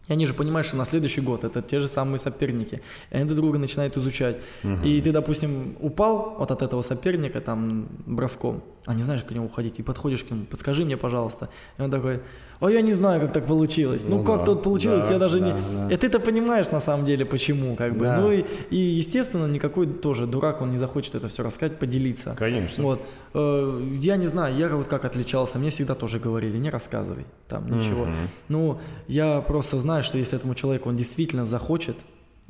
И 0.07 0.13
они 0.13 0.25
же 0.25 0.33
понимают, 0.33 0.67
что 0.67 0.75
на 0.75 0.85
следующий 0.85 1.21
год 1.21 1.43
это 1.43 1.61
те 1.61 1.79
же 1.79 1.87
самые 1.87 2.19
соперники. 2.19 2.81
И 3.11 3.15
они 3.15 3.25
друг 3.25 3.37
друга 3.37 3.57
начинают 3.57 3.95
изучать. 3.97 4.37
Угу. 4.63 4.83
И 4.83 5.01
ты, 5.01 5.11
допустим, 5.11 5.75
упал 5.79 6.35
вот 6.39 6.51
от 6.51 6.61
этого 6.61 6.81
соперника 6.81 7.39
там 7.39 7.87
броском, 8.05 8.63
а 8.85 8.93
не 8.93 9.01
знаешь, 9.01 9.23
к 9.23 9.31
нему 9.31 9.45
уходить. 9.45 9.79
И 9.79 9.83
подходишь 9.83 10.23
к 10.23 10.31
нему, 10.31 10.45
подскажи 10.45 10.83
мне, 10.83 10.97
пожалуйста. 10.97 11.49
И 11.77 11.81
он 11.81 11.89
такой, 11.89 12.21
а 12.63 12.71
я 12.71 12.81
не 12.81 12.93
знаю, 12.93 13.19
как 13.21 13.33
так 13.33 13.45
получилось. 13.45 14.05
Ну, 14.07 14.17
ну 14.17 14.23
как 14.23 14.39
да, 14.39 14.45
тут 14.45 14.63
получилось, 14.63 15.07
да, 15.07 15.13
я 15.13 15.19
даже 15.19 15.39
да, 15.39 15.45
не... 15.45 15.51
Да. 15.51 15.93
И 15.93 15.97
ты-то 15.97 16.19
понимаешь 16.19 16.71
на 16.71 16.79
самом 16.79 17.05
деле, 17.05 17.25
почему, 17.25 17.75
как 17.75 17.93
бы. 17.97 18.05
Да. 18.05 18.21
Ну 18.21 18.31
и, 18.31 18.45
и, 18.69 18.77
естественно, 18.77 19.47
никакой 19.47 19.85
тоже 19.85 20.27
дурак, 20.27 20.61
он 20.61 20.71
не 20.71 20.77
захочет 20.77 21.15
это 21.15 21.27
все 21.27 21.43
рассказать, 21.43 21.77
поделиться. 21.77 22.35
Конечно. 22.39 22.83
Вот. 22.83 23.01
Э, 23.33 23.81
я 24.01 24.15
не 24.15 24.27
знаю, 24.27 24.55
я 24.55 24.69
вот 24.69 24.87
как 24.87 25.03
отличался, 25.03 25.59
мне 25.59 25.71
всегда 25.71 25.93
тоже 25.93 26.19
говорили, 26.19 26.57
не 26.57 26.69
рассказывай 26.69 27.25
там 27.49 27.69
ничего. 27.69 28.03
Угу. 28.03 28.11
Ну, 28.47 28.79
я 29.07 29.41
просто 29.41 29.79
знаю, 29.79 30.03
что 30.03 30.17
если 30.17 30.37
этому 30.37 30.55
человеку 30.55 30.87
он 30.87 30.95
действительно 30.95 31.45
захочет 31.45 31.97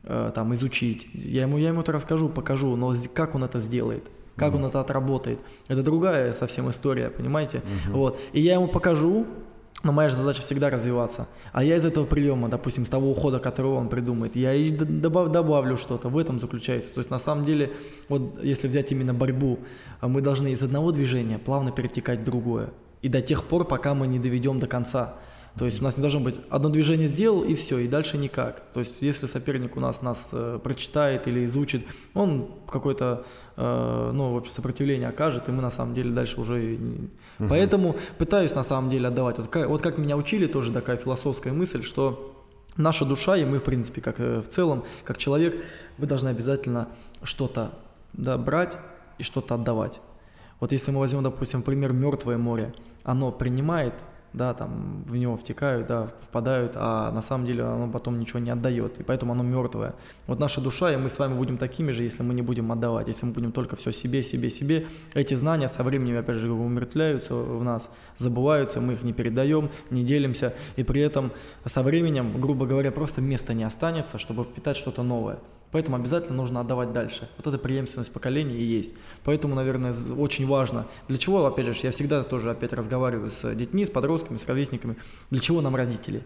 э, 0.03 0.31
там 0.35 0.53
изучить, 0.53 1.07
я 1.13 1.41
ему, 1.41 1.57
я 1.57 1.69
ему 1.69 1.81
это 1.81 1.91
расскажу, 1.91 2.29
покажу, 2.29 2.75
но 2.75 2.93
как 3.15 3.33
он 3.33 3.43
это 3.43 3.57
сделает? 3.57 4.03
Как 4.35 4.53
mm 4.53 4.57
он 4.57 4.65
это 4.65 4.79
отработает? 4.79 5.39
Это 5.67 5.81
другая 5.81 6.33
совсем 6.33 6.69
история, 6.69 7.09
понимаете? 7.09 7.57
mm 7.57 7.93
Вот. 7.93 8.19
И 8.33 8.41
я 8.41 8.53
ему 8.53 8.67
покажу, 8.67 9.25
но 9.83 9.91
моя 9.91 10.07
же 10.07 10.15
задача 10.15 10.41
всегда 10.41 10.69
развиваться. 10.69 11.27
А 11.51 11.63
я 11.63 11.75
из 11.75 11.85
этого 11.85 12.05
приема, 12.05 12.47
допустим, 12.47 12.85
с 12.85 12.89
того 12.89 13.11
ухода, 13.11 13.39
которого 13.39 13.75
он 13.75 13.89
придумает, 13.89 14.35
я 14.37 14.53
и 14.53 14.69
добав, 14.69 15.29
добавлю 15.29 15.77
что-то. 15.77 16.07
В 16.07 16.17
этом 16.17 16.39
заключается. 16.39 16.93
То 16.93 16.99
есть 16.99 17.09
на 17.09 17.19
самом 17.19 17.43
деле, 17.43 17.73
вот 18.07 18.41
если 18.41 18.69
взять 18.69 18.93
именно 18.93 19.13
борьбу, 19.13 19.59
а 19.99 20.07
мы 20.07 20.21
должны 20.21 20.53
из 20.53 20.63
одного 20.63 20.93
движения 20.93 21.37
плавно 21.37 21.71
перетекать 21.71 22.21
в 22.21 22.23
другое. 22.23 22.69
И 23.01 23.09
до 23.09 23.21
тех 23.21 23.43
пор, 23.43 23.65
пока 23.65 23.93
мы 23.93 24.07
не 24.07 24.19
доведем 24.19 24.59
до 24.59 24.67
конца. 24.67 25.15
То 25.57 25.65
есть 25.65 25.81
у 25.81 25.83
нас 25.83 25.97
не 25.97 26.01
должно 26.01 26.19
быть 26.19 26.39
одно 26.49 26.69
движение 26.69 27.07
сделал 27.07 27.43
и 27.43 27.53
все, 27.53 27.77
и 27.77 27.87
дальше 27.87 28.17
никак. 28.17 28.63
То 28.73 28.79
есть 28.79 29.03
если 29.03 29.27
соперник 29.27 29.77
у 29.77 29.79
нас 29.79 30.01
нас 30.01 30.29
э, 30.31 30.59
прочитает 30.63 31.27
или 31.27 31.45
изучит, 31.45 31.85
он 32.15 32.49
какое-то 32.67 33.23
э, 33.55 34.11
ну, 34.13 34.43
сопротивление 34.49 35.09
окажет, 35.09 35.47
и 35.49 35.51
мы 35.51 35.61
на 35.61 35.69
самом 35.69 35.93
деле 35.93 36.09
дальше 36.09 36.41
уже... 36.41 36.79
Угу. 37.39 37.49
Поэтому 37.49 37.95
пытаюсь 38.17 38.55
на 38.55 38.63
самом 38.63 38.89
деле 38.89 39.09
отдавать. 39.09 39.37
Вот 39.37 39.49
как, 39.49 39.69
вот 39.69 39.81
как 39.83 39.99
меня 39.99 40.17
учили, 40.17 40.47
тоже 40.47 40.71
такая 40.71 40.97
философская 40.97 41.53
мысль, 41.53 41.83
что 41.83 42.33
наша 42.75 43.05
душа, 43.05 43.37
и 43.37 43.45
мы, 43.45 43.59
в 43.59 43.63
принципе, 43.63 44.01
как 44.01 44.19
э, 44.19 44.41
в 44.41 44.47
целом, 44.47 44.83
как 45.03 45.19
человек, 45.19 45.63
вы 45.99 46.07
должны 46.07 46.29
обязательно 46.29 46.87
что-то 47.21 47.71
да, 48.13 48.39
брать 48.39 48.77
и 49.19 49.23
что-то 49.23 49.53
отдавать. 49.53 49.99
Вот 50.59 50.71
если 50.71 50.89
мы 50.89 50.99
возьмем, 50.99 51.21
допустим, 51.21 51.61
пример 51.61 51.93
Мертвое 51.93 52.37
море, 52.37 52.73
оно 53.03 53.31
принимает 53.31 53.93
да, 54.33 54.53
там 54.53 55.03
в 55.05 55.15
него 55.15 55.37
втекают, 55.37 55.87
да, 55.87 56.07
впадают, 56.21 56.73
а 56.75 57.11
на 57.11 57.21
самом 57.21 57.45
деле 57.45 57.63
оно 57.63 57.89
потом 57.89 58.19
ничего 58.19 58.39
не 58.39 58.49
отдает, 58.49 58.99
и 58.99 59.03
поэтому 59.03 59.33
оно 59.33 59.43
мертвое. 59.43 59.93
Вот 60.27 60.39
наша 60.39 60.59
душа, 60.59 60.91
и 60.91 60.97
мы 60.97 61.09
с 61.09 61.19
вами 61.19 61.35
будем 61.35 61.57
такими 61.57 61.91
же, 61.91 62.03
если 62.03 62.23
мы 62.23 62.33
не 62.33 62.41
будем 62.41 62.71
отдавать, 62.71 63.07
если 63.07 63.25
мы 63.25 63.33
будем 63.33 63.51
только 63.51 63.75
все 63.75 63.91
себе, 63.91 64.23
себе, 64.23 64.49
себе. 64.49 64.87
Эти 65.13 65.35
знания 65.35 65.67
со 65.67 65.83
временем, 65.83 66.17
опять 66.17 66.37
же, 66.37 66.51
умертвляются 66.51 67.35
в 67.35 67.63
нас, 67.63 67.89
забываются, 68.17 68.81
мы 68.81 68.93
их 68.93 69.03
не 69.03 69.13
передаем, 69.13 69.69
не 69.91 70.03
делимся, 70.03 70.53
и 70.75 70.83
при 70.83 71.01
этом 71.01 71.31
со 71.65 71.83
временем, 71.83 72.39
грубо 72.41 72.65
говоря, 72.65 72.91
просто 72.91 73.21
места 73.21 73.53
не 73.53 73.63
останется, 73.63 74.17
чтобы 74.17 74.43
впитать 74.43 74.77
что-то 74.77 75.03
новое. 75.03 75.39
Поэтому 75.73 75.97
обязательно 75.97 76.37
нужно 76.37 76.61
отдавать 76.61 76.93
дальше. 76.93 77.27
Вот 77.35 77.47
эта 77.47 77.57
преемственность 77.57 78.13
поколений 78.13 78.55
и 78.55 78.63
есть. 78.63 78.93
Поэтому, 79.23 79.55
наверное, 79.55 79.93
очень 80.15 80.47
важно. 80.47 80.85
Для 81.07 81.17
чего, 81.17 81.43
опять 81.45 81.65
же, 81.65 81.73
я 81.81 81.89
всегда 81.89 82.21
тоже 82.21 82.51
опять 82.51 82.73
разговариваю 82.73 83.31
с 83.31 83.53
детьми, 83.55 83.83
с 83.83 83.89
подростками, 83.89 84.37
с 84.37 84.47
ровесниками. 84.47 84.95
Для 85.31 85.39
чего 85.39 85.61
нам 85.61 85.75
родители? 85.75 86.23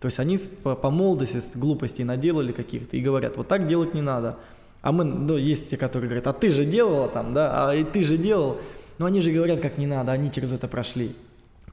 То 0.00 0.06
есть 0.06 0.18
они 0.18 0.38
по, 0.62 0.90
молодости, 0.90 1.38
с 1.38 1.56
глупостей 1.56 2.04
наделали 2.04 2.52
каких-то 2.52 2.96
и 2.96 3.02
говорят, 3.02 3.36
вот 3.36 3.48
так 3.48 3.68
делать 3.68 3.92
не 3.92 4.00
надо. 4.00 4.38
А 4.80 4.92
мы, 4.92 5.04
ну, 5.04 5.36
есть 5.36 5.68
те, 5.68 5.76
которые 5.76 6.08
говорят, 6.08 6.26
а 6.26 6.32
ты 6.32 6.48
же 6.48 6.64
делала 6.64 7.08
там, 7.08 7.34
да, 7.34 7.68
а 7.68 7.74
и 7.74 7.84
ты 7.84 8.02
же 8.02 8.16
делал. 8.16 8.56
Но 8.96 9.04
они 9.04 9.20
же 9.20 9.30
говорят, 9.30 9.60
как 9.60 9.76
не 9.76 9.86
надо, 9.86 10.12
они 10.12 10.32
через 10.32 10.52
это 10.52 10.68
прошли. 10.68 11.14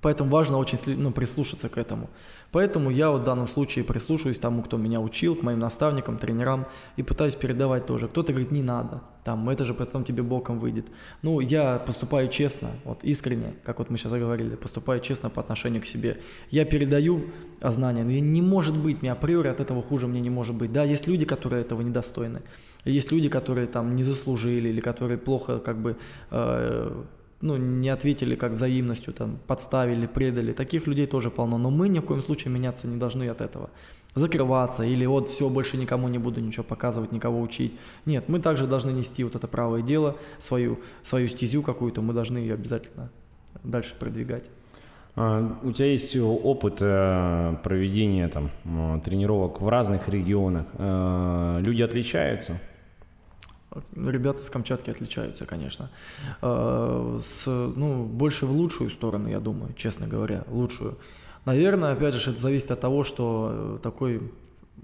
Поэтому 0.03 0.29
важно 0.29 0.57
очень 0.57 0.77
ну, 0.97 1.11
прислушаться 1.11 1.69
к 1.69 1.77
этому. 1.77 2.09
Поэтому 2.51 2.91
я 2.91 3.09
вот 3.09 3.21
в 3.21 3.23
данном 3.23 3.47
случае 3.47 3.85
прислушиваюсь 3.85 4.37
тому, 4.37 4.61
кто 4.61 4.77
меня 4.77 4.99
учил, 4.99 5.33
к 5.33 5.43
моим 5.43 5.59
наставникам, 5.59 6.17
тренерам, 6.17 6.65
и 6.97 7.03
пытаюсь 7.03 7.35
передавать 7.35 7.85
тоже. 7.85 8.09
Кто-то 8.09 8.33
говорит, 8.33 8.51
не 8.51 8.61
надо, 8.61 9.01
там, 9.23 9.49
это 9.49 9.63
же 9.63 9.73
потом 9.73 10.03
тебе 10.03 10.21
боком 10.21 10.59
выйдет. 10.59 10.87
Ну, 11.21 11.39
я 11.39 11.79
поступаю 11.79 12.27
честно, 12.27 12.71
вот 12.83 12.99
искренне, 13.03 13.53
как 13.63 13.79
вот 13.79 13.89
мы 13.89 13.97
сейчас 13.97 14.11
говорили, 14.11 14.55
поступаю 14.55 14.99
честно 14.99 15.29
по 15.29 15.39
отношению 15.39 15.81
к 15.81 15.85
себе. 15.85 16.17
Я 16.51 16.65
передаю 16.65 17.21
знания, 17.61 18.03
но 18.03 18.11
не 18.11 18.41
может 18.41 18.75
быть, 18.75 19.01
мне 19.01 19.11
априори 19.13 19.47
от 19.47 19.61
этого 19.61 19.81
хуже 19.81 20.07
мне 20.07 20.19
не 20.19 20.29
может 20.29 20.55
быть. 20.55 20.73
Да, 20.73 20.83
есть 20.83 21.07
люди, 21.07 21.23
которые 21.23 21.61
этого 21.61 21.81
недостойны. 21.81 22.41
Есть 22.83 23.13
люди, 23.13 23.29
которые 23.29 23.67
там 23.67 23.95
не 23.95 24.03
заслужили 24.03 24.67
или 24.67 24.81
которые 24.81 25.17
плохо 25.17 25.59
как 25.59 25.77
бы 25.77 25.95
э, 26.31 27.03
ну, 27.43 27.57
не 27.57 27.89
ответили 27.89 28.35
как 28.35 28.53
взаимностью, 28.53 29.13
там, 29.13 29.37
подставили, 29.47 30.07
предали. 30.07 30.53
Таких 30.53 30.87
людей 30.87 31.05
тоже 31.07 31.29
полно. 31.29 31.57
Но 31.57 31.69
мы 31.69 31.89
ни 31.89 31.99
в 31.99 32.03
коем 32.03 32.23
случае 32.23 32.53
меняться 32.53 32.87
не 32.87 32.97
должны 32.97 33.27
от 33.27 33.41
этого. 33.41 33.69
Закрываться 34.15 34.83
или 34.83 35.05
вот 35.05 35.27
все, 35.27 35.49
больше 35.49 35.75
никому 35.75 36.07
не 36.07 36.19
буду 36.19 36.39
ничего 36.39 36.63
показывать, 36.63 37.11
никого 37.11 37.41
учить. 37.41 37.73
Нет, 38.05 38.29
мы 38.29 38.39
также 38.39 38.65
должны 38.65 38.91
нести 38.91 39.23
вот 39.25 39.35
это 39.35 39.47
правое 39.47 39.81
дело, 39.81 40.15
свою, 40.39 40.79
свою 41.01 41.27
стезю 41.27 41.63
какую-то, 41.63 42.01
мы 42.01 42.13
должны 42.13 42.37
ее 42.37 42.53
обязательно 42.53 43.09
дальше 43.63 43.95
продвигать. 43.99 44.45
А, 45.15 45.59
у 45.63 45.71
тебя 45.73 45.87
есть 45.87 46.15
опыт 46.15 46.77
э, 46.81 47.55
проведения 47.61 48.29
там, 48.29 48.51
тренировок 49.01 49.61
в 49.61 49.67
разных 49.67 50.07
регионах. 50.07 50.67
Э, 50.77 51.57
люди 51.59 51.81
отличаются? 51.81 52.61
Ребята 53.95 54.43
с 54.43 54.49
Камчатки 54.49 54.89
отличаются, 54.89 55.45
конечно. 55.45 55.89
А, 56.41 57.19
с, 57.23 57.47
ну, 57.47 58.03
больше 58.03 58.45
в 58.45 58.51
лучшую 58.51 58.89
сторону, 58.89 59.29
я 59.29 59.39
думаю, 59.39 59.73
честно 59.73 60.07
говоря, 60.07 60.43
лучшую. 60.47 60.97
Наверное, 61.45 61.93
опять 61.93 62.15
же, 62.15 62.31
это 62.31 62.39
зависит 62.39 62.71
от 62.71 62.79
того, 62.79 63.03
что 63.03 63.51
э, 63.51 63.79
такой 63.83 64.31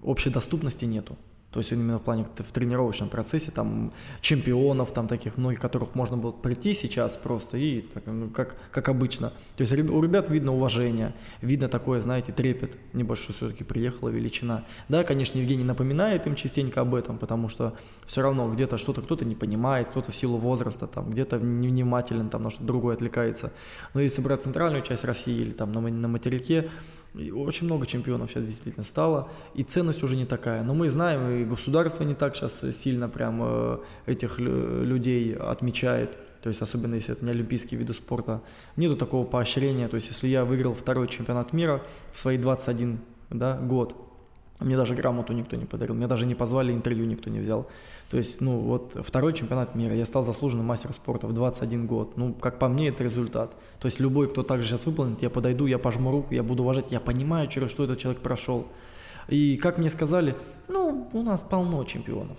общей 0.03 0.29
доступности 0.29 0.85
нету. 0.85 1.17
То 1.51 1.59
есть 1.59 1.71
именно 1.71 1.97
в 1.97 2.03
плане 2.03 2.25
в 2.37 2.51
тренировочном 2.51 3.09
процессе, 3.09 3.51
там 3.51 3.91
чемпионов, 4.21 4.93
там 4.93 5.07
таких 5.07 5.35
многих, 5.37 5.59
которых 5.59 5.95
можно 5.95 6.15
было 6.15 6.31
прийти 6.31 6.73
сейчас 6.73 7.17
просто 7.17 7.57
и 7.57 7.81
так, 7.81 8.03
ну, 8.05 8.29
как, 8.29 8.55
как 8.71 8.87
обычно. 8.87 9.33
То 9.57 9.63
есть 9.63 9.73
у 9.73 10.03
ребят 10.03 10.29
видно 10.29 10.53
уважение, 10.53 11.15
видно 11.41 11.67
такое, 11.67 12.01
знаете, 12.01 12.31
трепет 12.31 12.77
небольшой 12.93 13.33
все-таки 13.33 13.63
приехала 13.63 14.09
величина. 14.09 14.63
Да, 14.89 15.03
конечно, 15.03 15.39
Евгений 15.39 15.63
напоминает 15.63 16.27
им 16.27 16.35
частенько 16.35 16.81
об 16.81 16.93
этом, 16.93 17.17
потому 17.17 17.49
что 17.49 17.73
все 18.05 18.21
равно 18.21 18.51
где-то 18.53 18.77
что-то 18.77 19.01
кто-то 19.01 19.25
не 19.25 19.35
понимает, 19.35 19.89
кто-то 19.89 20.11
в 20.11 20.15
силу 20.15 20.37
возраста, 20.37 20.85
там 20.85 21.09
где-то 21.09 21.39
невнимателен, 21.39 22.29
там 22.29 22.43
на 22.43 22.51
что-то 22.51 22.65
другое 22.65 22.93
отвлекается. 22.93 23.51
Но 23.95 24.01
если 24.01 24.21
брать 24.21 24.43
центральную 24.43 24.83
часть 24.83 25.03
России 25.03 25.41
или 25.41 25.51
там 25.51 25.71
на, 25.71 25.81
на 25.81 26.07
материке, 26.07 26.69
очень 27.15 27.65
много 27.65 27.85
чемпионов 27.85 28.29
сейчас 28.29 28.45
действительно 28.45 28.83
стало, 28.83 29.29
и 29.55 29.63
ценность 29.63 30.03
уже 30.03 30.15
не 30.15 30.25
такая. 30.25 30.63
Но 30.63 30.73
мы 30.73 30.89
знаем, 30.89 31.29
и 31.29 31.45
государство 31.45 32.03
не 32.03 32.15
так 32.15 32.35
сейчас 32.35 32.63
сильно 32.73 33.09
прям 33.09 33.39
э, 33.41 33.77
этих 34.05 34.39
людей 34.39 35.35
отмечает. 35.35 36.17
То 36.41 36.49
есть, 36.49 36.61
особенно 36.61 36.95
если 36.95 37.13
это 37.13 37.25
не 37.25 37.31
олимпийские 37.31 37.79
виды 37.79 37.93
спорта, 37.93 38.41
нету 38.77 38.95
такого 38.95 39.25
поощрения. 39.25 39.87
То 39.87 39.95
есть, 39.95 40.07
если 40.07 40.27
я 40.27 40.45
выиграл 40.45 40.73
второй 40.73 41.07
чемпионат 41.07 41.51
мира 41.51 41.81
в 42.13 42.19
свои 42.19 42.37
21 42.37 42.99
да, 43.29 43.57
год, 43.57 44.08
мне 44.59 44.75
даже 44.75 44.93
грамоту 44.93 45.33
никто 45.33 45.55
не 45.55 45.65
подарил, 45.65 45.95
мне 45.95 46.07
даже 46.07 46.25
не 46.25 46.35
позвали, 46.35 46.73
интервью 46.73 47.05
никто 47.05 47.29
не 47.29 47.39
взял. 47.39 47.67
То 48.11 48.17
есть, 48.17 48.41
ну 48.41 48.59
вот, 48.59 48.97
второй 49.01 49.33
чемпионат 49.33 49.75
мира, 49.75 49.95
я 49.95 50.05
стал 50.05 50.23
заслуженным 50.23 50.65
мастером 50.65 50.93
спорта 50.93 51.27
в 51.27 51.33
21 51.33 51.85
год. 51.87 52.17
Ну, 52.17 52.33
как 52.33 52.59
по 52.59 52.67
мне, 52.67 52.89
это 52.89 53.03
результат. 53.03 53.55
То 53.79 53.85
есть, 53.85 53.99
любой, 53.99 54.27
кто 54.27 54.43
также 54.43 54.67
сейчас 54.67 54.85
выполнит, 54.85 55.21
я 55.21 55.29
подойду, 55.29 55.67
я 55.67 55.77
пожму 55.77 56.11
руку, 56.11 56.33
я 56.33 56.43
буду 56.43 56.63
уважать, 56.63 56.91
я 56.91 56.99
понимаю, 56.99 57.47
через 57.47 57.69
что 57.69 57.83
этот 57.83 57.99
человек 57.99 58.21
прошел. 58.21 58.65
И 59.27 59.57
как 59.57 59.77
мне 59.77 59.89
сказали, 59.89 60.35
ну, 60.67 61.09
у 61.13 61.21
нас 61.21 61.43
полно 61.43 61.83
чемпионов. 61.83 62.37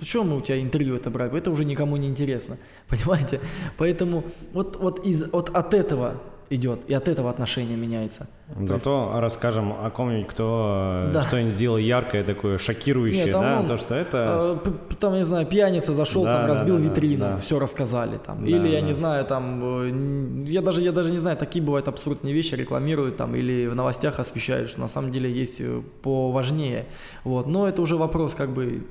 Что 0.00 0.24
мы 0.24 0.38
у 0.38 0.40
тебя 0.40 0.60
интервью 0.60 0.96
это 0.96 1.10
брать? 1.10 1.32
Это 1.34 1.50
уже 1.50 1.64
никому 1.64 1.96
не 1.96 2.08
интересно, 2.08 2.58
понимаете? 2.88 3.40
Поэтому 3.76 4.24
вот, 4.52 4.76
вот, 4.76 5.04
из, 5.04 5.30
вот 5.32 5.50
от 5.50 5.74
этого 5.74 6.20
идет, 6.50 6.80
и 6.86 6.94
от 6.94 7.08
этого 7.08 7.30
отношение 7.30 7.76
меняется. 7.76 8.28
Зато 8.60 9.08
есть... 9.08 9.20
расскажем 9.20 9.72
о 9.72 9.90
ком-нибудь, 9.90 10.28
кто 10.28 11.10
да. 11.12 11.22
что-нибудь 11.22 11.52
сделал 11.52 11.78
яркое, 11.78 12.22
такое 12.24 12.58
шокирующее, 12.58 13.24
Нет, 13.24 13.32
там 13.32 13.42
да, 13.42 13.60
он, 13.60 13.66
то, 13.66 13.78
что 13.78 13.94
это... 13.94 14.58
Э, 14.64 14.70
там, 15.00 15.14
не 15.14 15.24
знаю, 15.24 15.46
пьяница 15.46 15.94
зашел, 15.94 16.24
да, 16.24 16.40
там, 16.40 16.46
разбил 16.46 16.76
да, 16.76 16.82
витрину, 16.82 17.24
да. 17.24 17.36
все 17.38 17.58
рассказали 17.58 18.18
там. 18.18 18.42
Да, 18.42 18.48
или, 18.48 18.68
я 18.68 18.80
да. 18.80 18.86
не 18.86 18.92
знаю, 18.92 19.24
там, 19.24 19.60
э, 19.62 20.44
я 20.46 20.60
даже, 20.60 20.82
я 20.82 20.92
даже 20.92 21.10
не 21.10 21.18
знаю, 21.18 21.36
такие 21.36 21.64
бывают 21.64 21.88
абсурдные 21.88 22.34
вещи 22.34 22.54
рекламируют 22.54 23.16
там, 23.16 23.34
или 23.34 23.66
в 23.66 23.74
новостях 23.74 24.18
освещают, 24.18 24.70
что 24.70 24.80
на 24.80 24.88
самом 24.88 25.12
деле 25.12 25.30
есть 25.30 25.60
э, 25.60 25.80
поважнее. 26.02 26.86
Вот, 27.24 27.46
но 27.46 27.66
это 27.68 27.80
уже 27.82 27.96
вопрос, 27.96 28.34
как 28.34 28.50
бы, 28.50 28.84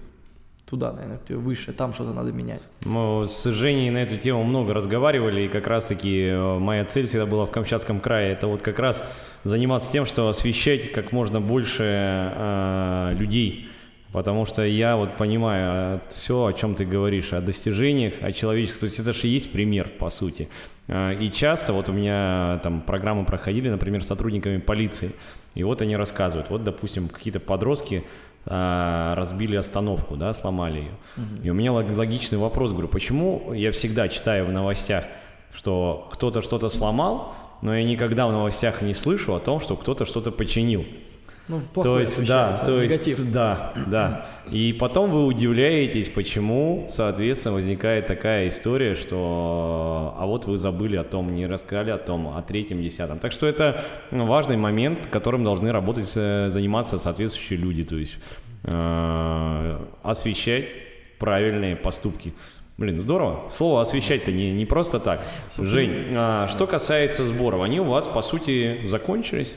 туда, 0.73 0.91
наверное, 0.91 1.19
выше, 1.37 1.71
там 1.71 1.93
что-то 1.93 2.13
надо 2.13 2.31
менять. 2.31 2.61
Мы 2.83 3.25
с 3.27 3.43
Женей 3.43 3.91
на 3.91 3.99
эту 3.99 4.17
тему 4.17 4.43
много 4.43 4.73
разговаривали, 4.73 5.43
и 5.43 5.47
как 5.47 5.67
раз-таки 5.67 6.29
э, 6.29 6.57
моя 6.57 6.83
цель 6.83 7.05
всегда 7.05 7.27
была 7.27 7.45
в 7.45 7.51
Камчатском 7.51 7.99
крае, 7.99 8.31
это 8.31 8.47
вот 8.47 8.63
как 8.63 8.79
раз 8.79 9.03
заниматься 9.43 9.91
тем, 9.91 10.07
что 10.07 10.27
освещать 10.29 10.91
как 10.91 11.11
можно 11.11 11.39
больше 11.39 11.83
э, 11.83 13.15
людей, 13.19 13.67
потому 14.11 14.47
что 14.47 14.63
я 14.63 14.97
вот 14.97 15.15
понимаю 15.15 15.67
а, 15.67 16.01
все, 16.09 16.45
о 16.45 16.53
чем 16.53 16.73
ты 16.73 16.85
говоришь, 16.85 17.33
о 17.33 17.41
достижениях, 17.41 18.15
о 18.21 18.31
человечестве, 18.31 18.79
то 18.79 18.85
есть 18.85 18.97
это 18.97 19.13
же 19.13 19.27
есть 19.27 19.51
пример, 19.51 19.91
по 19.99 20.09
сути. 20.09 20.49
Э, 20.87 21.13
и 21.13 21.29
часто 21.29 21.73
вот 21.73 21.87
у 21.87 21.91
меня 21.91 22.59
там 22.63 22.81
программы 22.81 23.25
проходили, 23.25 23.69
например, 23.69 24.03
с 24.03 24.07
сотрудниками 24.07 24.57
полиции, 24.57 25.11
и 25.53 25.63
вот 25.63 25.83
они 25.83 25.95
рассказывают, 25.95 26.49
вот, 26.49 26.63
допустим, 26.63 27.09
какие-то 27.09 27.39
подростки 27.39 28.03
а, 28.45 29.15
разбили 29.15 29.55
остановку, 29.55 30.15
да, 30.15 30.33
сломали 30.33 30.79
ее. 30.79 30.91
Угу. 31.17 31.43
И 31.43 31.49
у 31.49 31.53
меня 31.53 31.71
логичный 31.71 32.37
вопрос, 32.37 32.71
говорю, 32.71 32.87
почему 32.87 33.53
я 33.53 33.71
всегда 33.71 34.09
читаю 34.09 34.45
в 34.45 34.51
новостях, 34.51 35.05
что 35.53 36.09
кто-то 36.11 36.41
что-то 36.41 36.69
сломал, 36.69 37.35
но 37.61 37.75
я 37.75 37.83
никогда 37.83 38.27
в 38.27 38.31
новостях 38.31 38.81
не 38.81 38.93
слышу 38.93 39.33
о 39.33 39.39
том, 39.39 39.61
что 39.61 39.77
кто-то 39.77 40.05
что-то 40.05 40.31
починил. 40.31 40.85
Ну, 41.49 41.61
то 41.73 41.99
есть, 41.99 42.25
да, 42.25 42.53
то 42.65 42.81
негатив. 42.81 43.19
есть, 43.19 43.31
да, 43.33 43.73
да. 43.87 44.25
И 44.49 44.71
потом 44.71 45.11
вы 45.11 45.25
удивляетесь, 45.25 46.07
почему, 46.07 46.87
соответственно, 46.89 47.55
возникает 47.55 48.07
такая 48.07 48.47
история, 48.47 48.95
что, 48.95 50.15
а 50.17 50.25
вот 50.25 50.45
вы 50.45 50.57
забыли 50.57 50.95
о 50.95 51.03
том, 51.03 51.35
не 51.35 51.45
рассказали 51.45 51.91
о 51.91 51.97
том, 51.97 52.29
о 52.29 52.41
третьем, 52.41 52.81
десятом. 52.81 53.19
Так 53.19 53.33
что 53.33 53.45
это 53.45 53.83
важный 54.09 54.55
момент, 54.55 55.07
которым 55.07 55.43
должны 55.43 55.73
работать, 55.73 56.05
заниматься 56.07 56.97
соответствующие 56.97 57.59
люди, 57.59 57.83
то 57.83 57.97
есть 57.97 58.15
э, 58.63 59.79
освещать 60.01 60.69
правильные 61.19 61.75
поступки. 61.75 62.33
Блин, 62.77 63.01
здорово. 63.01 63.49
Слово 63.49 63.81
освещать-то 63.81 64.31
не, 64.31 64.53
не 64.53 64.65
просто 64.65 64.99
так. 64.99 65.21
Жень, 65.57 66.07
а, 66.15 66.47
что 66.47 66.67
касается 66.67 67.23
сборов, 67.23 67.61
они 67.61 67.79
у 67.79 67.83
вас, 67.83 68.07
по 68.07 68.21
сути, 68.21 68.87
закончились? 68.87 69.55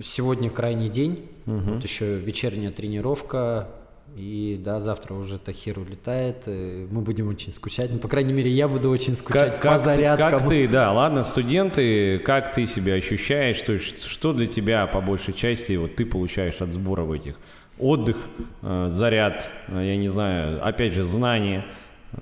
Сегодня 0.00 0.50
крайний 0.50 0.88
день, 0.88 1.28
угу. 1.46 1.58
вот 1.58 1.84
еще 1.84 2.16
вечерняя 2.18 2.70
тренировка, 2.70 3.68
и 4.16 4.60
да, 4.62 4.80
завтра 4.80 5.14
уже 5.14 5.38
Тахир 5.38 5.78
улетает, 5.78 6.46
мы 6.46 7.00
будем 7.00 7.28
очень 7.28 7.52
скучать, 7.52 7.90
ну, 7.92 7.98
по 7.98 8.08
крайней 8.08 8.32
мере, 8.32 8.50
я 8.50 8.68
буду 8.68 8.90
очень 8.90 9.14
скучать 9.14 9.52
как, 9.52 9.62
по 9.62 9.68
как, 9.70 9.80
зарядкам. 9.80 10.30
Как 10.30 10.48
ты, 10.48 10.68
да, 10.68 10.92
ладно, 10.92 11.22
студенты, 11.24 12.18
как 12.18 12.52
ты 12.52 12.66
себя 12.66 12.94
ощущаешь, 12.94 13.60
то 13.60 13.72
есть 13.72 14.04
что 14.04 14.32
для 14.32 14.46
тебя 14.46 14.86
по 14.86 15.00
большей 15.00 15.34
части 15.34 15.72
вот 15.72 15.96
ты 15.96 16.06
получаешь 16.06 16.60
от 16.60 16.72
сборов 16.72 17.12
этих? 17.12 17.36
Отдых, 17.78 18.16
э, 18.62 18.88
заряд, 18.92 19.50
э, 19.68 19.84
я 19.84 19.96
не 19.96 20.08
знаю, 20.08 20.66
опять 20.66 20.92
же, 20.92 21.02
знания, 21.02 21.66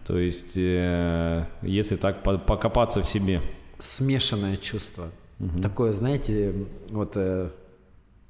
то 0.07 0.19
есть, 0.19 0.53
э, 0.57 1.45
если 1.63 1.97
так 1.97 2.23
покопаться 2.23 3.03
в 3.03 3.07
себе. 3.07 3.41
Смешанное 3.79 4.57
чувство 4.57 5.09
Угу. 5.41 5.61
Такое, 5.61 5.93
знаете, 5.93 6.53
вот 6.91 7.13
э, 7.15 7.51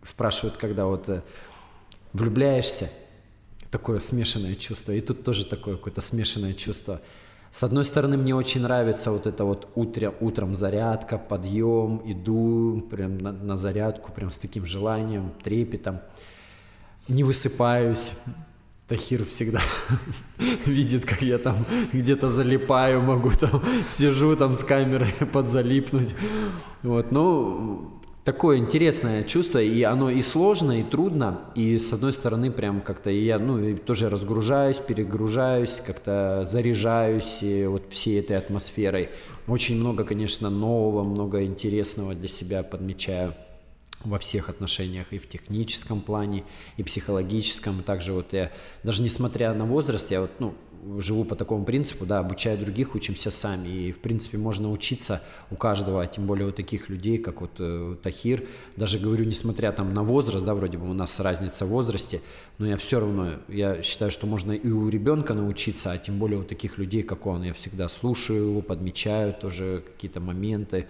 спрашивают, 0.09 0.57
когда 0.57 0.87
вот 0.87 1.09
э, 1.09 1.23
влюбляешься, 2.13 2.91
такое 3.71 3.99
смешанное 3.99 4.55
чувство. 4.55 4.93
И 4.93 5.01
тут 5.01 5.25
тоже 5.25 5.47
такое 5.47 5.77
какое-то 5.77 6.01
смешанное 6.01 6.55
чувство. 6.55 7.01
С 7.51 7.63
одной 7.63 7.85
стороны, 7.85 8.17
мне 8.17 8.35
очень 8.35 8.63
нравится 8.63 9.11
вот 9.11 9.27
это 9.27 9.45
вот 9.45 9.69
утро, 9.75 10.15
утром 10.21 10.55
зарядка, 10.55 11.19
подъем, 11.19 12.03
иду 12.05 12.87
прям 12.91 13.19
на, 13.19 13.33
на 13.33 13.57
зарядку, 13.57 14.13
прям 14.13 14.31
с 14.31 14.39
таким 14.39 14.67
желанием, 14.67 15.33
трепетом. 15.43 16.01
Не 17.09 17.25
высыпаюсь. 17.25 18.13
Тахир 18.87 19.27
всегда 19.27 19.61
видит, 20.65 21.05
как 21.05 21.21
я 21.21 21.37
там 21.37 21.57
где-то 21.93 22.29
залипаю, 22.33 23.03
могу 23.03 23.31
там, 23.33 23.63
сижу 23.91 24.35
там 24.35 24.55
с 24.55 24.65
камерой 24.65 25.13
подзалипнуть. 25.31 26.15
Вот, 26.83 27.13
ну, 27.13 28.01
такое 28.25 28.59
интересное 28.59 29.25
чувство, 29.25 29.59
и 29.59 29.83
оно 29.83 30.11
и 30.11 30.23
сложно, 30.23 30.81
и 30.81 30.83
трудно, 30.83 31.41
и 31.55 31.79
с 31.79 31.93
одной 31.93 32.13
стороны 32.13 32.51
прям 32.51 32.81
как-то 32.81 33.11
я, 33.11 33.39
ну, 33.39 33.77
тоже 33.79 34.11
разгружаюсь, 34.11 34.79
перегружаюсь, 34.79 35.83
как-то 35.85 36.47
заряжаюсь 36.49 37.43
и 37.43 37.67
вот 37.67 37.85
всей 37.91 38.21
этой 38.21 38.37
атмосферой. 38.37 39.09
Очень 39.47 39.77
много, 39.77 40.05
конечно, 40.05 40.51
нового, 40.51 41.05
много 41.05 41.45
интересного 41.45 42.15
для 42.15 42.29
себя 42.29 42.63
подмечаю 42.63 43.35
во 44.05 44.19
всех 44.19 44.49
отношениях, 44.49 45.07
и 45.13 45.19
в 45.19 45.29
техническом 45.29 46.01
плане, 46.01 46.45
и 46.77 46.83
психологическом. 46.83 47.81
И 47.81 47.83
также 47.83 48.13
вот 48.13 48.33
я, 48.33 48.53
даже 48.83 49.03
несмотря 49.03 49.53
на 49.55 49.65
возраст, 49.65 50.11
я 50.11 50.21
вот, 50.21 50.31
ну, 50.39 50.55
живу 50.99 51.25
по 51.25 51.35
такому 51.35 51.65
принципу, 51.65 52.07
да, 52.07 52.21
обучая 52.21 52.57
других, 52.57 52.95
учимся 52.95 53.31
сами. 53.31 53.69
И, 53.69 53.93
в 53.93 53.99
принципе, 53.99 54.39
можно 54.39 54.71
учиться 54.71 55.23
у 55.51 55.57
каждого, 55.57 56.03
а 56.03 56.07
тем 56.07 56.27
более 56.27 56.49
у 56.49 56.53
таких 56.53 56.89
людей, 56.89 57.19
как 57.19 57.41
вот 57.41 57.53
э, 57.59 57.97
Тахир. 58.03 58.45
Даже 58.77 58.99
говорю, 58.99 59.25
несмотря 59.25 59.73
там 59.73 59.95
на 59.95 60.03
возраст, 60.03 60.45
да, 60.45 60.55
вроде 60.55 60.79
бы 60.79 60.89
у 60.89 60.95
нас 60.95 61.21
разница 61.21 61.67
в 61.67 61.69
возрасте, 61.69 62.21
но 62.59 62.67
я 62.67 62.77
все 62.77 63.01
равно, 63.01 63.35
я 63.49 63.83
считаю, 63.83 64.11
что 64.11 64.27
можно 64.27 64.53
и 64.53 64.69
у 64.69 64.89
ребенка 64.89 65.35
научиться, 65.35 65.93
а 65.93 65.99
тем 65.99 66.19
более 66.19 66.41
у 66.41 66.45
таких 66.45 66.79
людей, 66.79 67.03
как 67.03 67.27
он. 67.27 67.43
Я 67.43 67.53
всегда 67.55 67.89
слушаю 67.89 68.51
его, 68.51 68.61
подмечаю 68.61 69.35
тоже 69.35 69.83
какие-то 69.87 70.21
моменты. 70.21 70.87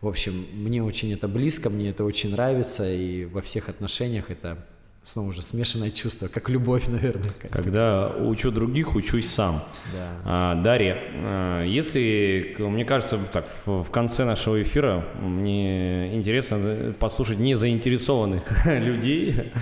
В 0.00 0.08
общем, 0.08 0.44
мне 0.52 0.82
очень 0.82 1.12
это 1.12 1.28
близко, 1.28 1.70
мне 1.70 1.90
это 1.90 2.04
очень 2.04 2.30
нравится, 2.30 2.90
и 2.90 3.24
во 3.24 3.40
всех 3.40 3.68
отношениях 3.68 4.30
это 4.30 4.58
снова 5.04 5.34
же 5.34 5.42
смешанное 5.42 5.90
чувство, 5.90 6.28
как 6.28 6.48
любовь, 6.48 6.88
наверное. 6.88 7.30
Когда 7.50 8.08
учу 8.08 8.50
других, 8.50 8.96
учусь 8.96 9.28
сам. 9.28 9.62
Да. 9.92 10.08
А, 10.24 10.54
Дарья, 10.56 10.98
а, 10.98 11.62
если, 11.64 12.56
мне 12.58 12.84
кажется, 12.84 13.18
так, 13.30 13.46
в 13.66 13.90
конце 13.90 14.24
нашего 14.24 14.60
эфира 14.62 15.04
мне 15.20 16.14
интересно 16.14 16.94
послушать 16.98 17.38
незаинтересованных 17.38 18.66
людей, 18.66 19.52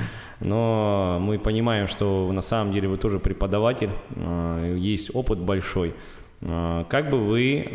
но 0.40 1.18
мы 1.20 1.38
понимаем, 1.38 1.88
что 1.88 2.30
на 2.32 2.43
самом 2.43 2.72
деле 2.72 2.88
вы 2.88 2.97
тоже 2.97 3.18
преподаватель, 3.18 3.90
а, 4.16 4.74
есть 4.76 5.11
опыт 5.14 5.40
большой. 5.40 5.95
А, 6.40 6.84
как 6.84 7.11
бы 7.11 7.18
вы 7.18 7.68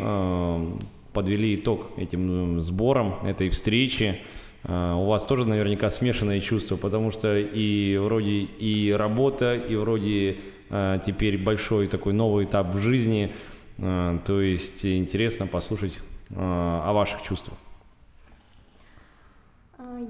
подвели 1.12 1.56
итог 1.56 1.90
этим 1.98 2.60
сборам, 2.60 3.18
этой 3.24 3.50
встречи? 3.50 4.20
А, 4.64 4.96
у 4.96 5.06
вас 5.06 5.24
тоже 5.26 5.44
наверняка 5.44 5.90
смешанные 5.90 6.40
чувства, 6.40 6.76
потому 6.76 7.10
что 7.10 7.36
и 7.38 7.96
вроде 7.96 8.40
и 8.40 8.92
работа, 8.92 9.54
и 9.54 9.76
вроде 9.76 10.38
а, 10.70 10.98
теперь 10.98 11.38
большой 11.38 11.86
такой 11.86 12.12
новый 12.12 12.44
этап 12.44 12.68
в 12.74 12.78
жизни. 12.78 13.34
А, 13.78 14.18
то 14.26 14.40
есть 14.40 14.84
интересно 14.84 15.46
послушать 15.46 15.94
о 16.36 16.92
ваших 16.92 17.22
чувствах. 17.22 17.56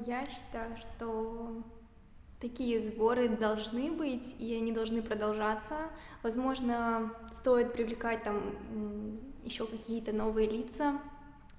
Я 0.06 0.26
считаю, 0.26 0.76
что 0.76 1.62
такие 2.40 2.80
сборы 2.80 3.28
должны 3.28 3.92
быть, 3.92 4.34
и 4.40 4.54
они 4.54 4.72
должны 4.72 5.02
продолжаться. 5.02 5.76
Возможно, 6.24 7.12
стоит 7.30 7.72
привлекать 7.72 8.24
там 8.24 8.42
еще 9.44 9.66
какие-то 9.66 10.12
новые 10.12 10.48
лица, 10.48 10.98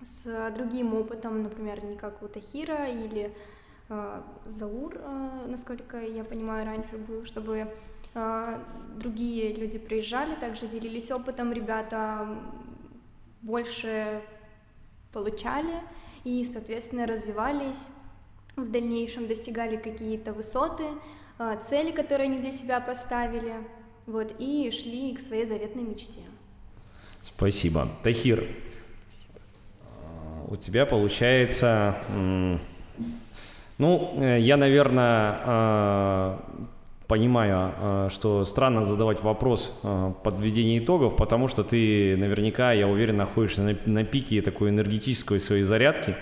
с 0.01 0.51
другим 0.51 0.93
опытом, 0.93 1.43
например, 1.43 1.83
не 1.83 1.97
как 1.97 2.21
у 2.23 2.27
Тахира 2.27 2.87
или 2.87 3.35
э, 3.89 4.21
Заур, 4.45 4.95
э, 4.95 5.45
насколько 5.47 5.99
я 5.99 6.23
понимаю, 6.23 6.65
раньше 6.65 6.97
был, 6.97 7.25
чтобы 7.25 7.67
э, 8.13 8.59
другие 8.95 9.53
люди 9.53 9.77
приезжали, 9.77 10.35
также 10.35 10.67
делились 10.67 11.11
опытом, 11.11 11.51
ребята 11.51 12.27
больше 13.41 14.21
получали 15.11 15.81
и, 16.23 16.45
соответственно, 16.45 17.05
развивались 17.05 17.87
в 18.55 18.69
дальнейшем, 18.69 19.27
достигали 19.27 19.77
какие-то 19.77 20.33
высоты, 20.33 20.85
э, 21.39 21.57
цели, 21.67 21.91
которые 21.91 22.29
они 22.29 22.37
для 22.37 22.51
себя 22.51 22.79
поставили, 22.79 23.55
вот, 24.05 24.33
и 24.39 24.71
шли 24.71 25.15
к 25.15 25.19
своей 25.19 25.45
заветной 25.45 25.83
мечте. 25.83 26.21
Спасибо. 27.21 27.87
Тахир, 28.03 28.47
у 30.49 30.55
тебя 30.55 30.87
получается, 30.87 31.95
ну, 33.77 34.13
э, 34.17 34.39
я, 34.39 34.57
наверное, 34.57 35.37
э, 35.45 36.37
понимаю, 37.07 37.71
э, 37.79 38.09
что 38.11 38.43
странно 38.45 38.83
задавать 38.85 39.21
вопрос 39.21 39.79
подведения 40.23 40.79
итогов, 40.79 41.15
потому 41.15 41.47
что 41.49 41.63
ты 41.63 42.17
наверняка, 42.17 42.73
я 42.73 42.87
уверен, 42.87 43.17
находишься 43.17 43.61
на, 43.61 43.77
на 43.85 44.03
пике 44.03 44.41
такой 44.41 44.69
энергетической 44.69 45.39
своей 45.39 45.63
зарядки. 45.63 46.15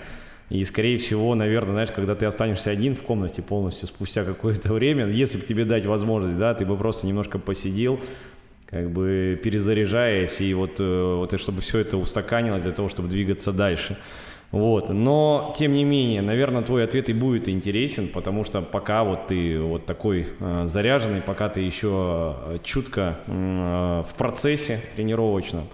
И, 0.50 0.62
скорее 0.64 0.98
всего, 0.98 1.34
наверное, 1.34 1.72
знаешь, 1.72 1.90
когда 1.90 2.14
ты 2.14 2.24
останешься 2.26 2.70
один 2.70 2.94
в 2.94 3.02
комнате 3.02 3.42
полностью 3.42 3.88
спустя 3.88 4.24
какое-то 4.24 4.72
время, 4.72 5.06
если 5.06 5.38
бы 5.38 5.44
тебе 5.44 5.64
дать 5.64 5.86
возможность, 5.86 6.38
да, 6.38 6.54
ты 6.54 6.64
бы 6.64 6.76
просто 6.76 7.06
немножко 7.06 7.38
посидел, 7.38 7.98
как 8.70 8.90
бы 8.90 9.40
перезаряжаясь, 9.42 10.40
и 10.40 10.52
вот, 10.52 10.78
э, 10.78 11.14
вот 11.16 11.40
чтобы 11.40 11.62
все 11.62 11.78
это 11.78 11.96
устаканилось 11.96 12.62
для 12.62 12.72
того, 12.72 12.88
чтобы 12.88 13.08
двигаться 13.08 13.52
дальше. 13.52 13.96
Вот. 14.50 14.88
Но, 14.90 15.52
тем 15.56 15.72
не 15.74 15.84
менее, 15.84 16.22
наверное, 16.22 16.62
твой 16.62 16.84
ответ 16.84 17.08
и 17.08 17.12
будет 17.12 17.48
интересен, 17.48 18.08
потому 18.08 18.44
что 18.44 18.62
пока 18.62 19.04
вот 19.04 19.26
ты 19.28 19.60
вот 19.60 19.86
такой 19.86 20.28
э, 20.40 20.64
заряженный, 20.66 21.20
пока 21.22 21.48
ты 21.48 21.60
еще 21.60 22.36
э, 22.44 22.58
чутко 22.62 23.18
э, 23.26 24.02
в 24.06 24.14
процессе 24.16 24.80
тренировочном, 24.96 25.68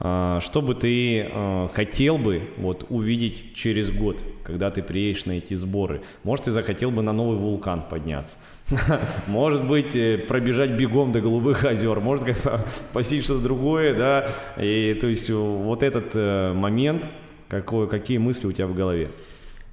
э, 0.00 0.38
что 0.40 0.62
бы 0.62 0.74
ты 0.74 1.20
э, 1.20 1.68
хотел 1.72 2.18
бы 2.18 2.42
вот 2.58 2.86
увидеть 2.90 3.54
через 3.54 3.90
год, 3.90 4.22
когда 4.44 4.70
ты 4.70 4.82
приедешь 4.82 5.24
на 5.26 5.32
эти 5.32 5.54
сборы? 5.54 6.02
Может, 6.24 6.46
ты 6.46 6.50
захотел 6.50 6.90
бы 6.90 7.02
на 7.02 7.12
новый 7.12 7.38
вулкан 7.38 7.82
подняться? 7.88 8.36
Может 9.28 9.66
быть, 9.68 9.94
э, 9.94 10.18
пробежать 10.18 10.72
бегом 10.72 11.12
до 11.12 11.20
Голубых 11.20 11.64
озер, 11.64 12.00
может 12.00 12.26
посетить 12.92 13.24
что-то 13.24 13.42
другое, 13.42 13.94
да, 13.94 14.28
и 14.56 14.96
то 15.00 15.06
есть 15.06 15.30
вот 15.30 15.84
этот 15.84 16.10
э, 16.14 16.52
момент, 16.52 17.08
какой, 17.48 17.88
какие 17.88 18.18
мысли 18.18 18.48
у 18.48 18.52
тебя 18.52 18.66
в 18.66 18.74
голове? 18.74 19.10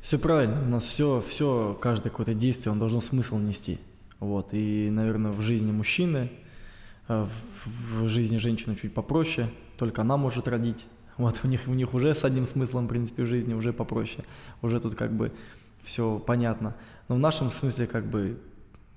Все 0.01 0.19
правильно, 0.19 0.61
у 0.61 0.69
нас 0.69 0.83
все, 0.83 1.23
все, 1.27 1.77
каждое 1.81 2.11
какое-то 2.11 2.35
действие, 2.35 2.71
он 2.71 2.77
должен 2.77 3.01
смысл 3.01 3.39
нести, 3.39 3.79
вот, 4.19 4.49
и, 4.51 4.89
наверное, 4.91 5.31
в 5.31 5.41
жизни 5.41 5.71
мужчины, 5.71 6.29
э, 7.07 7.25
в 7.65 8.07
жизни 8.07 8.37
женщины 8.37 8.75
чуть 8.75 8.93
попроще, 8.93 9.49
только 9.77 10.01
она 10.01 10.17
может 10.17 10.47
родить, 10.47 10.85
вот, 11.17 11.39
у 11.43 11.47
них, 11.47 11.61
у 11.65 11.73
них 11.73 11.95
уже 11.95 12.13
с 12.13 12.25
одним 12.25 12.45
смыслом, 12.45 12.85
в 12.85 12.89
принципе, 12.89 13.23
в 13.23 13.27
жизни 13.27 13.55
уже 13.55 13.73
попроще, 13.73 14.23
уже 14.61 14.79
тут 14.79 14.93
как 14.93 15.11
бы 15.11 15.31
все 15.81 16.19
понятно, 16.19 16.75
но 17.07 17.15
в 17.15 17.19
нашем 17.19 17.49
смысле 17.49 17.87
как 17.87 18.05
бы 18.05 18.37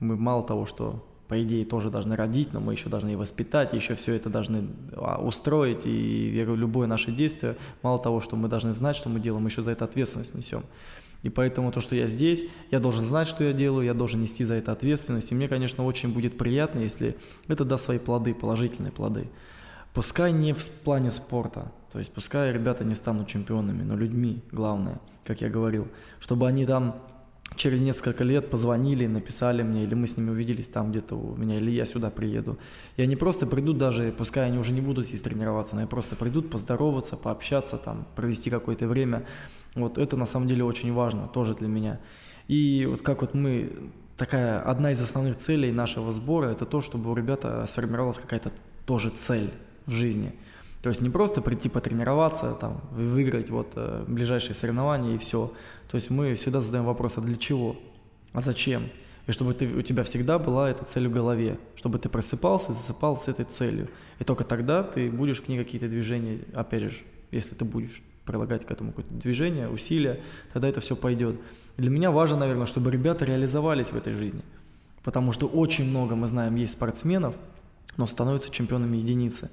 мы 0.01 0.17
мало 0.17 0.43
того, 0.43 0.67
что 0.67 1.05
по 1.29 1.43
идее 1.43 1.65
тоже 1.65 1.91
должны 1.91 2.15
родить, 2.15 2.53
но 2.53 2.61
мы 2.61 2.73
еще 2.73 2.89
должны 2.89 3.13
и 3.13 3.17
воспитать, 3.17 3.73
еще 3.73 3.95
все 3.95 4.15
это 4.15 4.31
должны 4.31 4.69
а, 4.93 5.21
устроить, 5.21 5.85
и 5.85 6.37
я 6.37 6.45
любое 6.45 6.87
наше 6.87 7.11
действие, 7.11 7.57
мало 7.83 7.99
того, 7.99 8.21
что 8.21 8.37
мы 8.37 8.49
должны 8.49 8.73
знать, 8.73 8.97
что 8.97 9.09
мы 9.09 9.19
делаем, 9.19 9.43
мы 9.43 9.49
еще 9.49 9.63
за 9.63 9.73
это 9.73 9.85
ответственность 9.85 10.35
несем. 10.35 10.63
И 11.23 11.31
поэтому 11.31 11.73
то, 11.73 11.81
что 11.81 11.97
я 11.97 12.07
здесь, 12.07 12.45
я 12.71 12.79
должен 12.79 13.03
знать, 13.03 13.27
что 13.27 13.43
я 13.43 13.53
делаю, 13.53 13.85
я 13.85 13.95
должен 13.95 14.21
нести 14.21 14.45
за 14.45 14.55
это 14.55 14.71
ответственность. 14.71 15.33
И 15.33 15.35
мне, 15.35 15.49
конечно, 15.49 15.85
очень 15.85 16.13
будет 16.13 16.39
приятно, 16.39 16.79
если 16.81 17.17
это 17.49 17.65
даст 17.65 17.87
свои 17.87 17.99
плоды, 17.99 18.33
положительные 18.33 18.93
плоды. 18.93 19.29
Пускай 19.93 20.31
не 20.31 20.53
в 20.53 20.71
плане 20.85 21.11
спорта, 21.11 21.73
то 21.91 21.99
есть 21.99 22.13
пускай 22.13 22.53
ребята 22.53 22.85
не 22.85 22.95
станут 22.95 23.27
чемпионами, 23.27 23.83
но 23.83 23.97
людьми, 23.97 24.43
главное, 24.53 25.01
как 25.25 25.41
я 25.41 25.49
говорил, 25.49 25.89
чтобы 26.21 26.47
они 26.47 26.67
там 26.67 26.97
через 27.57 27.81
несколько 27.81 28.25
лет 28.25 28.51
позвонили, 28.51 29.07
написали 29.07 29.63
мне, 29.63 29.85
или 29.85 29.95
мы 29.95 30.07
с 30.07 30.17
ними 30.17 30.31
увиделись 30.31 30.69
там 30.69 30.91
где-то 30.91 31.17
у 31.17 31.37
меня, 31.37 31.57
или 31.57 31.71
я 31.71 31.85
сюда 31.85 32.11
приеду. 32.11 32.59
И 32.97 33.03
они 33.03 33.17
просто 33.17 33.47
придут 33.47 33.79
даже, 33.79 34.15
пускай 34.17 34.47
они 34.47 34.59
уже 34.59 34.73
не 34.73 34.81
будут 34.81 35.07
здесь 35.07 35.23
тренироваться, 35.23 35.75
но 35.75 35.81
они 35.81 35.89
просто 35.89 36.17
придут 36.17 36.51
поздороваться, 36.51 37.17
пообщаться, 37.17 37.79
там, 37.79 38.07
провести 38.15 38.51
какое-то 38.51 38.87
время. 38.87 39.27
Вот 39.75 39.99
это 39.99 40.17
на 40.17 40.27
самом 40.27 40.49
деле 40.49 40.65
очень 40.65 40.93
важно 40.93 41.29
тоже 41.29 41.55
для 41.55 41.69
меня. 41.69 42.01
И 42.49 42.87
вот 42.89 43.03
как 43.03 43.23
вот 43.23 43.35
мы, 43.35 43.73
такая 44.17 44.61
одна 44.61 44.93
из 44.93 45.01
основных 45.01 45.37
целей 45.37 45.73
нашего 45.73 46.13
сбора, 46.13 46.47
это 46.47 46.67
то, 46.67 46.81
чтобы 46.81 47.11
у 47.11 47.15
ребята 47.15 47.65
сформировалась 47.67 48.19
какая-то 48.19 48.53
тоже 48.85 49.11
цель 49.11 49.51
в 49.87 49.93
жизни– 49.93 50.35
То 50.87 50.91
есть 50.91 51.01
не 51.01 51.11
просто 51.11 51.41
прийти 51.41 51.69
потренироваться, 51.69 52.55
там, 52.55 52.81
выиграть 52.93 53.51
вот 53.51 53.73
э, 53.75 54.05
ближайшие 54.07 54.55
соревнования 54.55 55.17
и 55.17 55.19
все. 55.19 55.51
То 55.91 55.95
есть 55.95 56.11
мы 56.11 56.35
всегда 56.35 56.61
задаем 56.61 56.85
вопрос, 56.85 57.19
а 57.19 57.21
для 57.21 57.37
чего? 57.37 57.77
А 58.33 58.41
зачем? 58.41 58.83
И 59.27 59.33
чтобы 59.33 59.55
ты, 59.55 59.67
у 59.67 59.83
тебя 59.83 60.05
всегда 60.05 60.39
была 60.39 60.71
эта 60.71 60.85
цель 60.85 61.09
в 61.09 61.13
голове, 61.13 61.59
чтобы 61.75 61.99
ты 61.99 62.09
просыпался, 62.09 62.73
засыпал 62.73 63.17
с 63.17 63.29
этой 63.29 63.45
целью. 63.45 63.89
И 64.19 64.25
только 64.25 64.45
тогда 64.45 64.83
ты 64.83 65.11
будешь 65.11 65.41
к 65.41 65.49
ней 65.49 65.59
какие-то 65.59 65.89
движения, 65.89 66.41
опять 66.55 66.83
же, 66.83 66.93
если 67.33 67.55
ты 67.55 67.65
будешь 67.65 68.03
прилагать 68.25 68.65
к 68.65 68.71
этому 68.71 68.91
какое-то 68.91 69.15
движение, 69.15 69.69
усилия, 69.69 70.19
тогда 70.53 70.69
это 70.69 70.81
все 70.81 70.97
пойдет. 70.97 71.37
Для 71.77 71.91
меня 71.91 72.11
важно, 72.11 72.39
наверное, 72.39 72.67
чтобы 72.67 72.91
ребята 72.91 73.25
реализовались 73.25 73.91
в 73.91 73.97
этой 73.97 74.15
жизни. 74.15 74.43
Потому 75.03 75.33
что 75.33 75.47
очень 75.47 75.89
много, 75.89 76.17
мы 76.17 76.27
знаем, 76.27 76.57
есть 76.57 76.73
спортсменов, 76.73 77.37
но 77.97 78.07
становятся 78.07 78.51
чемпионами 78.51 78.97
единицы. 78.97 79.51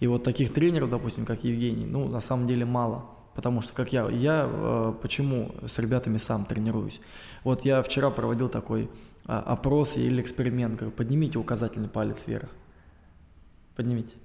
И 0.00 0.06
вот 0.06 0.22
таких 0.22 0.52
тренеров, 0.52 0.90
допустим, 0.90 1.24
как 1.24 1.44
Евгений, 1.44 1.86
ну, 1.86 2.08
на 2.08 2.20
самом 2.20 2.46
деле 2.46 2.64
мало. 2.64 3.04
Потому 3.38 3.62
что, 3.62 3.72
как 3.72 3.92
я, 3.92 4.10
я 4.10 4.50
э, 4.50 4.94
почему 5.00 5.54
с 5.64 5.78
ребятами 5.78 6.18
сам 6.18 6.44
тренируюсь? 6.44 7.00
Вот 7.44 7.64
я 7.64 7.84
вчера 7.84 8.10
проводил 8.10 8.48
такой 8.48 8.90
э, 9.28 9.32
опрос 9.32 9.96
или 9.96 10.20
эксперимент. 10.20 10.74
Говорю, 10.74 10.90
поднимите 10.90 11.38
указательный 11.38 11.88
палец 11.88 12.24
вверх. 12.26 12.48
Поднимите. 13.76 14.16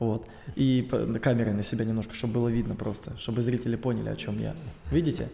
Вот. 0.00 0.26
И 0.56 0.82
камерой 1.22 1.54
на 1.54 1.62
себя 1.62 1.84
немножко, 1.84 2.14
чтобы 2.14 2.34
было 2.34 2.48
видно 2.48 2.74
просто, 2.74 3.16
чтобы 3.16 3.42
зрители 3.42 3.76
поняли, 3.76 4.08
о 4.08 4.16
чем 4.16 4.40
я. 4.40 4.56
Видите? 4.90 5.28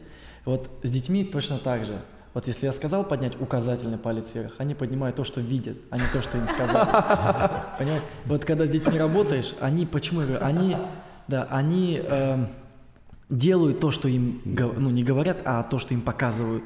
Вот 0.44 0.68
с 0.82 0.90
детьми 0.90 1.24
точно 1.24 1.56
так 1.56 1.86
же. 1.86 1.98
Вот 2.34 2.46
если 2.46 2.66
я 2.66 2.72
сказал 2.72 3.04
поднять 3.04 3.40
указательный 3.40 3.96
палец 3.96 4.34
вверх, 4.34 4.52
они 4.58 4.74
поднимают 4.74 5.16
то, 5.16 5.24
что 5.24 5.40
видят, 5.40 5.78
а 5.88 5.96
не 5.96 6.04
то, 6.12 6.20
что 6.20 6.36
им 6.36 6.46
сказали. 6.46 6.90
Понимаете? 7.78 8.04
Вот 8.26 8.44
когда 8.44 8.66
с 8.66 8.70
детьми 8.70 8.98
работаешь, 8.98 9.54
они, 9.60 9.86
почему 9.86 10.20
я 10.20 10.36
они 10.36 10.76
да, 11.28 11.46
они 11.50 12.00
э, 12.02 12.46
делают 13.28 13.80
то, 13.80 13.90
что 13.90 14.08
им, 14.08 14.40
ну, 14.44 14.90
не 14.90 15.04
говорят, 15.04 15.38
а 15.44 15.62
то, 15.62 15.78
что 15.78 15.94
им 15.94 16.00
показывают. 16.00 16.64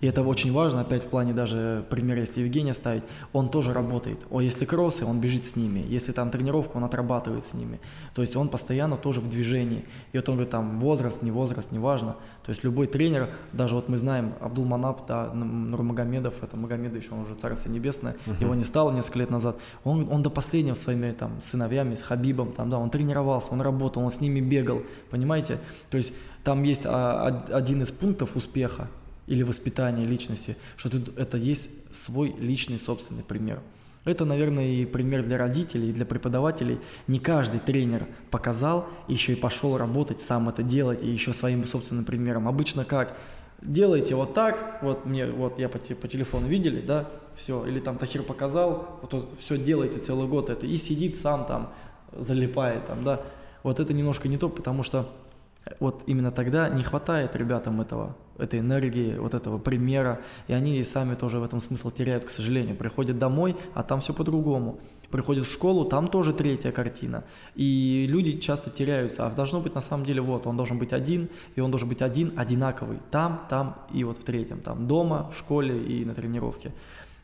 И 0.00 0.06
это 0.06 0.22
очень 0.22 0.52
важно, 0.52 0.80
опять 0.80 1.04
в 1.04 1.08
плане 1.08 1.34
даже 1.34 1.84
примера, 1.90 2.20
если 2.20 2.40
Евгения 2.40 2.72
ставить, 2.72 3.02
он 3.34 3.50
тоже 3.50 3.74
работает. 3.74 4.26
О, 4.30 4.40
если 4.40 4.64
кроссы, 4.64 5.04
он 5.04 5.20
бежит 5.20 5.44
с 5.44 5.56
ними. 5.56 5.84
Если 5.88 6.12
там 6.12 6.30
тренировка, 6.30 6.78
он 6.78 6.84
отрабатывает 6.84 7.44
с 7.44 7.52
ними. 7.52 7.78
То 8.14 8.22
есть 8.22 8.34
он 8.34 8.48
постоянно 8.48 8.96
тоже 8.96 9.20
в 9.20 9.28
движении. 9.28 9.84
И 10.12 10.16
вот 10.16 10.28
он 10.30 10.36
говорит, 10.36 10.50
там, 10.50 10.80
возраст, 10.80 11.22
не 11.22 11.30
возраст, 11.30 11.70
неважно. 11.70 12.16
То 12.44 12.50
есть 12.50 12.64
любой 12.64 12.86
тренер, 12.86 13.28
даже 13.52 13.74
вот 13.74 13.90
мы 13.90 13.98
знаем, 13.98 14.32
Абдул 14.40 14.64
Манап, 14.64 15.06
да, 15.06 15.32
Нурмагомедов, 15.34 16.42
это 16.42 16.56
Магомедович, 16.56 17.08
он 17.10 17.20
уже 17.20 17.34
Царство 17.34 17.70
Небесное, 17.70 18.16
uh-huh. 18.26 18.40
его 18.40 18.54
не 18.54 18.64
стало 18.64 18.92
несколько 18.92 19.18
лет 19.18 19.30
назад. 19.30 19.58
Он, 19.84 20.08
он 20.10 20.22
до 20.22 20.30
последнего 20.30 20.74
своими 20.74 21.12
там 21.12 21.32
сыновьями, 21.42 21.94
с 21.94 22.02
Хабибом, 22.02 22.52
там, 22.52 22.70
да, 22.70 22.78
он 22.78 22.88
тренировался, 22.88 23.52
он 23.52 23.60
работал, 23.60 24.02
он 24.02 24.10
с 24.10 24.20
ними 24.20 24.40
бегал, 24.40 24.82
понимаете? 25.10 25.58
То 25.90 25.98
есть 25.98 26.14
там 26.42 26.62
есть 26.62 26.86
а, 26.86 27.44
один 27.52 27.82
из 27.82 27.90
пунктов 27.90 28.34
успеха, 28.36 28.88
или 29.30 29.44
воспитание 29.44 30.04
личности, 30.04 30.56
что 30.76 30.90
это 31.16 31.36
есть 31.36 31.94
свой 31.94 32.34
личный 32.40 32.78
собственный 32.78 33.22
пример. 33.22 33.60
Это, 34.04 34.24
наверное, 34.24 34.66
и 34.66 34.84
пример 34.84 35.22
для 35.22 35.38
родителей, 35.38 35.90
и 35.90 35.92
для 35.92 36.04
преподавателей. 36.04 36.80
Не 37.06 37.20
каждый 37.20 37.60
тренер 37.60 38.08
показал, 38.30 38.88
еще 39.06 39.34
и 39.34 39.36
пошел 39.36 39.76
работать, 39.76 40.20
сам 40.20 40.48
это 40.48 40.64
делать, 40.64 41.02
и 41.04 41.08
еще 41.08 41.32
своим 41.32 41.64
собственным 41.64 42.04
примером. 42.04 42.48
Обычно 42.48 42.84
как? 42.84 43.16
Делайте 43.62 44.16
вот 44.16 44.34
так, 44.34 44.78
вот 44.82 45.06
мне, 45.06 45.26
вот 45.26 45.60
я 45.60 45.68
по, 45.68 45.78
по 45.78 46.08
телефону 46.08 46.48
видели, 46.48 46.80
да, 46.80 47.08
все, 47.36 47.64
или 47.66 47.78
там 47.78 47.98
Тахир 47.98 48.22
показал, 48.22 48.98
вот 49.02 49.36
все 49.38 49.58
делайте 49.58 49.98
целый 49.98 50.26
год 50.26 50.50
это, 50.50 50.66
и 50.66 50.76
сидит 50.76 51.18
сам 51.18 51.44
там, 51.44 51.72
залипает 52.16 52.86
там, 52.86 53.04
да. 53.04 53.20
Вот 53.62 53.78
это 53.78 53.92
немножко 53.92 54.26
не 54.28 54.38
то, 54.38 54.48
потому 54.48 54.82
что 54.82 55.06
вот 55.78 56.02
именно 56.06 56.32
тогда 56.32 56.68
не 56.68 56.82
хватает 56.82 57.36
ребятам 57.36 57.80
этого, 57.80 58.16
этой 58.38 58.60
энергии, 58.60 59.16
вот 59.18 59.34
этого 59.34 59.58
примера, 59.58 60.20
и 60.48 60.52
они 60.52 60.82
сами 60.84 61.14
тоже 61.14 61.38
в 61.38 61.44
этом 61.44 61.60
смысл 61.60 61.90
теряют, 61.90 62.24
к 62.24 62.30
сожалению. 62.30 62.76
Приходят 62.76 63.18
домой, 63.18 63.56
а 63.74 63.82
там 63.82 64.00
все 64.00 64.12
по-другому. 64.12 64.80
Приходят 65.10 65.44
в 65.44 65.52
школу, 65.52 65.84
там 65.84 66.08
тоже 66.08 66.32
третья 66.32 66.70
картина. 66.70 67.24
И 67.56 68.06
люди 68.08 68.38
часто 68.38 68.70
теряются, 68.70 69.26
а 69.26 69.30
должно 69.30 69.60
быть 69.60 69.74
на 69.74 69.80
самом 69.80 70.06
деле 70.06 70.20
вот, 70.22 70.46
он 70.46 70.56
должен 70.56 70.78
быть 70.78 70.92
один, 70.92 71.28
и 71.56 71.60
он 71.60 71.70
должен 71.70 71.88
быть 71.88 72.00
один 72.00 72.32
одинаковый. 72.36 72.98
Там, 73.10 73.44
там 73.50 73.76
и 73.92 74.04
вот 74.04 74.18
в 74.18 74.24
третьем, 74.24 74.60
там 74.60 74.86
дома, 74.86 75.30
в 75.34 75.38
школе 75.38 75.82
и 75.82 76.04
на 76.04 76.14
тренировке. 76.14 76.72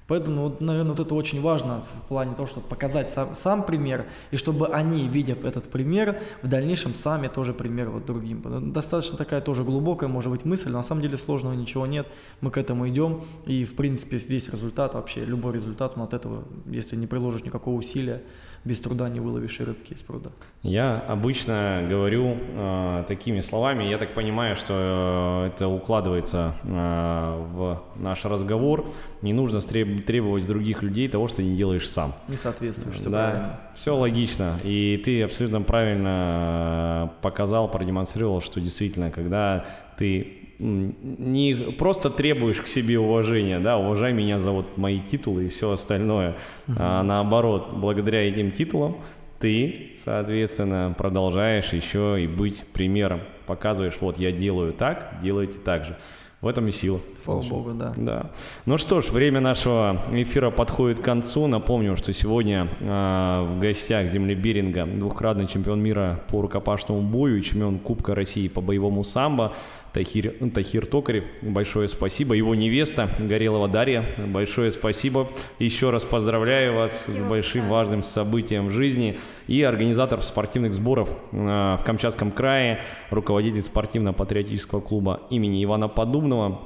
Поэтому, 0.09 0.57
наверное, 0.61 0.93
вот 0.93 1.01
это 1.01 1.15
очень 1.15 1.41
важно 1.41 1.83
в 1.83 2.09
плане 2.09 2.35
того, 2.35 2.47
чтобы 2.47 2.67
показать 2.69 3.11
сам, 3.11 3.35
сам 3.35 3.65
пример, 3.65 4.07
и 4.31 4.37
чтобы 4.37 4.69
они, 4.69 5.09
видя 5.09 5.33
этот 5.33 5.65
пример, 5.65 6.23
в 6.43 6.49
дальнейшем 6.49 6.95
сами 6.95 7.27
тоже 7.27 7.53
пример 7.53 7.91
вот 7.91 8.07
другим. 8.07 8.73
Достаточно 8.73 9.17
такая 9.17 9.41
тоже 9.41 9.65
глубокая, 9.65 10.09
может 10.09 10.31
быть, 10.31 10.45
мысль, 10.45 10.71
на 10.71 10.85
самом 10.85 11.03
деле 11.03 11.17
сложного 11.17 11.55
ничего 11.55 11.87
нет, 11.87 12.07
мы 12.41 12.53
к 12.53 12.59
этому 12.59 12.89
идем, 12.89 13.23
и, 13.47 13.65
в 13.65 13.75
принципе, 13.75 14.19
весь 14.19 14.49
результат, 14.49 14.95
вообще 14.95 15.25
любой 15.25 15.55
результат, 15.55 15.95
он 15.97 16.03
от 16.03 16.15
этого, 16.15 16.45
если 16.67 16.95
не 16.95 17.09
приложишь 17.09 17.45
никакого 17.45 17.75
усилия, 17.75 18.23
без 18.67 18.81
труда 18.81 19.09
не 19.09 19.21
выловишь 19.21 19.61
и 19.61 19.65
рыбки 19.65 19.93
из 19.93 20.03
пруда. 20.03 20.31
Я 20.63 20.99
обычно 21.09 21.87
говорю 21.89 22.37
э, 22.37 23.05
такими 23.07 23.41
словами, 23.41 23.85
я 23.85 23.97
так 23.97 24.13
понимаю, 24.13 24.57
что 24.57 25.45
э, 25.45 25.47
это 25.47 25.69
укладывается 25.69 26.55
э, 26.65 27.47
в 27.55 27.83
наш 27.95 28.25
разговор. 28.25 28.85
Не 29.23 29.33
нужно 29.33 29.61
требовать 29.61 30.43
с 30.43 30.47
других 30.47 30.83
людей 30.83 31.09
того, 31.09 31.29
что 31.29 31.43
не 31.43 31.57
делаешь 31.57 31.89
сам. 31.89 32.13
Не 32.27 32.37
соответствуешь, 32.37 32.97
все 32.97 33.09
да, 33.09 33.31
правильно. 33.31 33.61
Все 33.77 33.97
логично. 33.97 34.59
И 34.65 35.01
ты 35.05 35.23
абсолютно 35.23 35.63
правильно 35.63 37.11
э, 37.15 37.23
показал, 37.23 37.71
продемонстрировал, 37.71 38.41
что 38.41 38.61
действительно, 38.61 39.13
когда 39.13 39.65
ты 39.97 40.36
не 40.59 41.55
просто 41.79 42.11
требуешь 42.11 42.61
к 42.61 42.67
себе 42.67 42.99
уважения, 42.99 43.59
да, 43.59 43.77
уважай 43.79 44.13
меня 44.13 44.39
за 44.39 44.53
вот 44.53 44.77
мои 44.77 45.01
титулы 45.01 45.47
и 45.47 45.49
все 45.49 45.71
остальное, 45.71 46.37
uh-huh. 46.67 46.77
а 46.79 47.03
наоборот, 47.03 47.73
благодаря 47.73 48.29
этим 48.29 48.51
титулам 48.51 48.97
ты, 49.39 49.97
соответственно, 50.03 50.95
продолжаешь 50.97 51.73
еще 51.73 52.23
и 52.23 52.27
быть 52.27 52.65
примером, 52.73 53.21
показываешь, 53.47 53.99
вот 54.01 54.19
я 54.19 54.33
делаю 54.33 54.73
так, 54.73 55.19
делайте 55.23 55.59
так 55.59 55.85
же. 55.85 55.97
В 56.43 56.49
этом 56.49 56.69
и 56.69 56.71
сила. 56.71 57.01
Слава 57.17 57.43
богу, 57.43 57.73
да. 57.73 57.95
Да. 57.97 58.31
Ну 58.67 58.77
что 58.77 59.01
ж, 59.01 59.07
время 59.09 59.41
нашего 59.41 60.03
эфира 60.13 60.51
подходит 60.51 61.01
к 61.01 61.03
концу. 61.03 61.47
Напомню, 61.47 61.97
что 61.97 62.13
сегодня 62.13 62.69
э, 62.79 63.49
в 63.51 63.59
гостях 63.59 64.07
Земли 64.09 64.35
Беринга 64.35 64.85
двухкратный 64.85 65.47
чемпион 65.47 65.83
мира 65.83 66.21
по 66.29 66.43
рукопашному 66.43 67.01
бою 67.01 67.39
и 67.39 67.43
чемпион 67.43 67.79
Кубка 67.79 68.15
России 68.15 68.49
по 68.49 68.61
боевому 68.61 69.03
самбо 69.03 69.55
Тахир, 69.97 70.35
Тахир 70.53 70.85
Токарев, 70.85 71.25
большое 71.41 71.89
спасибо. 71.89 72.35
Его 72.35 72.55
невеста 72.55 73.09
Горелова 73.19 73.67
Дарья, 73.67 74.05
большое 74.19 74.71
спасибо. 74.71 75.27
Еще 75.59 75.89
раз 75.89 76.05
поздравляю 76.05 76.75
вас 76.75 77.05
спасибо. 77.05 77.25
с 77.25 77.29
большим 77.29 77.69
важным 77.71 78.03
событием 78.03 78.67
в 78.67 78.73
жизни. 78.73 79.19
И 79.47 79.63
организатор 79.63 80.21
спортивных 80.21 80.75
сборов 80.75 81.17
э, 81.33 81.79
в 81.81 81.81
Камчатском 81.87 82.31
крае, 82.31 82.83
руководитель 83.09 83.63
спортивно-патриотического 83.63 84.83
клуба 84.83 85.23
имени 85.31 85.65
Ивана 85.65 85.89
Подубного, 85.89 86.61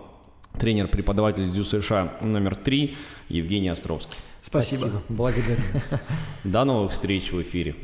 тренер-преподаватель 0.58 1.48
ДЮСШ 1.52 1.68
США 1.68 2.14
номер 2.22 2.56
3 2.56 2.96
Евгений 3.28 3.68
Островский. 3.68 4.16
Спасибо. 4.42 4.88
Спасибо. 4.88 5.02
Благодарю 5.08 5.62
вас. 5.72 5.94
До 6.42 6.64
новых 6.64 6.90
встреч 6.90 7.30
в 7.30 7.40
эфире. 7.40 7.76